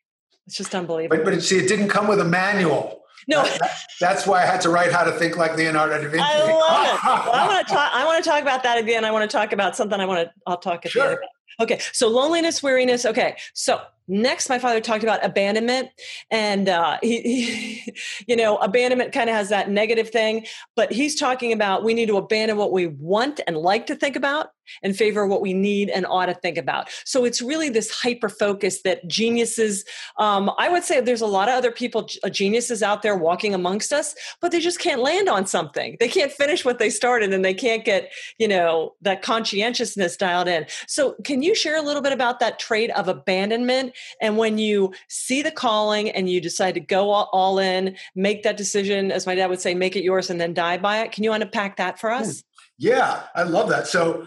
it's 0.47 0.57
just 0.57 0.75
unbelievable 0.75 1.23
but, 1.25 1.35
but 1.35 1.43
see, 1.43 1.59
it 1.59 1.69
didn't 1.69 1.89
come 1.89 2.07
with 2.07 2.21
a 2.21 2.25
manual. 2.25 3.03
No 3.29 3.43
That- 3.43 3.59
that- 3.61 3.79
that's 4.01 4.27
why 4.27 4.43
I 4.43 4.47
had 4.47 4.61
to 4.63 4.69
write 4.71 4.93
How 4.93 5.05
to 5.05 5.13
Think 5.13 5.37
Like 5.37 5.57
Leonardo 5.57 5.95
da 6.03 6.09
Vinci. 6.09 6.19
I 6.21 6.39
love 6.41 6.49
it. 6.49 7.05
Well, 7.05 7.33
I 7.33 7.47
want 7.47 7.67
to 7.67 7.73
talk. 7.75 7.91
I 7.95 8.05
want 8.05 8.23
to 8.23 8.29
talk 8.31 8.43
about 8.43 8.63
that 8.65 8.79
again. 8.79 9.05
I 9.05 9.11
want 9.11 9.29
to 9.31 9.37
talk 9.37 9.53
about 9.53 9.75
something. 9.77 9.99
I 10.01 10.05
want 10.05 10.29
to. 10.29 10.33
I'll 10.47 10.59
talk 10.59 10.85
at 10.87 10.93
the 10.93 11.01
end. 11.01 11.11
Sure. 11.11 11.21
Okay. 11.61 11.81
So 11.93 12.09
loneliness, 12.09 12.63
weariness. 12.63 13.07
Okay. 13.07 13.37
So 13.55 13.81
next, 14.09 14.49
my 14.49 14.59
father 14.59 14.81
talked 14.81 15.03
about 15.03 15.25
abandonment, 15.25 15.91
and 16.31 16.69
uh, 16.69 16.99
he, 17.03 17.21
he, 17.21 17.95
you 18.27 18.37
know, 18.37 18.57
abandonment 18.59 19.13
kind 19.13 19.31
of 19.31 19.37
has 19.37 19.49
that 19.49 19.71
negative 19.71 20.11
thing, 20.11 20.47
but 20.75 20.93
he's 20.93 21.15
talking 21.19 21.53
about 21.53 21.85
we 21.85 21.95
need 21.95 22.07
to 22.07 22.17
abandon 22.17 22.57
what 22.57 22.73
we 22.73 22.87
want 22.87 23.41
and 23.47 23.57
like 23.57 23.87
to 23.87 23.95
think 23.95 24.17
about 24.17 24.51
in 24.83 24.93
favor 24.93 25.23
of 25.23 25.31
what 25.31 25.41
we 25.41 25.55
need 25.55 25.91
and 25.91 26.07
ought 26.07 26.27
to 26.27 26.35
think 26.35 26.59
about. 26.59 26.89
So 27.05 27.25
it's 27.25 27.41
really 27.41 27.69
this 27.69 27.91
hyper 27.91 28.29
focus 28.29 28.83
that 28.83 29.07
geniuses. 29.07 29.85
Um, 30.19 30.51
I 30.59 30.69
would 30.69 30.85
say 30.85 31.01
there's 31.01 31.21
a 31.21 31.27
lot 31.27 31.49
of 31.49 31.55
other 31.55 31.71
people, 31.71 32.09
geniuses 32.31 32.83
out 32.83 33.03
there 33.03 33.17
walking 33.17 33.55
amongst 33.55 33.93
us, 33.93 34.15
but 34.41 34.53
they 34.53 34.61
just 34.61 34.81
can't 34.81 35.01
land 35.01 35.29
on 35.29 35.47
something. 35.47 35.97
They 36.01 36.09
can't 36.09 36.33
finish 36.33 36.65
what 36.65 36.79
they 36.79 36.91
started, 36.91 37.33
and 37.33 37.45
they 37.45 37.55
can't 37.55 37.85
get 37.85 38.13
you 38.39 38.49
know 38.49 38.95
that 39.03 39.23
conscientiousness 39.23 40.17
dialed 40.17 40.49
in. 40.49 40.67
So 40.87 41.15
can 41.25 41.43
you 41.43 41.55
share 41.55 41.77
a 41.77 41.83
little 41.83 42.03
bit 42.03 42.13
about 42.13 42.41
that 42.41 42.59
trait 42.59 42.91
of 42.91 43.09
abandonment 43.09 43.96
and 44.21 44.37
when 44.37 44.59
you 44.59 44.93
see 45.09 45.43
the 45.43 45.51
calling 45.51 46.11
and 46.11 46.29
you 46.29 46.41
decide 46.41 46.75
to 46.75 46.81
go 46.81 47.11
all, 47.11 47.29
all 47.33 47.59
in, 47.59 47.97
make 48.15 48.43
that 48.43 48.57
decision, 48.57 49.11
as 49.11 49.27
my 49.27 49.35
dad 49.35 49.51
would 49.51 49.61
say, 49.61 49.75
make 49.75 49.97
it 49.97 50.05
yours, 50.05 50.31
and 50.31 50.41
then 50.41 50.55
die 50.55 50.79
by 50.79 51.01
it? 51.03 51.13
Can 51.13 51.25
you 51.25 51.33
unpack 51.33 51.77
that 51.77 51.99
for 51.99 52.11
us? 52.11 52.41
Hmm. 52.41 52.47
Yeah, 52.79 53.23
I 53.35 53.45
love 53.45 53.71
that. 53.71 53.87
So, 53.87 54.27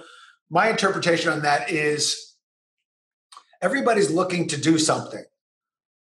my 0.50 0.70
interpretation 0.70 1.32
on 1.32 1.44
that 1.44 1.70
is 1.70 2.36
everybody's 3.62 4.10
looking 4.10 4.48
to 4.48 4.60
do 4.60 4.80
something. 4.80 5.24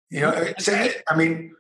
You 0.09 0.21
know, 0.21 0.31
mm-hmm. 0.31 0.41
Okay. 0.41 0.53
say, 0.59 0.95
I 1.07 1.15
mean, 1.15 1.53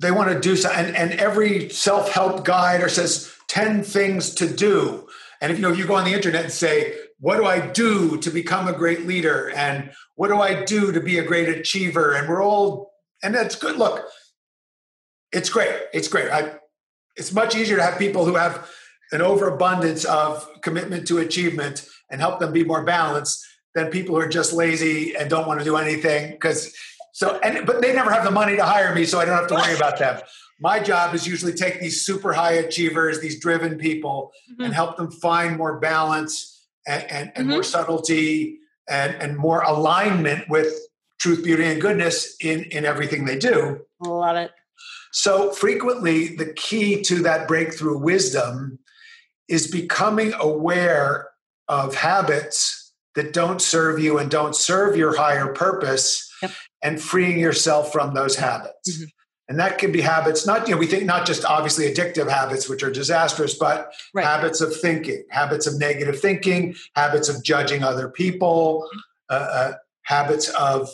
they 0.00 0.10
want 0.10 0.30
to 0.32 0.40
do 0.40 0.56
something, 0.56 0.86
and, 0.86 0.96
and 0.96 1.20
every 1.20 1.68
self 1.70 2.10
help 2.10 2.44
guide 2.44 2.82
or 2.82 2.88
says 2.88 3.32
10 3.48 3.82
things 3.82 4.34
to 4.34 4.52
do. 4.52 5.06
And 5.40 5.52
if 5.52 5.58
you 5.58 5.62
know, 5.62 5.70
if 5.70 5.78
you 5.78 5.86
go 5.86 5.94
on 5.94 6.04
the 6.04 6.12
internet 6.12 6.44
and 6.44 6.52
say, 6.52 6.94
what 7.22 7.36
do 7.36 7.44
I 7.46 7.60
do 7.60 8.16
to 8.18 8.30
become 8.30 8.66
a 8.66 8.72
great 8.72 9.06
leader? 9.06 9.50
And 9.54 9.92
what 10.16 10.26
do 10.26 10.40
I 10.40 10.64
do 10.64 10.90
to 10.90 11.00
be 11.00 11.18
a 11.18 11.24
great 11.24 11.48
achiever? 11.48 12.14
And 12.14 12.28
we're 12.28 12.42
all, 12.42 12.90
and 13.22 13.32
that's 13.32 13.54
good. 13.54 13.76
Look, 13.76 14.04
it's 15.30 15.48
great. 15.48 15.72
It's 15.94 16.08
great. 16.08 16.32
I, 16.32 16.56
it's 17.14 17.32
much 17.32 17.54
easier 17.54 17.76
to 17.76 17.82
have 17.84 17.96
people 17.96 18.24
who 18.24 18.34
have 18.34 18.68
an 19.12 19.20
overabundance 19.22 20.04
of 20.04 20.48
commitment 20.62 21.06
to 21.06 21.18
achievement 21.18 21.86
and 22.10 22.20
help 22.20 22.40
them 22.40 22.52
be 22.52 22.64
more 22.64 22.82
balanced 22.84 23.46
than 23.76 23.86
people 23.86 24.16
who 24.16 24.20
are 24.20 24.28
just 24.28 24.52
lazy 24.52 25.14
and 25.14 25.30
don't 25.30 25.46
want 25.46 25.60
to 25.60 25.64
do 25.64 25.76
anything 25.76 26.32
because 26.32 26.74
so 27.12 27.38
and 27.44 27.66
but 27.66 27.80
they 27.80 27.94
never 27.94 28.10
have 28.10 28.24
the 28.24 28.30
money 28.30 28.56
to 28.56 28.64
hire 28.64 28.94
me 28.94 29.04
so 29.04 29.18
i 29.18 29.24
don't 29.24 29.36
have 29.36 29.48
to 29.48 29.54
worry 29.54 29.74
about 29.74 29.98
them 29.98 30.20
my 30.60 30.78
job 30.78 31.14
is 31.14 31.26
usually 31.26 31.52
take 31.52 31.78
these 31.80 32.04
super 32.04 32.32
high 32.32 32.52
achievers 32.52 33.20
these 33.20 33.38
driven 33.38 33.76
people 33.78 34.32
Mm-hmm. 34.50 34.64
and 34.64 34.74
help 34.74 34.96
them 34.98 35.10
find 35.10 35.56
more 35.56 35.78
balance 35.78 36.51
and, 36.86 37.04
and, 37.10 37.32
and 37.36 37.48
more 37.48 37.62
subtlety 37.62 38.58
and, 38.88 39.14
and 39.16 39.36
more 39.36 39.62
alignment 39.62 40.48
with 40.48 40.72
truth 41.20 41.44
beauty 41.44 41.64
and 41.64 41.80
goodness 41.80 42.34
in 42.40 42.64
in 42.64 42.84
everything 42.84 43.24
they 43.24 43.38
do 43.38 43.80
Love 44.00 44.36
it. 44.36 44.50
so 45.12 45.50
frequently, 45.52 46.34
the 46.36 46.52
key 46.54 47.00
to 47.02 47.22
that 47.22 47.46
breakthrough 47.46 47.98
wisdom 47.98 48.78
is 49.48 49.70
becoming 49.70 50.32
aware 50.40 51.28
of 51.68 51.94
habits 51.94 52.92
that 53.14 53.32
don't 53.32 53.60
serve 53.60 53.98
you 54.00 54.18
and 54.18 54.30
don't 54.30 54.56
serve 54.56 54.96
your 54.96 55.16
higher 55.16 55.52
purpose 55.52 56.28
Yep. 56.42 56.50
and 56.82 57.00
freeing 57.00 57.38
yourself 57.38 57.92
from 57.92 58.14
those 58.14 58.34
habits. 58.36 58.98
Mhm. 58.98 59.06
And 59.52 59.60
that 59.60 59.76
can 59.76 59.92
be 59.92 60.00
habits, 60.00 60.46
not, 60.46 60.66
you 60.66 60.74
know, 60.74 60.78
we 60.78 60.86
think 60.86 61.04
not 61.04 61.26
just 61.26 61.44
obviously 61.44 61.84
addictive 61.84 62.26
habits, 62.26 62.70
which 62.70 62.82
are 62.82 62.90
disastrous, 62.90 63.52
but 63.52 63.92
Right. 64.14 64.24
habits 64.24 64.62
of 64.62 64.74
thinking, 64.74 65.24
habits 65.28 65.66
of 65.66 65.78
negative 65.78 66.18
thinking, 66.18 66.74
habits 66.96 67.28
of 67.28 67.42
judging 67.44 67.84
other 67.84 68.08
people, 68.08 68.88
uh, 69.28 69.34
uh, 69.34 69.72
habits 70.04 70.48
of, 70.58 70.88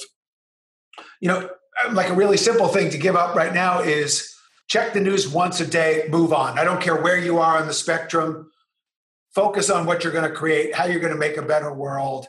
you 1.21 1.29
know, 1.29 1.49
like 1.93 2.09
a 2.09 2.15
really 2.15 2.37
simple 2.37 2.67
thing 2.67 2.91
to 2.91 2.99
give 2.99 3.15
up 3.15 3.37
right 3.37 3.55
now 3.55 3.79
is 3.79 4.35
check 4.67 4.93
the 4.93 4.99
news 5.01 5.29
once 5.29 5.61
a 5.61 5.67
day, 5.67 6.09
move 6.09 6.33
on. 6.33 6.59
I 6.59 6.65
don't 6.65 6.81
care 6.81 7.01
where 7.01 7.17
you 7.17 7.39
are 7.39 7.59
on 7.59 7.69
the 7.69 7.73
spectrum. 7.73 8.51
Focus 9.37 9.71
on 9.71 9.87
what 9.87 10.03
you're 10.03 10.13
going 10.13 10.29
to 10.29 10.35
create, 10.35 10.75
how 10.75 10.87
you're 10.87 10.99
going 10.99 11.13
to 11.13 11.19
make 11.19 11.37
a 11.37 11.43
better 11.43 11.73
world. 11.73 12.27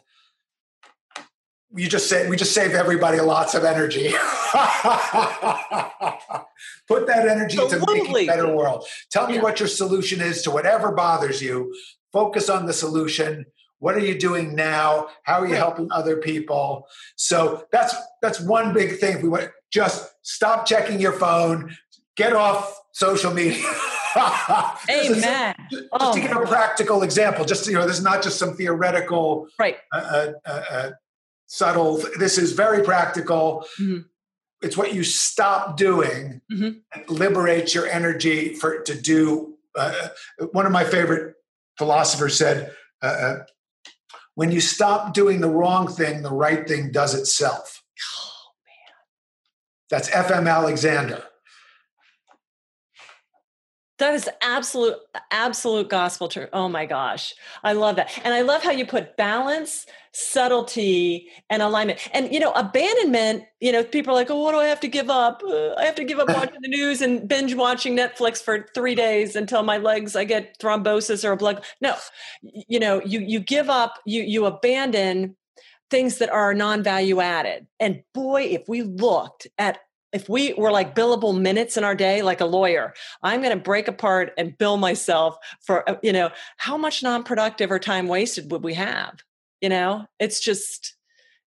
You 1.76 1.88
just 1.88 2.10
say 2.10 2.28
we 2.28 2.36
just 2.36 2.54
save 2.54 2.72
everybody 2.72 3.20
lots 3.20 3.54
of 3.54 3.64
energy. 3.64 4.08
Put 6.88 7.06
that 7.08 7.28
energy 7.28 7.58
to 7.58 7.64
make 7.64 7.74
Absolutely. 7.74 8.24
a 8.24 8.28
better 8.28 8.56
world. 8.56 8.88
Tell 9.12 9.28
me 9.28 9.36
Yeah. 9.36 9.42
what 9.44 9.60
your 9.60 9.68
solution 9.70 10.20
is 10.22 10.42
to 10.44 10.52
whatever 10.52 10.92
bothers 10.92 11.42
you. 11.42 11.74
Focus 12.12 12.50
on 12.50 12.66
the 12.66 12.74
solution. 12.74 13.46
What 13.78 13.96
are 13.96 14.00
you 14.00 14.18
doing 14.18 14.56
now? 14.56 15.08
How 15.24 15.42
are 15.42 15.46
you 15.46 15.54
Right. 15.54 15.60
helping 15.60 15.90
other 15.92 16.18
people? 16.18 16.88
So 17.16 17.66
that's 17.72 17.96
that's 18.22 18.40
one 18.40 18.74
big 18.74 19.00
thing. 19.00 19.18
If 19.18 19.24
we 19.24 19.30
want 19.30 19.52
just 19.72 20.10
stop 20.24 20.66
checking 20.66 21.00
your 21.00 21.14
phone, 21.14 21.78
get 22.16 22.34
off 22.34 22.82
social 22.94 23.32
media. 23.32 23.64
Amen. 24.90 25.54
Just 25.72 25.84
Oh 25.94 26.14
to 26.16 26.20
give 26.20 26.32
a 26.36 26.42
practical 26.48 27.04
example, 27.04 27.46
just 27.46 27.68
you 27.68 27.74
know, 27.76 27.86
this 27.86 27.98
is 28.00 28.04
not 28.04 28.24
just 28.24 28.40
some 28.40 28.56
theoretical, 28.56 29.48
Right. 29.60 29.78
uh, 29.94 29.98
uh, 29.98 30.32
uh, 30.48 30.64
uh, 30.72 30.90
subtle. 31.50 32.02
This 32.20 32.38
is 32.38 32.54
very 32.54 32.84
practical. 32.84 33.66
Mhm. 33.80 34.06
It's 34.62 34.78
what 34.78 34.94
you 34.94 35.04
stop 35.04 35.78
doing 35.78 36.42
Mhm. 36.52 36.82
and 36.94 37.10
liberates 37.10 37.74
your 37.74 37.88
energy 37.88 38.54
for 38.54 38.82
to 38.82 38.94
do. 38.94 39.58
Uh, 39.76 40.10
one 40.52 40.66
of 40.66 40.72
my 40.72 40.84
favorite 40.84 41.36
philosophers 41.78 42.38
said, 42.38 42.76
uh, 43.02 43.06
uh, 43.06 43.46
"When 44.36 44.52
you 44.52 44.62
stop 44.62 45.14
doing 45.14 45.42
the 45.42 45.50
wrong 45.50 45.88
thing, 45.94 46.22
the 46.22 46.32
right 46.32 46.68
thing 46.68 46.92
does 46.92 47.16
itself." 47.16 47.82
Oh, 48.18 48.52
man, 48.66 48.96
That's 49.90 50.10
F.M. 50.14 50.48
Alexander. 50.48 51.24
That 54.00 54.14
is 54.14 54.30
absolute, 54.42 54.96
absolute 55.30 55.90
gospel 55.90 56.30
truth. 56.30 56.48
Oh 56.54 56.70
my 56.70 56.86
gosh. 56.86 57.34
I 57.66 57.74
love 57.74 57.98
that. 57.98 58.18
And 58.24 58.34
I 58.34 58.42
love 58.42 58.64
how 58.64 58.72
you 58.72 58.86
put 58.86 59.18
balance, 59.18 59.86
subtlety, 60.14 61.28
and 61.50 61.62
alignment. 61.62 62.00
And, 62.14 62.34
you 62.34 62.40
know, 62.40 62.54
abandonment, 62.54 63.44
you 63.60 63.74
know, 63.74 63.84
people 63.84 64.14
are 64.14 64.16
like, 64.16 64.30
oh, 64.30 64.42
what 64.42 64.54
do 64.54 64.58
I 64.58 64.68
have 64.68 64.80
to 64.82 64.88
give 64.88 65.10
up? 65.10 65.44
Uh, 65.46 65.74
I 65.74 65.84
have 65.84 65.96
to 65.96 66.06
give 66.06 66.18
up 66.18 66.30
watching 66.30 66.62
the 66.62 66.70
news 66.78 67.02
and 67.02 67.28
binge 67.28 67.56
watching 67.56 67.98
Netflix 67.98 68.42
for 68.42 68.68
three 68.74 68.96
days 68.96 69.36
until 69.36 69.64
my 69.64 69.78
legs, 69.78 70.16
I 70.16 70.24
get 70.24 70.58
thrombosis 70.60 71.28
or 71.28 71.34
a 71.34 71.38
blood. 71.38 71.66
No, 71.82 71.96
you 72.42 72.80
know, 72.80 73.02
you, 73.04 73.20
you 73.20 73.42
give 73.42 73.70
up, 73.70 74.00
you, 74.06 74.24
you 74.24 74.46
abandon 74.46 75.36
things 75.90 76.20
that 76.20 76.30
are 76.30 76.54
non-value 76.54 77.20
added. 77.20 77.68
And 77.82 78.04
boy, 78.14 78.44
if 78.44 78.70
we 78.70 78.84
looked 78.84 79.48
at 79.58 79.80
if 80.12 80.28
we 80.28 80.54
were 80.54 80.72
like 80.72 80.96
billable 80.96 81.40
minutes 81.40 81.78
in 81.78 81.84
our 81.84 81.96
day 81.96 82.22
like 82.22 82.42
a 82.42 82.46
lawyer 82.46 82.94
i'm 83.24 83.42
going 83.42 83.56
to 83.56 83.64
break 83.64 83.88
apart 83.88 84.34
and 84.38 84.58
bill 84.58 84.78
myself 84.78 85.38
for 85.62 85.88
uh, 85.90 85.96
you 86.02 86.12
know 86.12 86.30
how 86.58 86.78
much 86.78 87.04
non-productive 87.04 87.72
or 87.72 87.80
time 87.80 88.08
wasted 88.08 88.52
would 88.52 88.64
we 88.64 88.74
have 88.74 89.20
you 89.62 89.70
know? 89.70 90.06
It's 90.20 90.40
just 90.40 90.96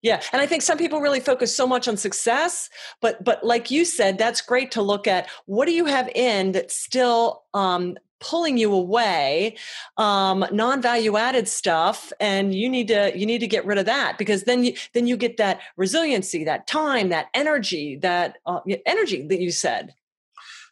yeah 0.01 0.21
and 0.31 0.41
i 0.41 0.45
think 0.45 0.61
some 0.61 0.77
people 0.77 1.01
really 1.01 1.19
focus 1.19 1.53
so 1.53 1.67
much 1.67 1.85
on 1.85 1.97
success 1.97 2.69
but 3.01 3.21
but 3.21 3.43
like 3.43 3.69
you 3.69 3.83
said 3.83 4.17
that's 4.17 4.39
great 4.39 4.71
to 4.71 4.81
look 4.81 5.07
at 5.07 5.27
what 5.45 5.65
do 5.65 5.73
you 5.73 5.83
have 5.83 6.07
in 6.15 6.53
that 6.53 6.71
still 6.71 7.43
um, 7.53 7.97
pulling 8.19 8.57
you 8.57 8.73
away 8.73 9.55
um, 9.97 10.45
non-value 10.51 11.17
added 11.17 11.47
stuff 11.47 12.11
and 12.19 12.53
you 12.53 12.69
need 12.69 12.87
to 12.87 13.11
you 13.17 13.25
need 13.25 13.39
to 13.39 13.47
get 13.47 13.65
rid 13.65 13.77
of 13.77 13.85
that 13.85 14.17
because 14.17 14.43
then 14.43 14.63
you 14.63 14.73
then 14.93 15.07
you 15.07 15.17
get 15.17 15.37
that 15.37 15.61
resiliency 15.77 16.43
that 16.43 16.67
time 16.67 17.09
that 17.09 17.27
energy 17.33 17.95
that 17.95 18.37
uh, 18.45 18.59
energy 18.85 19.27
that 19.27 19.39
you 19.39 19.51
said. 19.51 19.93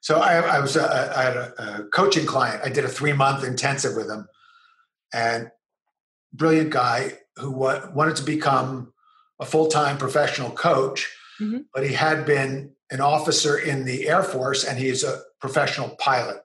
So 0.02 0.20
i, 0.20 0.36
I 0.36 0.60
was 0.60 0.78
uh, 0.78 1.14
i 1.16 1.22
had 1.24 1.38
a, 1.38 1.82
a, 1.82 1.84
coaching 1.90 2.26
client. 2.26 2.62
I 2.64 2.70
did 2.70 2.86
a 2.86 2.90
three 2.90 3.14
month 3.14 3.44
intensive 3.44 3.96
with 3.96 4.10
him. 4.10 4.28
And 5.14 5.52
brilliant 6.34 6.70
guy 6.70 7.14
who 7.38 7.52
wa- 7.52 7.90
wanted 7.94 8.18
to 8.18 8.24
become 8.24 8.94
a 9.40 9.46
full-time 9.46 9.98
professional 9.98 10.52
coach 10.52 11.10
mm-hmm. 11.40 11.60
but 11.74 11.86
he 11.86 11.94
had 11.94 12.26
been 12.26 12.72
an 12.92 13.02
officer 13.02 13.58
in 13.58 13.86
the 13.86 14.08
air 14.08 14.24
force 14.24 14.64
and 14.64 14.78
he's 14.78 15.04
a 15.04 15.22
professional 15.40 15.90
pilot 16.00 16.38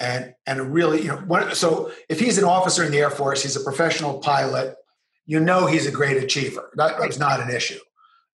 and 0.00 0.34
and 0.46 0.72
really 0.72 1.02
you 1.02 1.08
know 1.08 1.18
one, 1.18 1.54
so 1.54 1.92
if 2.08 2.18
he's 2.18 2.38
an 2.38 2.44
officer 2.44 2.82
in 2.82 2.90
the 2.90 2.98
air 2.98 3.10
force 3.10 3.42
he's 3.42 3.56
a 3.56 3.60
professional 3.60 4.18
pilot 4.18 4.76
you 5.26 5.38
know 5.38 5.66
he's 5.66 5.86
a 5.86 5.92
great 5.92 6.20
achiever. 6.20 6.72
That 6.74 6.98
was 6.98 7.18
not 7.18 7.40
an 7.40 7.50
issue. 7.50 7.78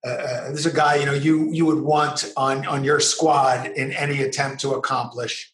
Uh, 0.07 0.11
uh, 0.11 0.51
this 0.51 0.61
is 0.61 0.67
a 0.67 0.75
guy 0.75 0.97
you 0.97 1.07
know 1.07 1.13
you 1.13 1.53
you 1.53 1.67
would 1.67 1.81
want 1.81 2.33
on 2.37 2.67
on 2.67 2.85
your 2.85 3.01
squad 3.01 3.67
in 3.67 3.93
any 3.93 4.23
attempt 4.23 4.61
to 4.61 4.75
accomplish 4.75 5.53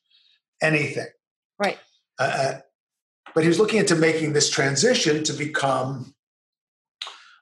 anything. 0.63 1.09
Right. 1.59 1.79
Uh, 2.19 2.23
uh 2.23 2.61
but 3.35 3.43
he 3.43 3.49
was 3.49 3.59
looking 3.59 3.79
into 3.79 3.97
making 3.97 4.35
this 4.35 4.51
transition 4.51 5.25
to 5.25 5.33
become 5.33 6.15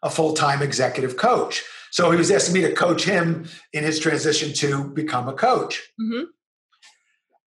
a 0.03 0.09
full-time 0.09 0.63
executive 0.63 1.17
coach. 1.17 1.65
So 1.91 2.13
he 2.13 2.17
was 2.17 2.31
asking 2.31 2.55
me 2.55 2.61
to 2.63 2.73
coach 2.73 3.05
him 3.05 3.49
in 3.73 3.83
his 3.83 3.99
transition 3.99 4.53
to 4.55 4.85
become 4.85 5.29
a 5.29 5.33
coach. 5.33 5.83
Mm-hmm. 6.01 6.25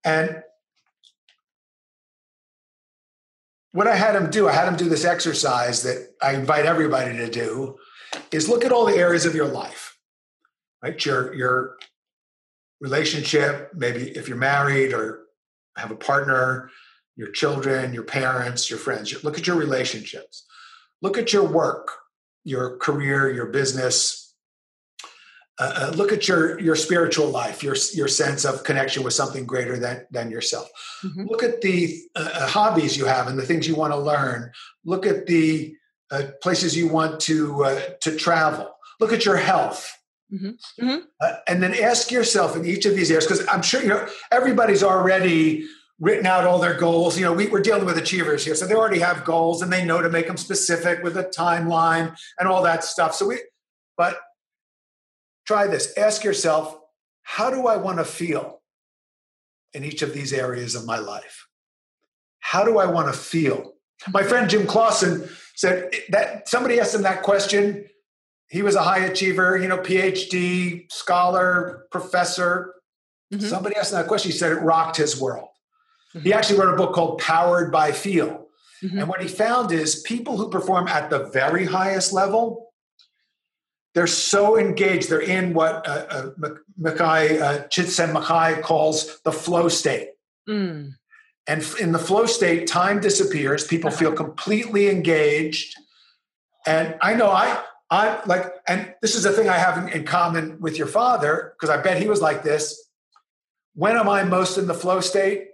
and 0.05 0.43
what 3.73 3.89
I 3.89 3.97
had 3.97 4.15
him 4.15 4.31
do, 4.31 4.49
I 4.49 4.53
had 4.53 4.69
him 4.69 4.77
do 4.77 4.89
this 4.89 5.05
exercise 5.05 5.83
that 5.83 6.15
I 6.23 6.35
invite 6.35 6.67
everybody 6.67 7.17
to 7.17 7.29
do, 7.31 7.79
is 8.31 8.49
look 8.49 8.65
at 8.65 8.73
all 8.73 8.85
the 8.85 8.97
areas 8.97 9.25
of 9.25 9.35
your 9.35 9.49
life, 9.49 9.97
right? 10.83 11.05
Your 11.05 11.35
your 11.35 11.79
relationship, 12.81 13.71
maybe 13.75 14.11
if 14.11 14.29
you're 14.29 14.37
married 14.37 14.93
or 14.93 15.21
have 15.77 15.91
a 15.91 15.97
partner, 15.97 16.71
your 17.17 17.31
children, 17.31 17.95
your 17.95 18.03
parents, 18.03 18.69
your 18.69 18.79
friends. 18.79 19.23
Look 19.25 19.39
at 19.39 19.47
your 19.47 19.57
relationships. 19.57 20.45
Look 21.01 21.17
at 21.17 21.33
your 21.33 21.45
work, 21.45 21.91
your 22.45 22.77
career, 22.77 23.31
your 23.31 23.47
business, 23.47 24.22
uh, 25.59 25.73
uh, 25.77 25.93
look 25.97 26.13
at 26.13 26.27
your 26.27 26.59
your 26.61 26.75
spiritual 26.75 27.29
life, 27.29 27.63
your 27.63 27.77
your 27.93 28.09
sense 28.09 28.45
of 28.45 28.65
connection 28.65 29.03
with 29.03 29.13
something 29.13 29.45
greater 29.45 29.79
than 29.79 30.07
than 30.11 30.31
yourself. 30.31 30.69
Mm-hmm. 31.05 31.27
Look 31.27 31.43
at 31.43 31.61
the 31.61 32.01
uh, 32.17 32.31
uh 32.33 32.47
hobbies 32.49 32.97
you 32.97 33.05
have 33.05 33.29
and 33.29 33.39
the 33.39 33.45
things 33.45 33.69
you 33.69 33.77
want 33.77 33.93
to 33.93 33.99
learn. 33.99 34.51
Look 34.85 35.07
at 35.07 35.27
the 35.27 35.75
uh, 36.11 36.29
places 36.43 36.77
you 36.77 36.89
want 36.89 37.21
to 37.21 37.65
uh, 37.65 37.81
to 38.01 38.17
travel. 38.17 38.71
Look 38.99 39.13
at 39.13 39.25
your 39.25 39.37
health. 39.37 39.99
Mm-hmm. 40.33 40.87
Mm-hmm. 40.87 41.35
and 41.47 41.63
then 41.63 41.75
ask 41.75 42.11
yourself 42.11 42.57
in 42.57 42.65
each 42.65 42.87
of 42.87 42.97
these 42.97 43.11
areas, 43.11 43.27
because 43.27 43.47
I'm 43.49 43.61
sure 43.61 43.83
you 43.83 43.89
know 43.89 44.09
everybody's 44.31 44.83
already 44.83 45.67
written 46.01 46.25
out 46.25 46.47
all 46.47 46.59
their 46.59 46.79
goals. 46.79 47.19
You 47.19 47.27
know, 47.27 47.35
we, 47.35 47.49
we're 47.49 47.61
dealing 47.61 47.85
with 47.85 47.99
achievers 47.99 48.43
here, 48.43 48.55
so 48.55 48.67
they 48.67 48.75
already 48.75 49.01
have 49.01 49.27
goals 49.27 49.61
and 49.61 49.71
they 49.71 49.85
know 49.85 50.01
to 50.01 50.09
make 50.09 50.27
them 50.27 50.39
specific 50.39 51.03
with 51.03 51.19
a 51.19 51.25
timeline 51.25 52.17
and 52.39 52.49
all 52.49 52.63
that 52.63 52.83
stuff. 52.83 53.15
So 53.15 53.29
we, 53.29 53.41
but 53.99 54.17
try 55.47 55.67
this. 55.67 55.97
Ask 55.97 56.25
yourself, 56.25 56.77
how 57.23 57.51
do 57.51 57.67
I 57.67 57.77
want 57.77 57.99
to 57.99 58.05
feel 58.05 58.61
in 59.73 59.85
each 59.85 60.03
of 60.03 60.13
these 60.13 60.33
areas 60.33 60.75
of 60.75 60.85
my 60.85 60.99
life? 60.99 61.47
How 62.41 62.65
do 62.65 62.79
I 62.79 62.87
want 62.87 63.13
to 63.13 63.19
feel? 63.19 63.75
My 64.13 64.23
friend 64.23 64.51
Jim 64.51 64.67
Clawson 64.67 65.29
said 65.55 65.95
that 66.11 66.49
somebody 66.49 66.81
asked 66.81 66.95
him 66.95 67.03
that 67.03 67.23
question. 67.23 67.87
He 68.49 68.63
was 68.63 68.75
a 68.75 68.83
high 68.83 69.05
achiever, 69.05 69.57
you 69.57 69.69
know, 69.69 69.79
PhD, 69.79 70.91
scholar, 70.93 71.87
professor. 71.91 72.75
Mm-hmm. 73.33 73.47
Somebody 73.47 73.77
asked 73.77 73.93
him 73.93 73.99
that 73.99 74.09
question. 74.09 74.33
He 74.33 74.37
said 74.37 74.53
it 74.53 74.57
rocked 74.57 74.97
his 74.97 75.21
world. 75.21 75.49
Mm-hmm. 76.15 76.27
He 76.27 76.33
actually 76.33 76.59
wrote 76.59 76.75
a 76.75 76.77
book 76.77 76.95
called 76.95 77.21
Powered 77.21 77.73
by 77.73 77.93
Feel. 77.93 78.49
Mm-hmm. 78.83 78.99
And 78.99 79.09
what 79.09 79.23
he 79.23 79.29
found 79.29 79.73
is 79.73 80.03
people 80.03 80.37
who 80.37 80.51
perform 80.51 80.89
at 80.89 81.09
the 81.09 81.31
very 81.31 81.65
highest 81.65 82.13
level 82.13 82.72
they're 83.95 84.07
so 84.07 84.59
engaged. 84.59 85.11
They're 85.11 85.21
in 85.21 85.55
what 85.55 85.87
uh, 85.87 86.07
uh, 86.11 86.49
Mackay, 86.79 87.39
uh, 87.39 87.65
Csikszentmihalyi 87.69 88.63
calls 88.63 89.21
the 89.23 89.33
flow 89.33 89.69
state. 89.69 90.11
Mm. 90.49 90.95
And 91.47 91.67
in 91.81 91.93
the 91.93 91.99
flow 91.99 92.27
state, 92.27 92.67
time 92.67 93.01
disappears. 93.01 93.67
People 93.67 93.89
uh-huh. 93.89 93.99
feel 93.99 94.13
completely 94.13 94.89
engaged. 94.89 95.77
And 96.67 96.97
I 97.03 97.15
know 97.15 97.31
I, 97.31 97.63
I 97.91 98.25
like, 98.25 98.47
and 98.67 98.95
this 99.03 99.15
is 99.15 99.27
a 99.27 99.33
thing 99.33 99.49
I 99.49 99.59
have 99.59 99.77
in, 99.77 99.89
in 99.89 100.05
common 100.05 100.61
with 100.61 100.79
your 100.79 100.87
father, 100.87 101.53
because 101.55 101.69
I 101.69 101.83
bet 101.83 102.01
he 102.01 102.09
was 102.09 102.23
like 102.23 102.43
this. 102.43 102.89
When 103.75 103.97
am 103.97 104.09
I 104.09 104.23
most 104.23 104.57
in 104.57 104.67
the 104.67 104.75
flow 104.75 105.01
state? 105.01 105.41
In 105.41 105.49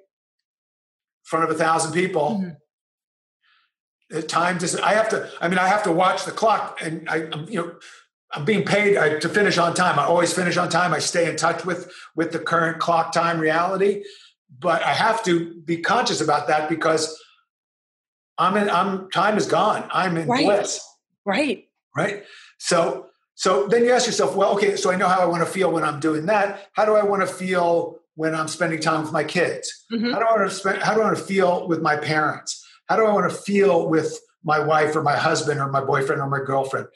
front 1.24 1.44
of 1.44 1.50
a 1.50 1.58
thousand 1.58 1.92
people. 1.92 2.40
Mm-hmm. 2.40 4.20
Time 4.26 4.58
just, 4.58 4.80
I 4.80 4.94
have 4.94 5.08
to, 5.10 5.28
I 5.40 5.48
mean, 5.48 5.58
I 5.58 5.68
have 5.68 5.82
to 5.82 5.92
watch 5.92 6.24
the 6.24 6.30
clock 6.30 6.80
and 6.80 7.06
I, 7.10 7.28
you 7.46 7.60
know, 7.60 7.74
I'm 8.32 8.44
being 8.44 8.64
paid 8.64 8.96
uh, 8.96 9.20
to 9.20 9.28
finish 9.28 9.56
on 9.58 9.74
time. 9.74 9.98
I 9.98 10.04
always 10.04 10.32
finish 10.32 10.56
on 10.56 10.68
time. 10.68 10.92
I 10.92 10.98
stay 10.98 11.28
in 11.28 11.36
touch 11.36 11.64
with 11.64 11.90
with 12.14 12.32
the 12.32 12.38
current 12.38 12.78
clock 12.78 13.12
time 13.12 13.40
reality, 13.40 14.04
but 14.58 14.82
I 14.82 14.92
have 14.92 15.24
to 15.24 15.54
be 15.62 15.78
conscious 15.78 16.20
about 16.20 16.48
that 16.48 16.68
because 16.68 17.18
I'm 18.36 18.56
in. 18.56 18.68
I'm 18.68 19.10
time 19.10 19.38
is 19.38 19.46
gone. 19.46 19.88
I'm 19.90 20.16
in 20.16 20.28
right. 20.28 20.44
bliss. 20.44 20.80
Right. 21.24 21.68
Right. 21.96 22.24
So 22.58 23.08
so 23.38 23.68
then 23.68 23.84
you 23.84 23.92
ask 23.92 24.06
yourself, 24.06 24.34
well, 24.34 24.52
okay, 24.54 24.74
so 24.74 24.90
I 24.90 24.96
know 24.96 25.06
how 25.06 25.20
I 25.20 25.24
want 25.26 25.46
to 25.46 25.50
feel 25.50 25.70
when 25.70 25.84
I'm 25.84 26.00
doing 26.00 26.26
that. 26.26 26.66
How 26.72 26.84
do 26.84 26.96
I 26.96 27.04
want 27.04 27.22
to 27.22 27.28
feel 27.28 28.00
when 28.16 28.34
I'm 28.34 28.48
spending 28.48 28.80
time 28.80 29.02
with 29.02 29.12
my 29.12 29.22
kids? 29.22 29.86
Mm-hmm. 29.92 30.10
How 30.10 30.18
do 30.18 30.24
I 30.24 30.36
want 30.36 30.50
to 30.50 30.54
spend? 30.56 30.82
How 30.82 30.92
do 30.92 31.02
I 31.02 31.04
want 31.04 31.18
to 31.18 31.22
feel 31.22 31.68
with 31.68 31.80
my 31.80 31.96
parents? 31.96 32.66
How 32.88 32.96
do 32.96 33.04
I 33.04 33.12
want 33.12 33.30
to 33.30 33.36
feel 33.36 33.88
with 33.88 34.18
my 34.42 34.58
wife 34.58 34.96
or 34.96 35.02
my 35.02 35.16
husband 35.16 35.60
or 35.60 35.68
my 35.68 35.80
boyfriend 35.80 36.20
or 36.20 36.28
my 36.28 36.40
girlfriend? 36.44 36.88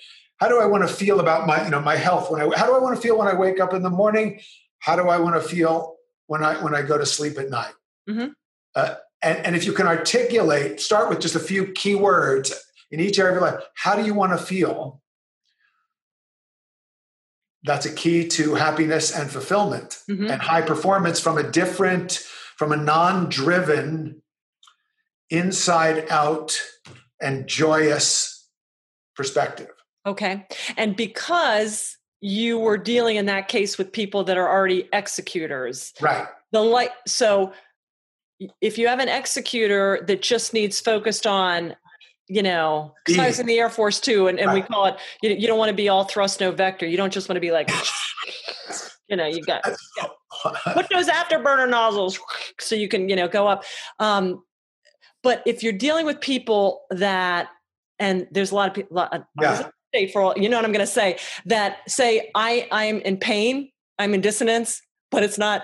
How 0.43 0.49
do 0.49 0.59
I 0.59 0.66
want 0.66 0.82
to 0.82 0.93
feel 0.93 1.20
about 1.20 1.47
my, 1.47 1.62
you 1.62 1.70
know, 1.70 1.80
my 1.80 1.95
health? 1.95 2.28
When 2.28 2.43
I, 2.43 2.59
how 2.59 2.66
do 2.66 2.74
I 2.74 2.80
want 2.80 2.97
to 2.97 3.01
feel 3.01 3.16
when 3.16 3.28
I 3.28 3.34
wake 3.34 3.61
up 3.61 3.72
in 3.74 3.82
the 3.82 3.90
morning? 3.90 4.40
How 4.80 4.97
do 4.97 5.09
I 5.09 5.18
want 5.18 5.40
to 5.40 5.49
feel 5.49 5.95
when 6.26 6.43
I 6.43 6.61
when 6.61 6.74
I 6.74 6.82
go 6.82 6.99
to 6.99 7.07
sleep 7.07 7.38
at 7.38 7.49
night? 7.49 7.72
Mm-hmm. 8.11 8.32
Uh, 8.74 8.95
and, 9.22 9.38
and 9.47 9.55
if 9.55 9.64
you 9.64 9.72
can 9.72 9.86
articulate, 9.86 10.80
start 10.80 11.09
with 11.09 11.20
just 11.20 11.36
a 11.36 11.38
few 11.38 11.66
key 11.66 11.95
words 11.95 12.53
in 12.90 12.99
each 12.99 13.20
area 13.20 13.36
of 13.36 13.40
your 13.40 13.53
life. 13.53 13.62
How 13.76 13.95
do 13.95 14.05
you 14.05 14.14
want 14.14 14.32
to 14.32 14.45
feel? 14.45 15.01
That's 17.62 17.86
a 17.86 17.95
key 17.95 18.26
to 18.26 18.57
happiness 18.57 19.16
and 19.16 19.30
fulfillment 19.30 19.99
mm-hmm. 20.11 20.28
and 20.28 20.43
high 20.43 20.62
performance 20.62 21.20
from 21.20 21.38
a 21.38 21.45
different, 21.45 22.14
from 22.57 22.72
a 22.72 22.76
non-driven, 22.76 24.22
inside 25.30 26.11
out, 26.11 26.61
and 27.20 27.47
joyous 27.47 28.49
perspective. 29.14 29.68
Okay. 30.07 30.47
And 30.77 30.97
because 30.97 31.97
you 32.21 32.59
were 32.59 32.79
dealing 32.79 33.17
in 33.17 33.27
that 33.27 33.49
case 33.49 33.77
with 33.77 33.93
people 33.93 34.25
that 34.25 34.39
are 34.39 34.49
already 34.49 34.89
executors. 34.93 35.93
Right. 36.01 36.27
The 36.53 36.61
like 36.61 36.93
so 37.07 37.53
if 38.61 38.79
you 38.79 38.89
have 38.89 39.01
an 39.01 39.09
executor 39.09 40.05
that 40.07 40.23
just 40.23 40.55
needs 40.55 40.81
focused 40.81 41.27
on 41.27 41.77
you 42.29 42.43
know, 42.43 42.95
because 43.05 43.19
I 43.19 43.27
was 43.27 43.41
in 43.41 43.47
the 43.47 43.59
Air 43.59 43.69
Force 43.69 44.01
too, 44.01 44.29
and, 44.29 44.39
and 44.39 44.47
right. 44.47 44.55
we 44.55 44.63
call 44.63 44.87
it, 44.87 44.97
you, 45.23 45.31
you 45.31 45.47
don't 45.47 45.59
want 45.59 45.69
to 45.69 45.75
be 45.75 45.91
all 45.91 46.05
thrust, 46.05 46.41
no 46.41 46.51
vector. 46.51 46.87
You 46.87 46.97
don't 46.97 47.13
just 47.13 47.29
want 47.29 47.37
to 47.37 47.41
be 47.41 47.51
like, 47.51 47.69
you 49.09 49.17
know, 49.17 49.27
you've 49.27 49.45
got. 49.45 49.63
Yeah. 49.99 50.07
put 50.73 50.89
those 50.89 51.09
afterburner 51.09 51.69
nozzles 51.69 52.19
so 52.59 52.75
you 52.75 52.89
can 52.89 53.09
you 53.09 53.15
know 53.15 53.29
go 53.29 53.47
up 53.47 53.65
um, 53.99 54.43
but 55.23 55.43
if 55.47 55.63
you're 55.63 55.73
dealing 55.73 56.07
with 56.07 56.21
people 56.21 56.83
that 56.91 57.49
and 57.99 58.27
there's 58.31 58.51
a 58.51 58.55
lot 58.55 58.69
of 58.69 58.75
people 58.75 59.07
yeah. 59.41 59.69
For 60.12 60.22
all 60.22 60.34
you 60.36 60.49
know 60.49 60.57
what 60.57 60.64
i'm 60.64 60.72
going 60.72 60.84
to 60.84 60.93
say 60.93 61.18
that 61.47 61.78
say 61.88 62.30
i 62.34 62.66
i'm 62.70 63.01
in 63.01 63.16
pain 63.16 63.70
i'm 63.99 64.14
in 64.14 64.20
dissonance 64.20 64.82
but 65.11 65.22
it's 65.22 65.38
not 65.38 65.62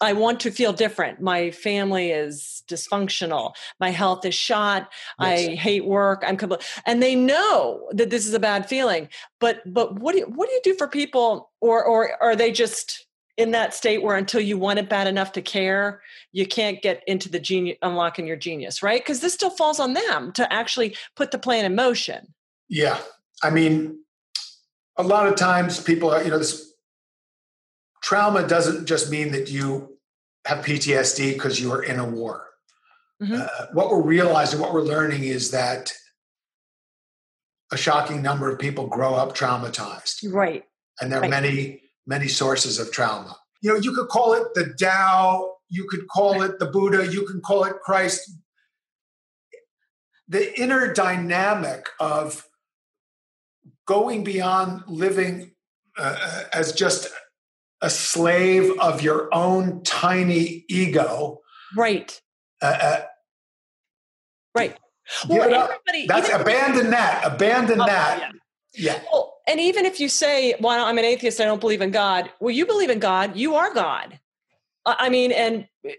I 0.00 0.12
want 0.12 0.40
to 0.40 0.50
feel 0.50 0.72
different. 0.72 1.20
My 1.20 1.50
family 1.50 2.10
is 2.10 2.62
dysfunctional. 2.68 3.54
My 3.80 3.90
health 3.90 4.24
is 4.24 4.34
shot. 4.34 4.92
Yes. 5.20 5.48
I 5.48 5.54
hate 5.54 5.86
work. 5.86 6.22
I'm 6.26 6.36
compl- 6.36 6.62
and 6.84 7.02
they 7.02 7.14
know 7.14 7.88
that 7.92 8.10
this 8.10 8.26
is 8.26 8.34
a 8.34 8.38
bad 8.38 8.68
feeling. 8.68 9.08
But 9.40 9.62
but 9.64 9.98
what 9.98 10.12
do 10.12 10.18
you, 10.18 10.26
what 10.26 10.48
do 10.48 10.54
you 10.54 10.60
do 10.64 10.74
for 10.74 10.88
people 10.88 11.50
or 11.60 11.84
or 11.84 12.22
are 12.22 12.36
they 12.36 12.52
just 12.52 13.06
in 13.36 13.50
that 13.52 13.74
state 13.74 14.02
where 14.02 14.16
until 14.16 14.40
you 14.40 14.58
want 14.58 14.78
it 14.78 14.88
bad 14.88 15.06
enough 15.06 15.32
to 15.32 15.42
care, 15.42 16.00
you 16.32 16.46
can't 16.46 16.80
get 16.82 17.02
into 17.06 17.28
the 17.28 17.40
genius 17.40 17.76
unlocking 17.82 18.26
your 18.26 18.36
genius, 18.36 18.82
right? 18.82 19.00
Because 19.00 19.20
this 19.20 19.34
still 19.34 19.50
falls 19.50 19.78
on 19.78 19.94
them 19.94 20.32
to 20.32 20.50
actually 20.52 20.96
put 21.16 21.30
the 21.30 21.38
plan 21.38 21.64
in 21.64 21.74
motion. 21.74 22.34
Yeah. 22.68 22.98
I 23.42 23.50
mean, 23.50 24.00
a 24.96 25.02
lot 25.02 25.26
of 25.26 25.36
times 25.36 25.80
people 25.80 26.10
are, 26.10 26.22
you 26.22 26.30
know, 26.30 26.38
this 26.38 26.72
trauma 28.02 28.46
doesn't 28.46 28.86
just 28.86 29.10
mean 29.10 29.32
that 29.32 29.50
you 29.50 29.98
have 30.46 30.64
PTSD 30.64 31.34
because 31.34 31.60
you 31.60 31.70
were 31.70 31.82
in 31.82 31.98
a 31.98 32.08
war. 32.08 32.46
Mm-hmm. 33.22 33.34
Uh, 33.34 33.66
what 33.72 33.90
we're 33.90 34.02
realizing, 34.02 34.60
what 34.60 34.72
we're 34.72 34.82
learning 34.82 35.24
is 35.24 35.50
that 35.50 35.92
a 37.72 37.76
shocking 37.76 38.22
number 38.22 38.50
of 38.50 38.58
people 38.58 38.86
grow 38.86 39.14
up 39.14 39.36
traumatized. 39.36 40.32
Right. 40.32 40.64
And 41.00 41.10
there 41.10 41.18
are 41.18 41.22
right. 41.22 41.30
many, 41.30 41.82
many 42.06 42.28
sources 42.28 42.78
of 42.78 42.92
trauma. 42.92 43.36
You 43.62 43.72
know, 43.72 43.78
you 43.80 43.94
could 43.94 44.08
call 44.08 44.34
it 44.34 44.46
the 44.54 44.74
Tao, 44.78 45.54
you 45.68 45.86
could 45.90 46.06
call 46.08 46.42
it 46.42 46.58
the 46.58 46.66
Buddha, 46.66 47.10
you 47.10 47.26
can 47.26 47.40
call 47.40 47.64
it 47.64 47.74
Christ. 47.82 48.30
The 50.28 50.58
inner 50.60 50.92
dynamic 50.92 51.86
of 51.98 52.46
going 53.86 54.24
beyond 54.24 54.82
living 54.86 55.52
uh, 55.96 56.44
as 56.52 56.72
just 56.72 57.08
a 57.80 57.90
slave 57.90 58.78
of 58.80 59.02
your 59.02 59.28
own 59.34 59.82
tiny 59.82 60.64
ego. 60.68 61.40
Right. 61.76 62.20
Uh, 62.60 62.78
uh, 62.80 63.00
right. 64.54 64.76
Well, 65.28 65.42
everybody, 65.42 66.06
That's 66.06 66.28
abandon 66.30 66.90
that. 66.90 67.22
Abandon 67.24 67.80
oh, 67.80 67.86
that. 67.86 68.32
Yeah. 68.74 68.94
yeah. 68.94 69.02
Well, 69.12 69.34
and 69.46 69.60
even 69.60 69.86
if 69.86 70.00
you 70.00 70.08
say, 70.08 70.56
"Well, 70.58 70.84
I'm 70.84 70.98
an 70.98 71.04
atheist. 71.04 71.40
I 71.40 71.44
don't 71.44 71.60
believe 71.60 71.80
in 71.80 71.92
God." 71.92 72.28
Well, 72.40 72.52
you 72.52 72.66
believe 72.66 72.90
in 72.90 72.98
God. 72.98 73.36
You 73.36 73.54
are 73.54 73.72
God. 73.72 74.18
I 74.86 75.08
mean, 75.08 75.32
and 75.32 75.66
eh, 75.84 75.94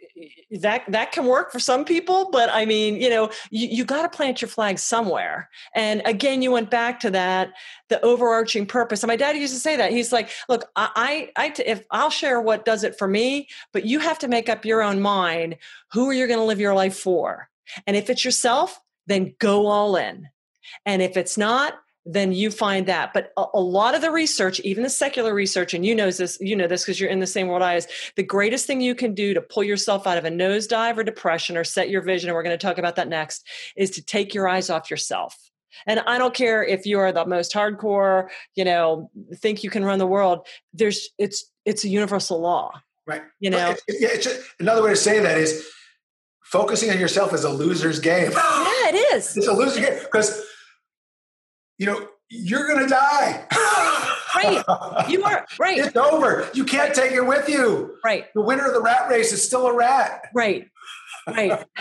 that 0.60 0.84
that 0.90 1.12
can 1.12 1.26
work 1.26 1.52
for 1.52 1.60
some 1.60 1.84
people, 1.84 2.30
but 2.32 2.50
I 2.50 2.66
mean, 2.66 2.96
you 2.96 3.10
know, 3.10 3.30
you, 3.52 3.68
you 3.68 3.86
got 3.86 4.04
to 4.04 4.10
plant 4.10 4.42
your 4.42 4.48
flag 4.48 4.80
somewhere. 4.80 5.50
And 5.76 6.02
again, 6.06 6.42
you 6.42 6.52
went 6.52 6.72
back 6.72 7.00
to 7.02 7.12
that 7.12 7.52
the 7.90 8.04
overarching 8.04 8.66
purpose. 8.66 9.04
And 9.04 9.10
my 9.10 9.18
dad 9.18 9.36
used 9.36 9.54
to 9.54 9.60
say 9.60 9.76
that 9.76 9.92
he's 9.92 10.14
like, 10.14 10.30
"Look, 10.48 10.66
I, 10.76 11.30
I, 11.36 11.54
if 11.66 11.86
I'll 11.92 12.10
share 12.10 12.40
what 12.40 12.66
does 12.66 12.84
it 12.84 12.98
for 12.98 13.08
me, 13.08 13.50
but 13.74 13.86
you 13.86 14.00
have 14.00 14.20
to 14.20 14.28
make 14.28 14.50
up 14.50 14.66
your 14.66 14.82
own 14.82 15.02
mind 15.02 15.58
who 15.92 16.10
are 16.10 16.14
you 16.14 16.28
going 16.28 16.40
to 16.40 16.46
live 16.46 16.60
your 16.60 16.74
life 16.74 16.98
for. 16.98 17.50
And 17.86 17.96
if 17.96 18.10
it's 18.10 18.24
yourself, 18.24 18.80
then 19.08 19.36
go 19.40 19.68
all 19.68 19.96
in. 19.96 20.28
And 20.86 21.02
if 21.02 21.18
it's 21.18 21.38
not, 21.38 21.76
then 22.08 22.32
you 22.32 22.50
find 22.50 22.86
that. 22.86 23.14
But 23.14 23.34
a, 23.36 23.46
a, 23.54 23.60
lot 23.60 23.94
of 23.94 24.02
the 24.02 24.12
research, 24.12 24.60
even 24.62 24.84
the 24.84 24.90
secular 24.90 25.34
research, 25.34 25.74
and 25.74 25.86
you 25.86 25.94
know 25.94 26.10
this, 26.10 26.38
you 26.40 26.56
know 26.56 26.68
this 26.68 26.84
because 26.84 27.00
you're 27.00 27.10
in 27.10 27.20
the 27.20 27.28
same 27.28 27.48
world 27.48 27.62
I 27.62 27.76
is. 27.76 27.88
The 28.16 28.24
greatest 28.24 28.66
thing 28.66 28.80
you 28.80 28.96
can 28.96 29.14
do 29.14 29.34
to 29.34 29.42
pull 29.42 29.64
yourself 29.64 30.08
out 30.08 30.18
of 30.18 30.24
a 30.24 30.30
nosedive 30.30 30.98
or 30.98 31.04
depression 31.04 31.58
or 31.58 31.66
set 31.66 31.90
your 31.90 32.02
vision, 32.02 32.30
and 32.30 32.36
we're 32.36 32.44
going 32.44 32.58
to 32.58 32.66
talk 32.66 32.78
about 32.78 32.96
that 32.96 33.10
next, 33.10 33.46
is 33.76 33.92
to 33.92 34.02
take 34.02 34.34
your 34.34 34.48
eyes 34.48 34.70
off 34.70 34.90
yourself. 34.90 35.36
And 35.86 36.00
I 36.00 36.18
don't 36.18 36.34
care 36.34 36.64
if 36.64 36.86
you 36.86 37.00
are 37.00 37.12
the 37.12 37.26
most 37.26 37.54
hardcore, 37.54 38.30
you 38.56 38.64
know, 38.64 39.12
think 39.36 39.64
you 39.64 39.70
can 39.70 39.84
run 39.84 40.00
the 40.00 40.08
world. 40.08 40.48
There's 40.74 41.10
it's 41.18 41.52
it's 41.66 41.84
a 41.84 41.90
universal 41.90 42.40
law, 42.40 42.72
right? 43.06 43.22
You 43.40 43.50
know, 43.50 43.76
yeah. 43.90 44.10
It's 44.14 44.26
a, 44.26 44.40
another 44.60 44.82
way 44.82 44.92
to 44.92 44.96
say 44.96 45.20
that 45.20 45.38
is 45.38 45.68
focusing 46.46 46.90
on 46.90 47.00
yourself 47.00 47.34
is 47.34 47.44
a 47.44 47.50
loser's 47.50 48.00
game. 48.00 48.32
Yeah, 48.32 48.90
it 48.90 49.16
is. 49.16 49.36
it's 49.38 49.48
a 49.48 49.54
loser 49.54 49.82
game 49.82 50.00
because 50.02 50.47
you 51.78 51.86
know, 51.86 52.08
you're 52.30 52.68
going 52.68 52.84
to 52.84 52.90
die. 52.90 53.46
right. 54.36 55.10
You 55.10 55.24
are 55.24 55.46
right. 55.60 55.78
It's 55.78 55.96
over. 55.96 56.50
You 56.54 56.66
can't 56.66 56.94
take 56.94 57.14
it 57.14 57.22
with 57.22 57.48
you. 57.48 57.96
Right. 58.04 58.26
The 58.34 58.42
winner 58.42 58.68
of 58.68 58.74
the 58.74 58.82
rat 58.82 59.10
race 59.10 59.32
is 59.32 59.44
still 59.44 59.68
a 59.68 59.76
rat. 59.76 60.24
Right. 60.34 60.68
Right. 61.28 61.64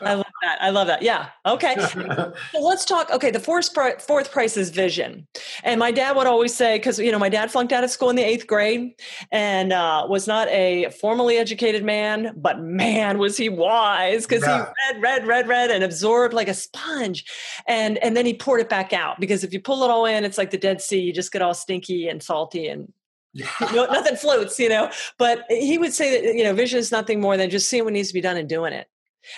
I 0.00 0.14
love 0.14 0.26
that. 0.42 0.58
I 0.60 0.70
love 0.70 0.86
that. 0.86 1.02
Yeah. 1.02 1.28
Okay. 1.46 1.76
so 1.78 2.32
let's 2.60 2.84
talk. 2.84 3.10
Okay. 3.10 3.30
The 3.30 3.40
fourth, 3.40 3.70
fourth 4.02 4.30
price 4.30 4.56
is 4.56 4.70
vision. 4.70 5.26
And 5.64 5.78
my 5.78 5.90
dad 5.90 6.16
would 6.16 6.26
always 6.26 6.54
say, 6.54 6.78
because, 6.78 6.98
you 6.98 7.12
know, 7.12 7.18
my 7.18 7.28
dad 7.28 7.50
flunked 7.50 7.72
out 7.72 7.84
of 7.84 7.90
school 7.90 8.10
in 8.10 8.16
the 8.16 8.22
eighth 8.22 8.46
grade 8.46 8.94
and 9.30 9.72
uh, 9.72 10.06
was 10.08 10.26
not 10.26 10.48
a 10.48 10.90
formally 11.00 11.36
educated 11.36 11.84
man, 11.84 12.34
but 12.36 12.60
man, 12.60 13.18
was 13.18 13.36
he 13.36 13.48
wise 13.48 14.26
because 14.26 14.42
yeah. 14.42 14.66
he 14.66 15.00
read, 15.00 15.02
read, 15.02 15.26
read, 15.26 15.48
read 15.48 15.70
and 15.70 15.84
absorbed 15.84 16.34
like 16.34 16.48
a 16.48 16.54
sponge. 16.54 17.24
And, 17.66 17.98
and 17.98 18.16
then 18.16 18.26
he 18.26 18.34
poured 18.34 18.60
it 18.60 18.68
back 18.68 18.92
out 18.92 19.20
because 19.20 19.44
if 19.44 19.52
you 19.52 19.60
pull 19.60 19.82
it 19.84 19.90
all 19.90 20.06
in, 20.06 20.24
it's 20.24 20.38
like 20.38 20.50
the 20.50 20.58
Dead 20.58 20.80
Sea. 20.80 21.00
You 21.00 21.12
just 21.12 21.32
get 21.32 21.42
all 21.42 21.54
stinky 21.54 22.08
and 22.08 22.22
salty 22.22 22.68
and 22.68 22.92
yeah. 23.34 23.48
no, 23.74 23.86
nothing 23.86 24.16
floats, 24.16 24.58
you 24.58 24.68
know. 24.68 24.90
But 25.18 25.44
he 25.48 25.78
would 25.78 25.92
say 25.92 26.20
that 26.20 26.34
you 26.34 26.44
know, 26.44 26.54
vision 26.54 26.78
is 26.78 26.92
nothing 26.92 27.20
more 27.20 27.36
than 27.36 27.50
just 27.50 27.68
seeing 27.68 27.84
what 27.84 27.92
needs 27.92 28.08
to 28.08 28.14
be 28.14 28.20
done 28.20 28.36
and 28.36 28.48
doing 28.48 28.72
it. 28.72 28.88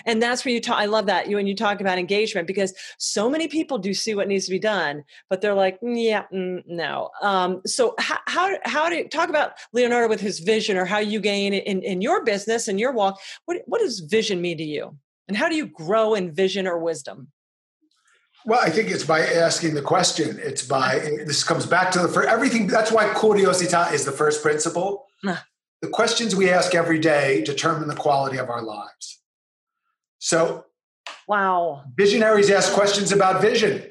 And 0.05 0.21
that's 0.21 0.45
where 0.45 0.53
you 0.53 0.61
talk. 0.61 0.77
I 0.77 0.85
love 0.85 1.05
that 1.07 1.27
you 1.27 1.35
when 1.35 1.47
you 1.47 1.55
talk 1.55 1.81
about 1.81 1.97
engagement 1.97 2.47
because 2.47 2.73
so 2.97 3.29
many 3.29 3.47
people 3.47 3.77
do 3.77 3.93
see 3.93 4.15
what 4.15 4.27
needs 4.27 4.45
to 4.45 4.51
be 4.51 4.59
done, 4.59 5.03
but 5.29 5.41
they're 5.41 5.53
like, 5.53 5.79
mm, 5.81 6.03
yeah, 6.03 6.23
mm, 6.33 6.63
no. 6.67 7.09
Um, 7.21 7.61
so 7.65 7.95
how, 7.99 8.19
how 8.27 8.57
how 8.63 8.89
do 8.89 8.95
you 8.95 9.09
talk 9.09 9.29
about 9.29 9.53
Leonardo 9.73 10.07
with 10.07 10.21
his 10.21 10.39
vision 10.39 10.77
or 10.77 10.85
how 10.85 10.99
you 10.99 11.19
gain 11.19 11.53
in 11.53 11.81
in 11.81 12.01
your 12.01 12.23
business 12.23 12.67
and 12.67 12.79
your 12.79 12.91
walk? 12.91 13.19
What 13.45 13.61
what 13.65 13.79
does 13.79 13.99
vision 13.99 14.41
mean 14.41 14.57
to 14.57 14.63
you, 14.63 14.97
and 15.27 15.37
how 15.37 15.49
do 15.49 15.55
you 15.55 15.67
grow 15.67 16.15
in 16.15 16.31
vision 16.33 16.67
or 16.67 16.77
wisdom? 16.77 17.31
Well, 18.45 18.59
I 18.61 18.69
think 18.69 18.91
it's 18.91 19.03
by 19.03 19.21
asking 19.21 19.73
the 19.73 19.81
question. 19.81 20.39
It's 20.39 20.61
by 20.61 20.99
this 21.25 21.43
comes 21.43 21.65
back 21.65 21.91
to 21.91 21.99
the 21.99 22.07
for 22.07 22.23
everything. 22.23 22.67
That's 22.67 22.91
why 22.91 23.07
curiosità 23.07 23.91
is 23.91 24.05
the 24.05 24.11
first 24.11 24.43
principle. 24.43 25.07
The 25.81 25.91
questions 25.91 26.35
we 26.35 26.49
ask 26.49 26.73
every 26.73 26.99
day 26.99 27.43
determine 27.43 27.87
the 27.87 27.95
quality 27.95 28.37
of 28.37 28.49
our 28.49 28.61
lives. 28.61 29.14
So, 30.25 30.65
wow. 31.27 31.83
Visionaries 31.95 32.49
ask 32.49 32.73
questions 32.73 33.11
about 33.11 33.43
vision. 33.43 33.83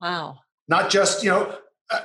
Wow. 0.00 0.38
Not 0.68 0.90
just, 0.90 1.24
you 1.24 1.30
know, 1.30 1.58
uh, 1.90 2.00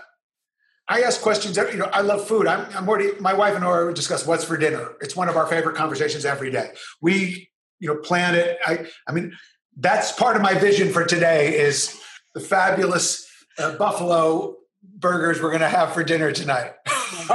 I 0.89 1.01
ask 1.01 1.21
questions. 1.21 1.57
You 1.57 1.77
know, 1.77 1.89
I 1.93 2.01
love 2.01 2.27
food. 2.27 2.47
I'm, 2.47 2.65
I'm 2.75 2.89
already. 2.89 3.11
My 3.19 3.35
wife 3.35 3.55
and 3.55 3.63
I 3.63 3.93
discuss 3.93 4.25
what's 4.25 4.43
for 4.43 4.57
dinner. 4.57 4.93
It's 4.99 5.15
one 5.15 5.29
of 5.29 5.37
our 5.37 5.45
favorite 5.45 5.75
conversations 5.75 6.25
every 6.25 6.49
day. 6.49 6.71
We, 7.03 7.51
you 7.79 7.87
know, 7.87 7.97
plan 7.97 8.33
it. 8.33 8.57
I, 8.65 8.87
I 9.07 9.11
mean, 9.11 9.37
that's 9.77 10.11
part 10.11 10.35
of 10.35 10.41
my 10.41 10.55
vision 10.55 10.91
for 10.91 11.05
today. 11.05 11.55
Is 11.59 12.01
the 12.33 12.39
fabulous 12.39 13.29
uh, 13.59 13.77
buffalo 13.77 14.55
burgers 14.81 15.39
we're 15.39 15.51
going 15.51 15.61
to 15.61 15.69
have 15.69 15.93
for 15.93 16.03
dinner 16.03 16.31
tonight. 16.31 16.73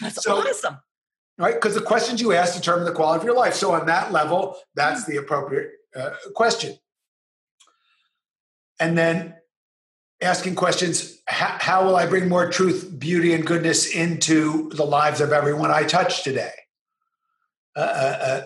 that's 0.00 0.24
so, 0.24 0.38
awesome 0.38 0.78
right? 1.38 1.54
Because 1.54 1.74
the 1.74 1.80
questions 1.80 2.20
you 2.20 2.32
ask 2.32 2.54
determine 2.54 2.84
the 2.84 2.92
quality 2.92 3.20
of 3.20 3.24
your 3.24 3.36
life. 3.36 3.54
So, 3.54 3.72
on 3.72 3.86
that 3.86 4.12
level, 4.12 4.56
that's 4.74 5.04
the 5.06 5.16
appropriate 5.16 5.70
uh, 5.94 6.10
question. 6.34 6.76
And 8.78 8.96
then 8.96 9.34
asking 10.20 10.54
questions 10.54 11.18
how, 11.26 11.56
how, 11.60 11.84
will 11.84 11.96
I 11.96 12.06
bring 12.06 12.28
more 12.28 12.50
truth, 12.50 12.94
beauty, 12.98 13.32
and 13.34 13.46
goodness 13.46 13.94
into 13.94 14.70
the 14.70 14.84
lives 14.84 15.20
of 15.20 15.32
everyone 15.32 15.70
I 15.70 15.84
touch 15.84 16.24
today? 16.24 16.52
Uh, 17.74 17.80
uh, 17.80 18.18
uh 18.20 18.44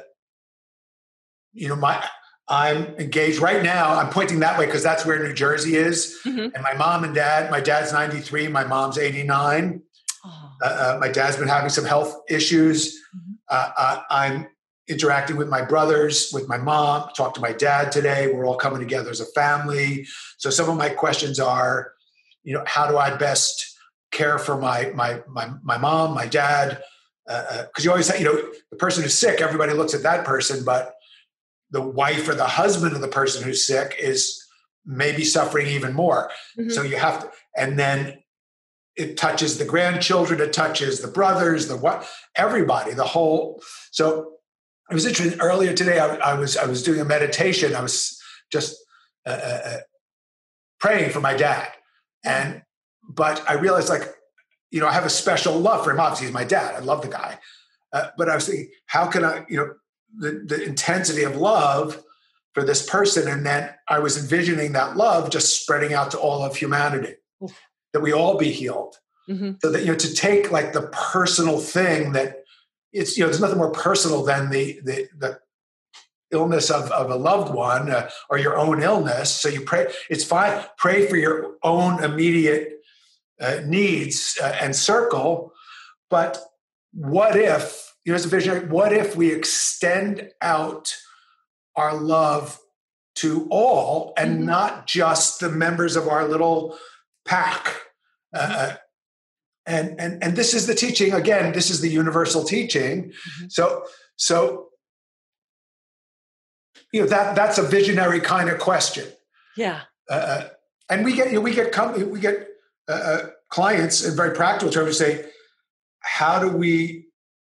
you 1.52 1.68
know, 1.68 1.76
my 1.76 2.04
I'm 2.50 2.96
engaged 2.96 3.38
right 3.38 3.62
now. 3.62 3.94
I'm 3.94 4.10
pointing 4.10 4.40
that 4.40 4.58
way 4.58 4.66
because 4.66 4.82
that's 4.82 5.06
where 5.06 5.22
New 5.22 5.32
Jersey 5.32 5.76
is. 5.76 6.18
Mm-hmm. 6.26 6.54
And 6.54 6.62
my 6.62 6.74
mom 6.74 7.04
and 7.04 7.14
dad, 7.14 7.48
my 7.48 7.60
dad's 7.60 7.92
93, 7.92 8.48
my 8.48 8.64
mom's 8.64 8.98
89. 8.98 9.80
Uh, 10.24 10.94
uh, 10.94 10.98
my 11.00 11.08
dad's 11.08 11.36
been 11.36 11.48
having 11.48 11.70
some 11.70 11.84
health 11.84 12.20
issues. 12.28 12.94
Mm-hmm. 13.16 13.32
Uh, 13.48 13.70
uh, 13.76 14.02
I'm 14.10 14.46
interacting 14.88 15.36
with 15.36 15.48
my 15.48 15.62
brothers, 15.62 16.30
with 16.32 16.48
my 16.48 16.58
mom, 16.58 17.08
talked 17.16 17.36
to 17.36 17.40
my 17.40 17.52
dad 17.52 17.92
today. 17.92 18.32
We're 18.32 18.46
all 18.46 18.56
coming 18.56 18.80
together 18.80 19.10
as 19.10 19.20
a 19.20 19.26
family. 19.26 20.06
So 20.38 20.50
some 20.50 20.68
of 20.68 20.76
my 20.76 20.88
questions 20.88 21.38
are, 21.38 21.92
you 22.42 22.54
know, 22.54 22.64
how 22.66 22.88
do 22.88 22.98
I 22.98 23.16
best 23.16 23.78
care 24.10 24.38
for 24.38 24.58
my 24.58 24.90
my 24.94 25.22
my, 25.28 25.50
my 25.62 25.78
mom, 25.78 26.14
my 26.14 26.26
dad? 26.26 26.82
Because 27.26 27.66
uh, 27.66 27.80
uh 27.80 27.82
you 27.82 27.90
always, 27.90 28.06
say, 28.06 28.18
you 28.18 28.24
know, 28.24 28.42
the 28.70 28.76
person 28.76 29.02
who's 29.02 29.16
sick, 29.16 29.40
everybody 29.40 29.72
looks 29.72 29.94
at 29.94 30.02
that 30.02 30.24
person, 30.24 30.64
but 30.64 30.94
the 31.70 31.80
wife 31.80 32.28
or 32.28 32.34
the 32.34 32.46
husband 32.46 32.94
of 32.94 33.00
the 33.00 33.08
person 33.08 33.44
who's 33.44 33.64
sick 33.64 33.94
is 34.00 34.44
maybe 34.84 35.24
suffering 35.24 35.68
even 35.68 35.92
more. 35.92 36.30
Mm-hmm. 36.58 36.70
So 36.70 36.82
you 36.82 36.96
have 36.96 37.20
to, 37.20 37.30
and 37.56 37.78
then 37.78 38.19
it 39.00 39.16
touches 39.16 39.58
the 39.58 39.64
grandchildren, 39.64 40.40
it 40.40 40.52
touches 40.52 41.00
the 41.00 41.08
brothers, 41.08 41.68
the 41.68 41.76
what, 41.76 42.08
everybody, 42.36 42.92
the 42.92 43.04
whole. 43.04 43.62
So 43.90 44.34
it 44.90 44.94
was 44.94 45.06
interesting. 45.06 45.40
Earlier 45.40 45.72
today, 45.72 45.98
I, 45.98 46.16
I 46.16 46.34
was 46.34 46.56
I 46.56 46.66
was 46.66 46.82
doing 46.82 47.00
a 47.00 47.04
meditation. 47.04 47.74
I 47.74 47.80
was 47.80 48.20
just 48.52 48.76
uh, 49.26 49.30
uh, 49.30 49.60
uh, 49.64 49.76
praying 50.80 51.10
for 51.10 51.20
my 51.20 51.34
dad, 51.34 51.68
and 52.24 52.62
but 53.08 53.42
I 53.48 53.54
realized 53.54 53.88
like 53.88 54.12
you 54.70 54.80
know 54.80 54.88
I 54.88 54.92
have 54.92 55.06
a 55.06 55.10
special 55.10 55.58
love 55.58 55.84
for 55.84 55.92
him. 55.92 56.00
Obviously, 56.00 56.26
he's 56.26 56.34
my 56.34 56.44
dad. 56.44 56.74
I 56.74 56.80
love 56.80 57.02
the 57.02 57.08
guy, 57.08 57.38
uh, 57.92 58.08
but 58.18 58.28
I 58.28 58.34
was 58.34 58.46
thinking, 58.46 58.70
how 58.86 59.06
can 59.06 59.24
I 59.24 59.46
you 59.48 59.56
know 59.56 59.74
the 60.18 60.44
the 60.46 60.62
intensity 60.64 61.22
of 61.22 61.36
love 61.36 62.02
for 62.52 62.64
this 62.64 62.88
person, 62.88 63.28
and 63.28 63.46
then 63.46 63.70
I 63.88 64.00
was 64.00 64.18
envisioning 64.18 64.72
that 64.72 64.96
love 64.96 65.30
just 65.30 65.62
spreading 65.62 65.94
out 65.94 66.10
to 66.10 66.18
all 66.18 66.42
of 66.42 66.56
humanity. 66.56 67.14
That 67.92 68.00
we 68.00 68.12
all 68.12 68.36
be 68.36 68.50
healed. 68.50 68.96
Mm-hmm. 69.28 69.52
So 69.62 69.70
that 69.70 69.80
you 69.80 69.88
know 69.88 69.96
to 69.96 70.14
take 70.14 70.50
like 70.50 70.72
the 70.72 70.88
personal 70.88 71.58
thing 71.58 72.12
that 72.12 72.44
it's 72.92 73.16
you 73.16 73.22
know 73.22 73.28
there's 73.28 73.40
nothing 73.40 73.58
more 73.58 73.72
personal 73.72 74.24
than 74.24 74.50
the 74.50 74.80
the, 74.82 75.08
the 75.18 75.40
illness 76.32 76.70
of, 76.70 76.90
of 76.92 77.10
a 77.10 77.16
loved 77.16 77.52
one 77.52 77.90
uh, 77.90 78.08
or 78.28 78.38
your 78.38 78.56
own 78.56 78.82
illness 78.82 79.30
so 79.30 79.48
you 79.48 79.60
pray 79.60 79.86
it's 80.08 80.24
fine 80.24 80.64
pray 80.78 81.06
for 81.06 81.16
your 81.16 81.56
own 81.62 82.02
immediate 82.02 82.80
uh, 83.40 83.60
needs 83.64 84.38
uh, 84.42 84.56
and 84.60 84.74
circle 84.74 85.52
but 86.08 86.38
what 86.92 87.36
if 87.36 87.94
you 88.04 88.12
know 88.12 88.16
as 88.16 88.24
a 88.24 88.28
visionary 88.28 88.66
what 88.66 88.92
if 88.92 89.16
we 89.16 89.32
extend 89.32 90.30
out 90.40 90.96
our 91.76 91.94
love 91.94 92.60
to 93.16 93.46
all 93.50 94.12
and 94.16 94.36
mm-hmm. 94.36 94.46
not 94.46 94.86
just 94.86 95.40
the 95.40 95.48
members 95.48 95.96
of 95.96 96.08
our 96.08 96.28
little 96.28 96.78
pack 97.24 97.74
uh, 98.34 98.74
and 99.66 100.00
and 100.00 100.22
and 100.22 100.36
this 100.36 100.54
is 100.54 100.66
the 100.66 100.74
teaching 100.74 101.12
again 101.12 101.52
this 101.52 101.70
is 101.70 101.80
the 101.80 101.88
universal 101.88 102.44
teaching 102.44 103.04
mm-hmm. 103.04 103.46
so 103.48 103.84
so 104.16 104.68
you 106.92 107.00
know 107.00 107.06
that 107.06 107.34
that's 107.34 107.58
a 107.58 107.62
visionary 107.62 108.20
kind 108.20 108.48
of 108.48 108.58
question 108.58 109.06
yeah 109.56 109.82
uh, 110.10 110.14
uh 110.14 110.48
and 110.88 111.04
we 111.04 111.14
get 111.14 111.28
you 111.28 111.34
know, 111.34 111.40
we 111.40 111.54
get 111.54 111.72
com- 111.72 112.10
we 112.10 112.20
get 112.20 112.48
uh, 112.88 112.92
uh, 112.92 113.26
clients 113.48 114.04
in 114.04 114.16
very 114.16 114.34
practical 114.34 114.72
terms 114.72 114.98
say 114.98 115.24
how 116.00 116.38
do 116.38 116.48
we 116.48 117.06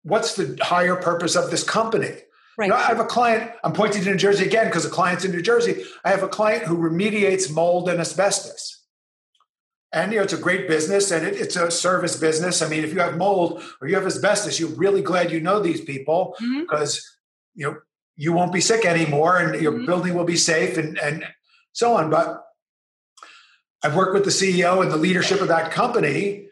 what's 0.04 0.36
the 0.36 0.58
higher 0.62 0.96
purpose 0.96 1.36
of 1.36 1.52
this 1.52 1.64
company 1.64 2.14
Right. 2.58 2.68
You 2.68 2.72
know, 2.72 2.78
I 2.78 2.84
have 2.84 3.02
a 3.02 3.06
client, 3.06 3.52
I'm 3.66 3.74
pointing 3.74 4.02
to 4.04 4.12
New 4.12 4.16
Jersey 4.16 4.46
again 4.46 4.68
because 4.68 4.86
the 4.86 4.90
client's 4.90 5.26
in 5.26 5.32
New 5.32 5.42
Jersey. 5.42 5.84
I 6.06 6.10
have 6.10 6.24
a 6.24 6.30
client 6.30 6.64
who 6.64 6.78
remediates 6.78 7.52
mold 7.52 7.90
and 7.90 8.00
asbestos 8.00 8.85
and 9.96 10.12
you 10.12 10.18
know 10.20 10.24
it's 10.24 10.34
a 10.34 10.38
great 10.38 10.68
business 10.68 11.10
and 11.10 11.26
it, 11.26 11.36
it's 11.36 11.56
a 11.56 11.72
service 11.72 12.18
business 12.18 12.62
i 12.62 12.68
mean 12.68 12.84
if 12.84 12.94
you 12.94 13.00
have 13.00 13.18
mold 13.18 13.64
or 13.82 13.88
you 13.88 13.96
have 13.96 14.06
asbestos 14.06 14.60
you're 14.60 14.70
really 14.76 15.02
glad 15.02 15.32
you 15.32 15.40
know 15.40 15.60
these 15.60 15.82
people 15.82 16.36
mm-hmm. 16.40 16.62
because 16.62 17.18
you 17.56 17.66
know 17.66 17.78
you 18.18 18.32
won't 18.32 18.54
be 18.54 18.62
sick 18.62 18.86
anymore 18.86 19.38
and 19.38 19.60
your 19.60 19.72
mm-hmm. 19.72 19.86
building 19.86 20.14
will 20.14 20.26
be 20.26 20.38
safe 20.38 20.78
and 20.78 21.00
and 21.00 21.26
so 21.72 21.96
on 21.96 22.10
but 22.12 22.44
i've 23.84 23.96
worked 23.96 24.14
with 24.14 24.26
the 24.26 24.30
ceo 24.30 24.84
and 24.84 24.92
the 24.92 24.98
leadership 24.98 25.42
of 25.42 25.48
that 25.48 25.72
company 25.72 26.48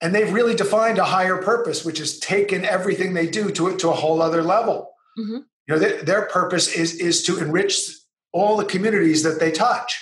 and 0.00 0.14
they've 0.14 0.32
really 0.32 0.54
defined 0.54 0.98
a 0.98 1.04
higher 1.04 1.36
purpose 1.36 1.84
which 1.84 2.00
is 2.00 2.18
taken 2.18 2.64
everything 2.64 3.12
they 3.12 3.26
do 3.26 3.50
to 3.50 3.68
it 3.68 3.78
to 3.78 3.90
a 3.90 3.94
whole 3.94 4.22
other 4.22 4.42
level 4.42 4.90
mm-hmm. 5.18 5.38
you 5.66 5.68
know 5.68 5.78
their 5.78 6.26
purpose 6.26 6.68
is 6.68 6.94
is 6.94 7.24
to 7.24 7.38
enrich 7.38 7.74
all 8.32 8.56
the 8.56 8.64
communities 8.64 9.24
that 9.24 9.40
they 9.40 9.50
touch 9.50 10.00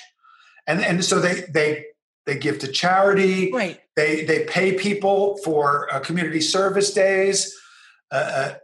and 0.66 0.84
and 0.84 1.04
so 1.04 1.18
they 1.18 1.44
they 1.52 1.84
they 2.27 2.39
give 2.39 2.59
to 2.61 2.68
charity. 2.68 3.53
Right. 3.53 3.81
They 3.97 4.25
they 4.25 4.45
pay 4.45 4.73
people 4.73 5.39
for 5.39 5.93
uh, 5.93 6.01
community 6.01 6.41
service 6.41 6.93
days. 6.93 7.57
Uh, 8.11 8.14
uh, 8.14 8.55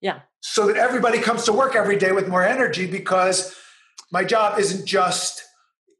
yeah. 0.00 0.20
So 0.40 0.66
that 0.66 0.76
everybody 0.76 1.20
comes 1.20 1.44
to 1.44 1.52
work 1.52 1.76
every 1.76 1.96
day 1.96 2.12
with 2.12 2.28
more 2.28 2.44
energy 2.44 2.86
because 2.86 3.54
my 4.10 4.24
job 4.24 4.58
isn't 4.58 4.86
just 4.86 5.42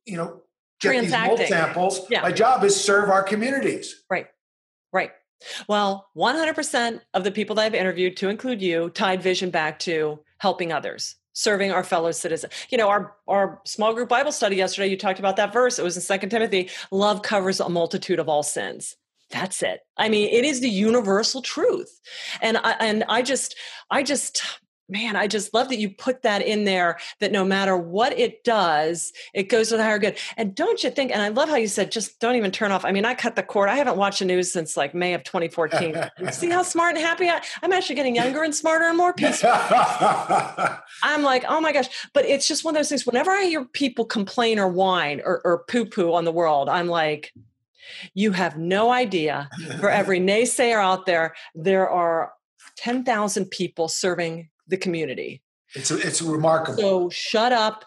you 0.05 0.17
know 0.17 0.43
get 0.81 1.01
these 1.01 1.13
mold 1.13 1.41
samples. 1.41 2.01
Yeah. 2.11 2.23
My 2.23 2.33
job 2.33 2.65
is 2.65 2.79
serve 2.79 3.09
our 3.09 3.23
communities. 3.23 4.03
Right. 4.11 4.27
Right. 4.93 5.13
Well, 5.69 6.09
100% 6.17 7.01
of 7.15 7.25
the 7.25 7.33
people 7.33 7.57
that 7.57 7.63
I've 7.63 7.75
interviewed, 7.75 8.17
to 8.19 8.29
include 8.29 8.63
you, 8.63 8.91
tied 8.91 9.23
vision 9.23 9.51
back 9.51 9.81
to 9.81 10.21
helping 10.39 10.73
others 10.73 11.17
serving 11.33 11.71
our 11.73 11.85
fellow 11.85 12.13
citizens. 12.13 12.53
You 12.71 12.79
know, 12.79 12.89
our 12.89 13.15
our 13.29 13.61
small 13.65 13.95
group 13.95 14.09
Bible 14.09 14.33
study 14.33 14.57
yesterday, 14.57 14.89
you 14.89 14.97
talked 14.97 15.19
about 15.19 15.37
that 15.37 15.53
verse. 15.53 15.79
It 15.79 15.85
was 15.85 15.97
in 15.97 16.03
Second 16.03 16.31
Timothy. 16.31 16.71
Love 16.91 17.23
covers 17.23 17.61
a 17.61 17.69
multitude 17.69 18.19
of 18.19 18.29
all 18.29 18.43
sins. 18.43 18.97
That's 19.31 19.63
it. 19.63 19.81
I 19.97 20.09
mean, 20.09 20.29
it 20.29 20.45
is 20.45 20.61
the 20.61 20.69
universal 20.69 21.43
truth. 21.43 22.01
And 22.41 22.59
I 22.59 22.73
and 22.73 23.05
I 23.09 23.23
just 23.23 23.57
I 23.91 24.03
just 24.03 24.43
man, 24.89 25.17
I 25.17 25.27
just 25.27 25.55
love 25.55 25.69
that 25.69 25.79
you 25.79 25.91
put 25.91 26.23
that 26.23 26.43
in 26.43 26.65
there 26.65 26.99
that 27.21 27.33
no 27.33 27.45
matter 27.45 27.77
what 27.77 28.19
it 28.19 28.45
does, 28.45 29.13
it 29.35 29.45
goes 29.45 29.71
to 29.71 29.77
the 29.77 29.83
higher 29.83 29.99
good. 29.99 30.19
And 30.37 30.55
don't 30.55 30.83
you 30.83 30.91
think, 30.91 31.13
and 31.13 31.23
I 31.23 31.29
love 31.29 31.49
how 31.49 31.57
you 31.57 31.69
said, 31.69 31.91
just 31.91 32.21
don't 32.21 32.37
even 32.37 32.51
turn 32.51 32.73
off. 32.73 32.85
I 32.85 32.93
mean, 32.93 33.05
I 33.05 33.15
cut 33.15 33.37
the 33.37 33.43
cord. 33.43 33.69
I 33.69 33.77
haven't 33.77 33.97
watched 33.97 34.19
the 34.19 34.25
news 34.25 34.53
since 34.53 34.77
like 34.77 34.95
May 34.95 35.15
of 35.15 35.25
2014. 35.25 36.11
See 36.31 36.51
how 36.51 36.63
smart 36.63 36.97
and 36.97 37.05
happy 37.05 37.29
I 37.29 37.43
I'm 37.63 37.73
actually 37.73 37.97
getting 37.97 38.17
younger 38.17 38.43
and 38.43 38.55
smarter 38.55 38.85
and 38.87 38.97
more 38.97 39.13
peaceful. 39.13 39.51
I'm 39.53 41.23
like, 41.23 41.45
oh 41.49 41.61
my 41.61 41.73
gosh. 41.73 41.89
But 42.13 42.27
it's 42.27 42.47
just 42.47 42.65
one 42.65 42.75
of 42.75 42.79
those 42.79 42.89
things. 42.89 43.07
Whenever 43.07 43.31
I 43.31 43.45
hear 43.45 43.65
people 43.65 44.05
complain 44.05 44.59
or 44.59 44.69
whine 44.69 45.23
or, 45.25 45.41
or 45.45 45.65
poo 45.69 45.87
poo 45.87 46.13
on 46.13 46.25
the 46.25 46.33
world, 46.33 46.69
I'm 46.69 46.89
like, 46.89 47.33
you 48.15 48.33
have 48.33 48.59
no 48.59 48.91
idea. 48.91 49.49
For 49.81 49.91
every 49.91 50.21
naysayer 50.21 50.83
out 50.83 51.07
there, 51.07 51.35
there 51.55 51.89
are 51.89 52.33
10,000 52.77 53.51
people 53.51 53.89
serving 53.89 54.49
the 54.69 54.77
community. 54.77 55.43
It's 55.75 55.91
it's 55.91 56.21
remarkable. 56.23 56.79
So 56.79 57.11
shut 57.11 57.53
up 57.53 57.85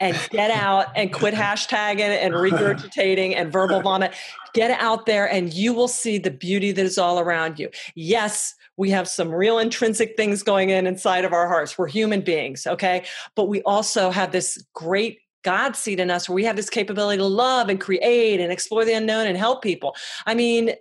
and 0.00 0.18
get 0.30 0.50
out 0.50 0.88
and 0.96 1.12
quit 1.12 1.34
hashtagging 1.44 2.00
and 2.00 2.34
regurgitating 2.34 3.34
and 3.34 3.52
verbal 3.52 3.80
vomit. 3.82 4.14
Get 4.52 4.70
out 4.80 5.06
there 5.06 5.30
and 5.30 5.52
you 5.52 5.72
will 5.72 5.88
see 5.88 6.18
the 6.18 6.30
beauty 6.30 6.72
that 6.72 6.84
is 6.84 6.98
all 6.98 7.18
around 7.18 7.58
you. 7.58 7.70
Yes, 7.94 8.54
we 8.76 8.90
have 8.90 9.08
some 9.08 9.32
real 9.32 9.58
intrinsic 9.58 10.16
things 10.16 10.42
going 10.42 10.70
in 10.70 10.86
inside 10.86 11.24
of 11.24 11.32
our 11.32 11.48
hearts. 11.48 11.78
We're 11.78 11.88
human 11.88 12.20
beings, 12.20 12.66
okay? 12.66 13.04
But 13.36 13.48
we 13.48 13.62
also 13.62 14.10
have 14.10 14.32
this 14.32 14.62
great 14.74 15.20
God 15.42 15.76
seed 15.76 16.00
in 16.00 16.10
us 16.10 16.28
where 16.28 16.34
we 16.34 16.44
have 16.44 16.56
this 16.56 16.70
capability 16.70 17.18
to 17.18 17.26
love 17.26 17.68
and 17.68 17.80
create 17.80 18.40
and 18.40 18.50
explore 18.50 18.84
the 18.84 18.94
unknown 18.94 19.26
and 19.26 19.36
help 19.36 19.62
people. 19.62 19.94
I 20.26 20.34
mean, 20.34 20.72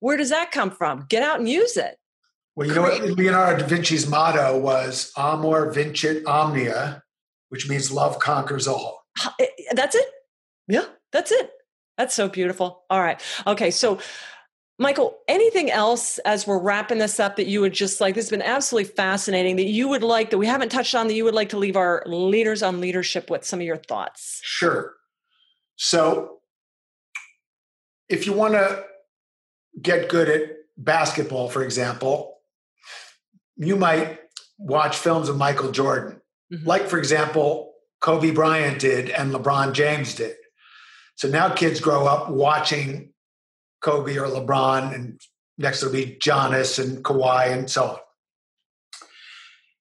where 0.00 0.16
does 0.16 0.30
that 0.30 0.52
come 0.52 0.70
from? 0.70 1.06
Get 1.08 1.22
out 1.22 1.38
and 1.38 1.48
use 1.48 1.76
it. 1.76 1.98
Well, 2.56 2.66
you 2.66 2.74
know 2.74 2.82
what 2.82 3.02
Leonardo 3.02 3.60
da 3.60 3.66
Vinci's 3.66 4.08
motto 4.08 4.58
was 4.58 5.12
amor 5.16 5.70
vincit 5.70 6.24
omnia, 6.26 7.02
which 7.50 7.68
means 7.68 7.92
love 7.92 8.18
conquers 8.18 8.66
all. 8.66 9.04
Eh, 9.38 9.46
that's 9.72 9.94
it. 9.94 10.06
Yeah, 10.66 10.86
that's 11.12 11.30
it. 11.30 11.50
That's 11.98 12.14
so 12.14 12.28
beautiful. 12.28 12.84
All 12.88 13.00
right. 13.00 13.22
Okay. 13.46 13.70
So, 13.70 13.98
Michael, 14.78 15.18
anything 15.28 15.70
else 15.70 16.18
as 16.18 16.46
we're 16.46 16.58
wrapping 16.58 16.98
this 16.98 17.20
up 17.20 17.36
that 17.36 17.46
you 17.46 17.60
would 17.60 17.74
just 17.74 18.00
like? 18.00 18.14
This 18.14 18.24
has 18.24 18.30
been 18.30 18.42
absolutely 18.42 18.90
fascinating 18.90 19.56
that 19.56 19.66
you 19.66 19.88
would 19.88 20.02
like 20.02 20.30
that 20.30 20.38
we 20.38 20.46
haven't 20.46 20.70
touched 20.70 20.94
on 20.94 21.08
that 21.08 21.14
you 21.14 21.24
would 21.24 21.34
like 21.34 21.50
to 21.50 21.58
leave 21.58 21.76
our 21.76 22.02
leaders 22.06 22.62
on 22.62 22.80
leadership 22.80 23.30
with 23.30 23.44
some 23.44 23.60
of 23.60 23.66
your 23.66 23.76
thoughts? 23.76 24.40
Sure. 24.42 24.94
So, 25.76 26.38
if 28.08 28.26
you 28.26 28.32
want 28.32 28.54
to 28.54 28.84
get 29.80 30.08
good 30.08 30.28
at 30.30 30.42
basketball, 30.78 31.48
for 31.48 31.62
example, 31.62 32.35
you 33.56 33.76
might 33.76 34.18
watch 34.58 34.96
films 34.96 35.28
of 35.28 35.36
Michael 35.36 35.70
Jordan, 35.70 36.20
mm-hmm. 36.52 36.66
like, 36.66 36.88
for 36.88 36.98
example, 36.98 37.72
Kobe 38.00 38.30
Bryant 38.30 38.80
did 38.80 39.10
and 39.10 39.32
LeBron 39.32 39.72
James 39.72 40.14
did. 40.14 40.36
So 41.16 41.28
now 41.28 41.48
kids 41.48 41.80
grow 41.80 42.06
up 42.06 42.30
watching 42.30 43.12
Kobe 43.80 44.16
or 44.16 44.26
LeBron, 44.26 44.94
and 44.94 45.20
next 45.56 45.82
it'll 45.82 45.92
be 45.92 46.16
Giannis 46.20 46.82
and 46.82 47.02
Kawhi 47.02 47.52
and 47.52 47.70
so 47.70 47.84
on. 47.84 47.98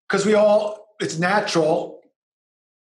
Because 0.07 0.25
we 0.25 0.33
all, 0.33 0.87
it's 0.99 1.19
natural 1.19 2.01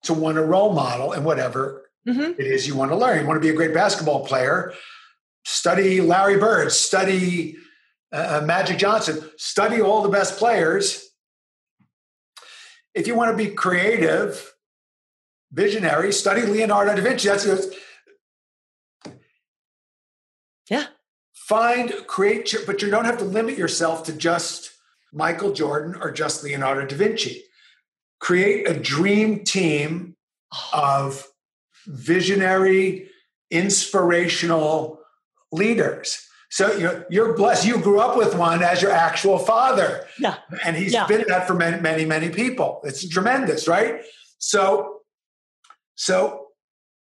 to 0.04 0.14
want 0.14 0.38
a 0.38 0.42
role 0.42 0.72
model 0.72 1.12
and 1.12 1.24
whatever 1.24 1.90
mm-hmm. 2.08 2.40
it 2.40 2.46
is 2.46 2.66
you 2.66 2.74
want 2.74 2.90
to 2.90 2.96
learn. 2.96 3.20
You 3.20 3.26
want 3.26 3.36
to 3.36 3.46
be 3.46 3.52
a 3.52 3.56
great 3.56 3.74
basketball 3.74 4.24
player, 4.24 4.72
study 5.44 6.00
Larry 6.00 6.38
Bird, 6.38 6.72
study 6.72 7.56
uh, 8.12 8.40
uh, 8.40 8.46
Magic 8.46 8.78
Johnson, 8.78 9.22
study 9.36 9.80
all 9.80 10.02
the 10.02 10.08
best 10.08 10.38
players. 10.38 11.08
If 12.94 13.06
you 13.06 13.14
want 13.14 13.30
to 13.30 13.36
be 13.36 13.54
creative, 13.54 14.52
visionary, 15.52 16.12
study 16.12 16.42
Leonardo 16.42 16.94
da 16.94 17.02
Vinci. 17.02 17.28
That's 17.28 17.66
yeah. 20.68 20.86
Find, 21.32 21.92
create, 22.06 22.54
but 22.66 22.80
you 22.80 22.90
don't 22.90 23.04
have 23.04 23.18
to 23.18 23.24
limit 23.24 23.58
yourself 23.58 24.04
to 24.04 24.12
just 24.12 24.70
Michael 25.12 25.52
Jordan 25.52 25.96
or 26.00 26.12
just 26.12 26.44
Leonardo 26.44 26.86
da 26.86 26.96
Vinci. 26.96 27.42
Create 28.20 28.68
a 28.68 28.78
dream 28.78 29.44
team 29.44 30.16
of 30.72 31.26
visionary, 31.86 33.08
inspirational 33.50 35.00
leaders. 35.50 36.28
So 36.50 36.72
you're, 36.76 37.06
you're 37.10 37.32
blessed. 37.34 37.64
You 37.64 37.78
grew 37.80 38.00
up 38.00 38.16
with 38.16 38.34
one 38.34 38.62
as 38.62 38.82
your 38.82 38.90
actual 38.90 39.38
father. 39.38 40.04
Yeah. 40.18 40.34
And 40.64 40.76
he's 40.76 40.92
Yeah. 40.92 41.06
been 41.06 41.24
that 41.28 41.46
for 41.46 41.54
many, 41.54 41.80
many, 41.80 42.04
many 42.04 42.28
people. 42.28 42.80
It's 42.84 43.08
tremendous, 43.08 43.68
right? 43.68 44.02
So, 44.38 45.00
so 45.94 46.48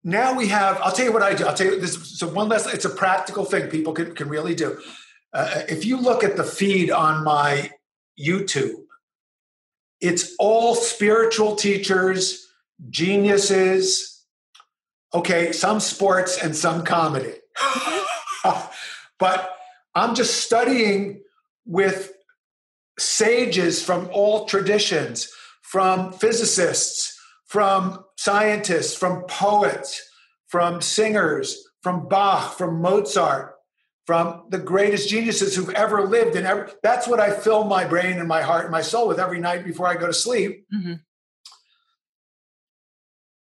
now 0.04 0.34
we 0.34 0.48
have, 0.50 0.80
I'll 0.82 0.92
tell 0.92 1.06
you 1.06 1.14
what 1.14 1.24
I 1.24 1.34
do. 1.34 1.46
I'll 1.46 1.54
tell 1.56 1.68
you 1.68 1.80
this. 1.80 2.20
So 2.20 2.28
one 2.28 2.50
last, 2.50 2.68
it's 2.74 2.84
a 2.84 2.90
practical 2.90 3.46
thing 3.46 3.70
people 3.70 3.94
can, 3.94 4.14
can 4.14 4.28
really 4.28 4.54
do. 4.54 4.80
Uh, 5.34 5.62
if 5.70 5.86
you 5.86 5.98
look 5.98 6.26
at 6.26 6.36
the 6.36 6.44
feed 6.44 6.92
on 6.92 7.24
my 7.24 7.72
YouTube, 8.20 8.84
it's 10.02 10.36
all 10.40 10.76
spiritual 10.76 11.56
teachers, 11.56 12.48
geniuses, 12.90 14.26
okay, 15.14 15.54
some 15.54 15.80
sports 15.80 16.38
and 16.38 16.54
some 16.54 16.84
comedy. 16.84 17.34
but 19.20 19.56
I'm 19.96 20.16
just 20.16 20.42
studying 20.42 21.22
with 21.66 22.14
sages 23.00 23.84
from 23.84 24.10
all 24.12 24.46
traditions, 24.46 25.30
from 25.62 26.14
physicists, 26.14 27.20
from 27.46 28.04
scientists, 28.18 28.96
from 28.96 29.24
poets, 29.24 30.02
from 30.48 30.82
singers, 30.82 31.64
from 31.82 32.08
Bach, 32.08 32.58
from 32.58 32.82
Mozart, 32.82 33.56
from 34.06 34.46
the 34.50 34.58
greatest 34.58 35.10
geniuses 35.10 35.56
who've 35.56 35.70
ever 35.72 36.08
lived. 36.08 36.36
And 36.36 36.48
ever, 36.48 36.72
that's 36.82 37.08
what 37.08 37.20
I 37.20 37.32
fill 37.32 37.66
my 37.66 37.86
brain 37.86 38.18
and 38.20 38.28
my 38.28 38.42
heart 38.42 38.64
and 38.64 38.72
my 38.72 38.82
soul 38.82 39.08
with 39.08 39.20
every 39.20 39.40
night 39.40 39.66
before 39.66 39.88
I 39.88 39.96
go 39.96 40.08
to 40.08 40.14
sleep. 40.14 40.66
Mhm. 40.74 41.02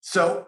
So 0.02 0.48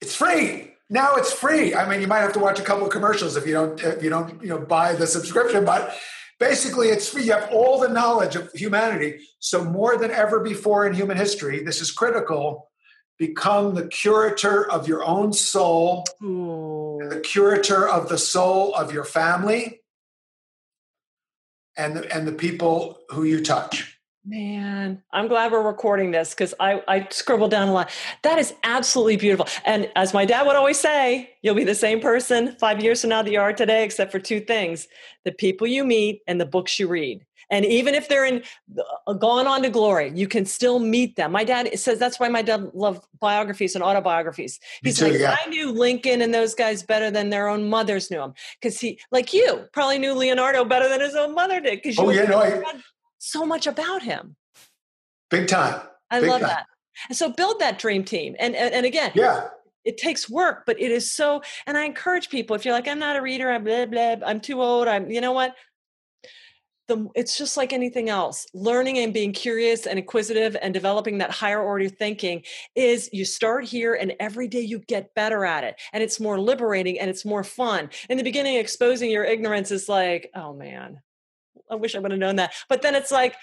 it's 0.00 0.14
free. 0.14 0.67
Now 0.90 1.16
it's 1.16 1.32
free. 1.32 1.74
I 1.74 1.88
mean, 1.88 2.00
you 2.00 2.06
might 2.06 2.20
have 2.20 2.32
to 2.32 2.38
watch 2.38 2.58
a 2.58 2.62
couple 2.62 2.86
of 2.86 2.92
commercials 2.92 3.36
if 3.36 3.46
you 3.46 3.52
don't 3.52 3.82
if 3.82 4.02
you 4.02 4.10
don't 4.10 4.42
you 4.42 4.48
know 4.48 4.58
buy 4.58 4.94
the 4.94 5.06
subscription, 5.06 5.64
but 5.64 5.94
basically 6.40 6.88
it's 6.88 7.08
free. 7.10 7.24
You 7.24 7.32
have 7.32 7.50
all 7.52 7.78
the 7.78 7.88
knowledge 7.88 8.36
of 8.36 8.50
humanity. 8.52 9.20
So 9.38 9.64
more 9.64 9.98
than 9.98 10.10
ever 10.10 10.40
before 10.40 10.86
in 10.86 10.94
human 10.94 11.16
history, 11.16 11.62
this 11.62 11.80
is 11.80 11.90
critical. 11.90 12.70
Become 13.18 13.74
the 13.74 13.88
curator 13.88 14.70
of 14.70 14.86
your 14.86 15.04
own 15.04 15.32
soul, 15.32 16.04
Ooh. 16.22 17.00
the 17.10 17.20
curator 17.20 17.86
of 17.86 18.08
the 18.08 18.18
soul 18.18 18.72
of 18.74 18.92
your 18.92 19.04
family, 19.04 19.80
and 21.76 21.96
the, 21.96 22.14
and 22.14 22.28
the 22.28 22.32
people 22.32 23.00
who 23.10 23.24
you 23.24 23.42
touch. 23.42 23.97
Man, 24.28 25.02
I'm 25.10 25.26
glad 25.26 25.52
we're 25.52 25.62
recording 25.62 26.10
this 26.10 26.34
because 26.34 26.52
I, 26.60 26.82
I 26.86 27.08
scribbled 27.10 27.50
down 27.50 27.68
a 27.68 27.72
lot. 27.72 27.90
That 28.24 28.38
is 28.38 28.52
absolutely 28.62 29.16
beautiful. 29.16 29.46
And 29.64 29.90
as 29.96 30.12
my 30.12 30.26
dad 30.26 30.46
would 30.46 30.54
always 30.54 30.78
say, 30.78 31.30
you'll 31.40 31.54
be 31.54 31.64
the 31.64 31.74
same 31.74 31.98
person 31.98 32.54
five 32.60 32.82
years 32.82 33.00
from 33.00 33.08
now 33.08 33.22
that 33.22 33.30
you 33.30 33.40
are 33.40 33.54
today, 33.54 33.84
except 33.84 34.12
for 34.12 34.18
two 34.18 34.40
things 34.40 34.86
the 35.24 35.32
people 35.32 35.66
you 35.66 35.82
meet 35.82 36.20
and 36.26 36.38
the 36.38 36.44
books 36.44 36.78
you 36.78 36.88
read. 36.88 37.24
And 37.50 37.64
even 37.64 37.94
if 37.94 38.10
they're 38.10 38.26
in 38.26 38.42
uh, 39.06 39.14
gone 39.14 39.46
on 39.46 39.62
to 39.62 39.70
glory, 39.70 40.12
you 40.14 40.28
can 40.28 40.44
still 40.44 40.78
meet 40.78 41.16
them. 41.16 41.32
My 41.32 41.44
dad 41.44 41.78
says 41.78 41.98
that's 41.98 42.20
why 42.20 42.28
my 42.28 42.42
dad 42.42 42.70
loved 42.74 43.06
biographies 43.20 43.74
and 43.74 43.82
autobiographies. 43.82 44.60
He's 44.82 44.98
too, 44.98 45.06
like, 45.06 45.20
yeah. 45.20 45.36
I 45.42 45.48
knew 45.48 45.72
Lincoln 45.72 46.20
and 46.20 46.34
those 46.34 46.54
guys 46.54 46.82
better 46.82 47.10
than 47.10 47.30
their 47.30 47.48
own 47.48 47.66
mothers 47.70 48.10
knew 48.10 48.20
him. 48.20 48.34
Because 48.60 48.78
he, 48.78 49.00
like 49.10 49.32
you, 49.32 49.64
probably 49.72 49.98
knew 49.98 50.12
Leonardo 50.12 50.66
better 50.66 50.86
than 50.90 51.00
his 51.00 51.14
own 51.14 51.34
mother 51.34 51.60
did. 51.62 51.80
Because 51.82 51.96
you 51.96 52.04
Oh, 52.04 52.10
yeah, 52.10 52.24
no, 52.24 52.40
I- 52.40 52.62
so 53.30 53.44
much 53.46 53.66
about 53.66 54.02
him. 54.02 54.36
Big 55.30 55.48
time. 55.48 55.80
I 56.10 56.20
Big 56.20 56.28
love 56.30 56.40
time. 56.40 56.48
that. 56.50 56.66
And 57.08 57.16
so 57.16 57.30
build 57.30 57.60
that 57.60 57.78
dream 57.78 58.04
team. 58.04 58.34
And, 58.38 58.56
and 58.56 58.74
and 58.74 58.84
again, 58.86 59.12
Yeah. 59.14 59.48
it 59.84 59.98
takes 59.98 60.28
work, 60.28 60.64
but 60.66 60.80
it 60.80 60.90
is 60.90 61.10
so. 61.10 61.42
And 61.66 61.76
I 61.78 61.84
encourage 61.84 62.28
people 62.30 62.56
if 62.56 62.64
you're 62.64 62.74
like, 62.74 62.88
I'm 62.88 62.98
not 62.98 63.16
a 63.16 63.22
reader, 63.22 63.50
I'm 63.50 63.64
blah 63.64 63.86
blah, 63.86 64.16
I'm 64.26 64.40
too 64.40 64.60
old. 64.62 64.88
I'm, 64.88 65.10
you 65.10 65.20
know 65.20 65.32
what? 65.32 65.54
The 66.88 67.06
it's 67.14 67.36
just 67.36 67.58
like 67.58 67.74
anything 67.74 68.08
else. 68.08 68.46
Learning 68.54 68.98
and 68.98 69.12
being 69.12 69.32
curious 69.34 69.86
and 69.86 69.98
inquisitive 69.98 70.56
and 70.62 70.72
developing 70.72 71.18
that 71.18 71.30
higher 71.30 71.62
order 71.62 71.88
thinking 71.88 72.42
is 72.74 73.10
you 73.12 73.26
start 73.26 73.64
here 73.64 73.94
and 73.94 74.14
every 74.18 74.48
day 74.48 74.60
you 74.62 74.78
get 74.78 75.14
better 75.14 75.44
at 75.44 75.64
it. 75.64 75.78
And 75.92 76.02
it's 76.02 76.18
more 76.18 76.40
liberating 76.40 76.98
and 76.98 77.10
it's 77.10 77.26
more 77.26 77.44
fun. 77.44 77.90
In 78.08 78.16
the 78.16 78.24
beginning, 78.24 78.56
exposing 78.56 79.10
your 79.10 79.24
ignorance 79.24 79.70
is 79.70 79.86
like, 79.86 80.30
oh 80.34 80.54
man, 80.54 81.00
I 81.70 81.74
wish 81.76 81.94
I 81.94 81.98
would 81.98 82.10
have 82.10 82.20
known 82.20 82.36
that. 82.36 82.52
But 82.68 82.82
then 82.82 82.94
it's 82.94 83.10
like, 83.10 83.34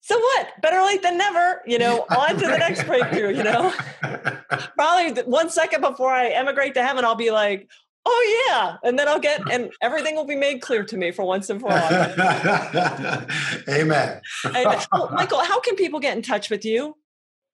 so 0.00 0.18
what? 0.18 0.48
Better 0.60 0.82
late 0.82 1.02
than 1.02 1.16
never, 1.16 1.62
you 1.66 1.78
know, 1.78 2.04
on 2.10 2.36
to 2.36 2.46
the 2.46 2.58
next 2.58 2.84
breakthrough, 2.86 3.34
you 3.34 3.42
know? 3.42 3.72
Probably 4.76 5.22
one 5.22 5.48
second 5.48 5.80
before 5.80 6.12
I 6.12 6.28
emigrate 6.28 6.74
to 6.74 6.84
heaven, 6.84 7.04
I'll 7.04 7.14
be 7.14 7.30
like, 7.30 7.68
oh 8.04 8.46
yeah. 8.48 8.76
And 8.86 8.98
then 8.98 9.08
I'll 9.08 9.18
get, 9.18 9.40
and 9.50 9.72
everything 9.80 10.14
will 10.14 10.26
be 10.26 10.36
made 10.36 10.60
clear 10.60 10.84
to 10.84 10.96
me 10.96 11.10
for 11.10 11.24
once 11.24 11.48
and 11.48 11.60
for 11.60 11.72
all. 11.72 11.78
Amen. 13.68 14.20
Amen. 14.44 14.80
Well, 14.92 15.10
Michael, 15.12 15.42
how 15.42 15.60
can 15.60 15.74
people 15.74 16.00
get 16.00 16.16
in 16.16 16.22
touch 16.22 16.50
with 16.50 16.66
you? 16.66 16.96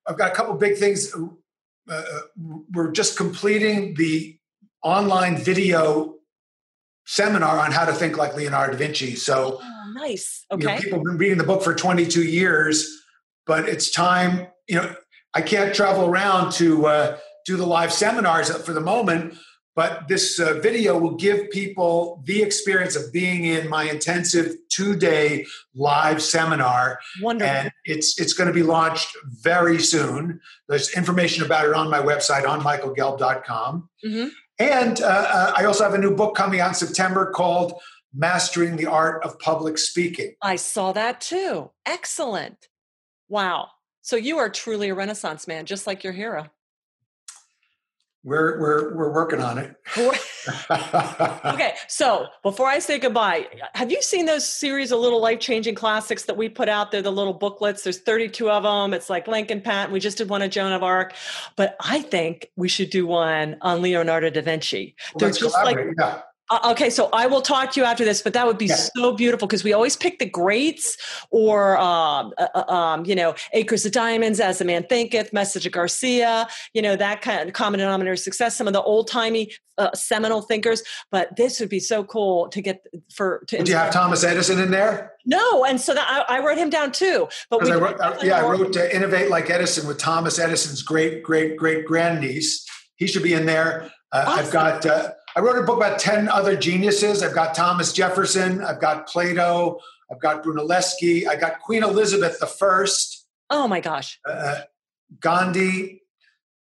I've 0.09 0.19
got 0.19 0.33
a 0.33 0.35
couple 0.35 0.55
big 0.55 0.77
things. 0.77 1.15
Uh, 1.15 1.29
uh, 1.89 2.21
we're 2.73 2.91
just 2.91 3.17
completing 3.17 3.95
the 3.95 4.37
online 4.83 5.37
video 5.37 6.17
seminar 7.07 7.59
on 7.59 7.73
how 7.73 7.85
to 7.85 7.93
think 7.93 8.17
like 8.17 8.35
Leonardo 8.37 8.73
da 8.73 8.79
Vinci. 8.79 9.17
So, 9.17 9.59
Oh, 9.63 9.93
nice. 9.95 10.45
you 10.51 10.59
know, 10.59 10.67
Okay. 10.73 10.83
people 10.83 10.99
have 10.99 11.05
been 11.05 11.19
reading 11.19 11.39
the 11.39 11.45
book 11.45 11.63
for 11.63 11.75
22 11.75 12.23
years, 12.25 12.87
but 13.47 13.69
it's 13.69 13.91
time. 13.91 14.47
You 14.69 14.77
know, 14.77 14.95
I 15.35 15.41
can't 15.43 15.75
travel 15.75 16.07
around 16.07 16.53
to 16.55 16.87
uh, 16.87 17.17
do 17.47 17.57
the 17.57 17.67
live 17.67 17.93
seminars 17.93 18.51
for 18.65 18.73
the 18.73 18.81
moment, 18.81 19.35
but 19.75 20.09
this 20.09 20.39
uh, 20.39 20.55
video 20.63 20.99
will 20.99 21.15
give 21.17 21.49
people 21.51 22.23
the 22.27 22.43
experience 22.43 22.97
of 22.97 23.13
being 23.13 23.45
in 23.45 23.69
my 23.69 23.85
intensive 23.85 24.55
two-day 24.71 25.47
live 25.75 26.21
seminar 26.23 26.99
Wonderful. 27.23 27.55
and 27.55 27.73
it's 27.85 28.21
it's 28.21 28.33
going 28.35 28.49
to 28.49 28.53
be 28.55 28.63
launched 28.65 29.09
very 29.43 29.79
soon. 29.81 30.41
There's 30.69 30.91
information 30.97 31.45
about 31.45 31.67
it 31.67 31.75
on 31.75 31.89
my 31.91 32.01
website 32.01 32.47
on 32.49 32.61
michaelgelb.com. 32.61 33.89
Mhm. 34.05 34.31
And 34.61 35.01
uh, 35.01 35.07
uh, 35.07 35.53
I 35.57 35.65
also 35.65 35.85
have 35.85 35.95
a 35.95 35.99
new 35.99 36.15
book 36.15 36.35
coming 36.35 36.61
out 36.61 36.77
September 36.77 37.31
called 37.31 37.81
Mastering 38.15 38.77
the 38.77 38.87
Art 38.87 39.25
of 39.25 39.39
Public 39.39 39.79
Speaking. 39.79 40.35
I 40.43 40.57
saw 40.57 40.93
that 40.93 41.23
too. 41.23 41.71
Excellent. 41.87 42.69
Wow. 43.31 43.69
So 44.03 44.17
you 44.17 44.37
are 44.37 44.51
truly 44.51 44.91
a 44.91 44.95
renaissance 44.95 45.49
man, 45.49 45.65
just 45.65 45.87
like 45.87 46.05
your 46.05 46.13
hero. 46.13 46.49
We're 48.23 48.61
we're 48.61 48.95
we're 48.97 49.13
working 49.15 49.41
on 49.41 49.57
it. 49.57 49.75
okay, 51.47 51.75
so 51.89 52.27
before 52.43 52.67
I 52.67 52.79
say 52.79 52.99
goodbye, 52.99 53.47
have 53.75 53.91
you 53.91 54.03
seen 54.03 54.27
those 54.27 54.47
series 54.47 54.93
of 54.93 55.01
little 55.01 55.23
life 55.23 55.41
changing 55.41 55.75
classics 55.75 56.25
that 56.25 56.37
we 56.37 56.51
put 56.51 56.69
out 56.69 56.91
there? 56.91 57.01
The 57.01 57.11
little 57.11 57.33
booklets. 57.33 57.83
There's 57.83 57.99
32 58.01 58.51
of 58.51 58.65
them. 58.65 58.93
It's 58.93 59.09
like 59.09 59.27
Lincoln 59.27 59.63
Pat. 59.63 59.91
We 59.91 60.01
just 60.01 60.19
did 60.19 60.29
one 60.29 60.43
on 60.43 60.51
Joan 60.51 60.73
of 60.73 60.83
Arc, 60.83 61.15
but 61.57 61.77
I 61.81 62.03
think 62.03 62.51
we 62.57 62.69
should 62.69 62.91
do 62.91 63.07
one 63.07 63.57
on 63.63 63.81
Leonardo 63.81 64.29
da 64.29 64.43
Vinci. 64.43 64.97
They're 65.17 65.31
just 65.31 65.57
like 65.65 65.79
yeah. 65.99 66.21
Uh, 66.51 66.71
okay, 66.73 66.91
so 66.91 67.09
I 67.13 67.27
will 67.27 67.41
talk 67.43 67.73
to 67.73 67.81
you 67.81 67.87
after 67.87 68.05
this, 68.05 68.23
but 68.23 68.33
that 68.33 68.47
would 68.47 68.59
be 68.59 68.67
Yeah. 68.67 68.75
so 68.97 69.13
beautiful 69.13 69.47
because 69.47 69.63
we 69.63 69.73
always 69.73 69.97
pick 69.97 70.19
the 70.19 70.29
greats 70.29 70.97
or, 71.31 71.79
um, 71.79 72.33
uh, 72.39 72.49
uh, 72.55 72.73
um, 72.73 73.05
you 73.07 73.15
know, 73.15 73.35
Acres 73.53 73.87
of 73.87 73.93
Diamonds, 73.93 74.41
As 74.41 74.61
a 74.61 74.65
Man 74.65 74.85
Thinketh, 74.89 75.33
Message 75.33 75.65
of 75.67 75.73
Garcia, 75.73 76.49
you 76.75 76.83
know, 76.83 76.97
that 76.97 77.23
kind 77.23 77.49
of 77.49 77.55
common 77.55 77.79
denominator 77.79 78.13
of 78.15 78.19
success, 78.19 78.57
some 78.57 78.67
of 78.67 78.73
the 78.73 78.83
old 78.83 79.09
timey 79.09 79.53
uh, 79.79 79.91
seminal 79.95 80.43
thinkers. 80.43 80.83
But 81.11 81.37
this 81.37 81.61
would 81.61 81.69
be 81.71 81.81
so 81.81 82.05
cool 82.05 82.49
to 82.49 82.61
get 82.61 82.83
for 83.15 83.45
to. 83.49 83.63
Do 83.63 83.71
you 83.71 83.79
have 83.79 83.93
Thomas 83.93 84.25
Edison 84.25 84.59
in 84.61 84.71
there? 84.71 85.13
No, 85.25 85.65
and 85.65 85.81
so 85.81 85.95
that 85.95 86.25
I, 86.29 86.37
I 86.37 86.45
wrote 86.45 86.59
him 86.59 86.69
down 86.69 86.93
too. 86.93 87.29
But 87.49 87.63
we 87.63 87.71
I 87.71 87.77
wrote, 87.77 87.99
uh, 88.01 88.17
yeah, 88.23 88.39
I 88.39 88.43
wrote 88.43 88.73
to 88.75 88.95
Innovate 88.95 89.31
Like 89.31 89.49
Edison 89.51 89.87
with 89.87 89.99
Thomas 89.99 90.39
Edison's 90.39 90.83
great 90.83 91.23
great 91.23 91.57
great 91.57 91.87
grandniece. 91.87 92.67
He 92.97 93.07
should 93.07 93.23
be 93.23 93.33
in 93.33 93.47
there. 93.47 93.91
Uh, 94.13 94.25
I've 94.27 94.55
Awesome. 94.55 94.81
got. 94.81 95.15
I 95.37 95.41
wrote 95.41 95.59
a 95.59 95.63
book 95.63 95.77
about 95.77 95.99
ten 95.99 96.29
other 96.29 96.57
geniuses. 96.57 97.23
I've 97.23 97.35
got 97.35 97.55
Thomas 97.55 97.93
Jefferson. 97.93 98.63
I've 98.63 98.81
got 98.81 99.07
Plato. 99.07 99.79
I've 100.11 100.21
got 100.21 100.43
Brunelleschi. 100.43 101.27
I 101.29 101.37
got 101.37 101.61
Queen 101.61 101.85
Elizabeth 101.85 102.39
the 102.41 102.47
First. 102.47 103.27
Oh 103.49 103.69
my 103.69 103.81
gosh. 103.81 104.19
Uh, 104.29 104.63
Gandhi. 105.21 106.00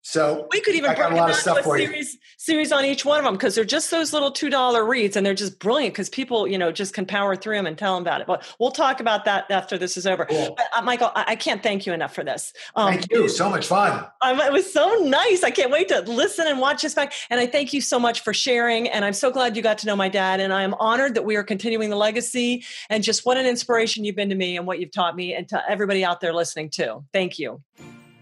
So 0.06 0.46
We 0.52 0.60
could 0.60 0.74
even 0.74 0.90
I 0.90 0.94
got 0.94 1.12
a 1.12 1.16
lot 1.16 1.30
it 1.30 1.32
of 1.32 1.38
stuff 1.38 1.54
to 1.56 1.60
a 1.60 1.64
for 1.64 1.78
you. 1.78 1.86
series, 1.86 2.18
series 2.36 2.72
on 2.72 2.84
each 2.84 3.06
one 3.06 3.18
of 3.18 3.24
them 3.24 3.32
because 3.34 3.54
they're 3.54 3.64
just 3.64 3.90
those 3.90 4.12
little 4.12 4.30
two 4.30 4.50
dollar 4.50 4.84
reads 4.84 5.16
and 5.16 5.24
they're 5.24 5.32
just 5.32 5.58
brilliant 5.58 5.94
because 5.94 6.10
people 6.10 6.46
you 6.46 6.58
know 6.58 6.70
just 6.70 6.92
can 6.92 7.06
power 7.06 7.34
through 7.34 7.56
them 7.56 7.66
and 7.66 7.78
tell 7.78 7.94
them 7.94 8.02
about 8.02 8.20
it. 8.20 8.26
But 8.26 8.44
we'll 8.60 8.70
talk 8.70 9.00
about 9.00 9.24
that 9.24 9.50
after 9.50 9.78
this 9.78 9.96
is 9.96 10.06
over. 10.06 10.26
Cool. 10.26 10.54
But, 10.58 10.66
uh, 10.76 10.82
Michael, 10.82 11.10
I, 11.14 11.24
I 11.28 11.36
can't 11.36 11.62
thank 11.62 11.86
you 11.86 11.94
enough 11.94 12.14
for 12.14 12.22
this. 12.22 12.52
Um, 12.76 12.92
Thank 12.92 13.10
you. 13.10 13.30
So 13.30 13.48
much 13.48 13.66
fun. 13.66 14.06
um, 14.20 14.38
it 14.40 14.52
was 14.52 14.70
so 14.70 14.94
nice. 15.02 15.42
I 15.42 15.50
can't 15.50 15.70
wait 15.70 15.88
to 15.88 16.02
listen 16.02 16.46
and 16.46 16.60
watch 16.60 16.82
this 16.82 16.92
back. 16.92 17.14
And 17.30 17.40
I 17.40 17.46
thank 17.46 17.72
you 17.72 17.80
so 17.80 17.98
much 17.98 18.20
for 18.20 18.34
sharing. 18.34 18.90
And 18.90 19.06
I'm 19.06 19.14
so 19.14 19.30
glad 19.30 19.56
you 19.56 19.62
got 19.62 19.78
to 19.78 19.86
know 19.86 19.96
my 19.96 20.10
dad. 20.10 20.38
And 20.38 20.52
I 20.52 20.64
am 20.64 20.74
honored 20.74 21.14
that 21.14 21.24
we 21.24 21.34
are 21.36 21.42
continuing 21.42 21.88
the 21.88 21.96
legacy. 21.96 22.62
And 22.90 23.02
just 23.02 23.24
what 23.24 23.38
an 23.38 23.46
inspiration 23.46 24.04
you've 24.04 24.16
been 24.16 24.28
to 24.28 24.34
me 24.36 24.58
and 24.58 24.66
what 24.66 24.80
you've 24.80 24.92
taught 24.92 25.16
me, 25.16 25.34
and 25.34 25.48
to 25.48 25.62
everybody 25.66 26.04
out 26.04 26.20
there 26.20 26.34
listening 26.34 26.68
too. 26.68 27.04
Thank 27.10 27.38
you. 27.38 27.62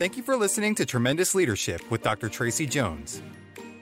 Thank 0.02 0.16
you 0.16 0.24
for 0.24 0.36
listening 0.36 0.74
to 0.74 0.84
Tremendous 0.84 1.32
Leadership 1.32 1.80
with 1.88 2.02
Dr. 2.02 2.28
Tracy 2.28 2.66
Jones. 2.66 3.22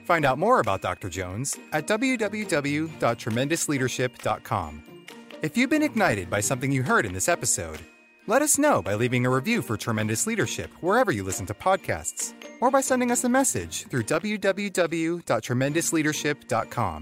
Find 0.05 0.23
out 0.23 0.37
more 0.37 0.59
about 0.59 0.83
Dr. 0.83 1.09
Jones 1.09 1.57
at 1.73 1.87
www.tremendousleadership.com. 1.87 4.83
If 5.41 5.57
you've 5.57 5.71
been 5.71 5.81
ignited 5.81 6.29
by 6.29 6.41
something 6.41 6.71
you 6.71 6.83
heard 6.83 7.07
in 7.07 7.13
this 7.13 7.27
episode, 7.27 7.79
let 8.27 8.43
us 8.43 8.59
know 8.59 8.83
by 8.83 8.93
leaving 8.93 9.25
a 9.25 9.31
review 9.31 9.63
for 9.63 9.77
Tremendous 9.77 10.27
Leadership 10.27 10.69
wherever 10.81 11.11
you 11.11 11.23
listen 11.23 11.47
to 11.47 11.55
podcasts, 11.55 12.35
or 12.59 12.69
by 12.69 12.81
sending 12.81 13.09
us 13.09 13.23
a 13.23 13.29
message 13.29 13.87
through 13.87 14.03
www.tremendousleadership.com. 14.03 17.01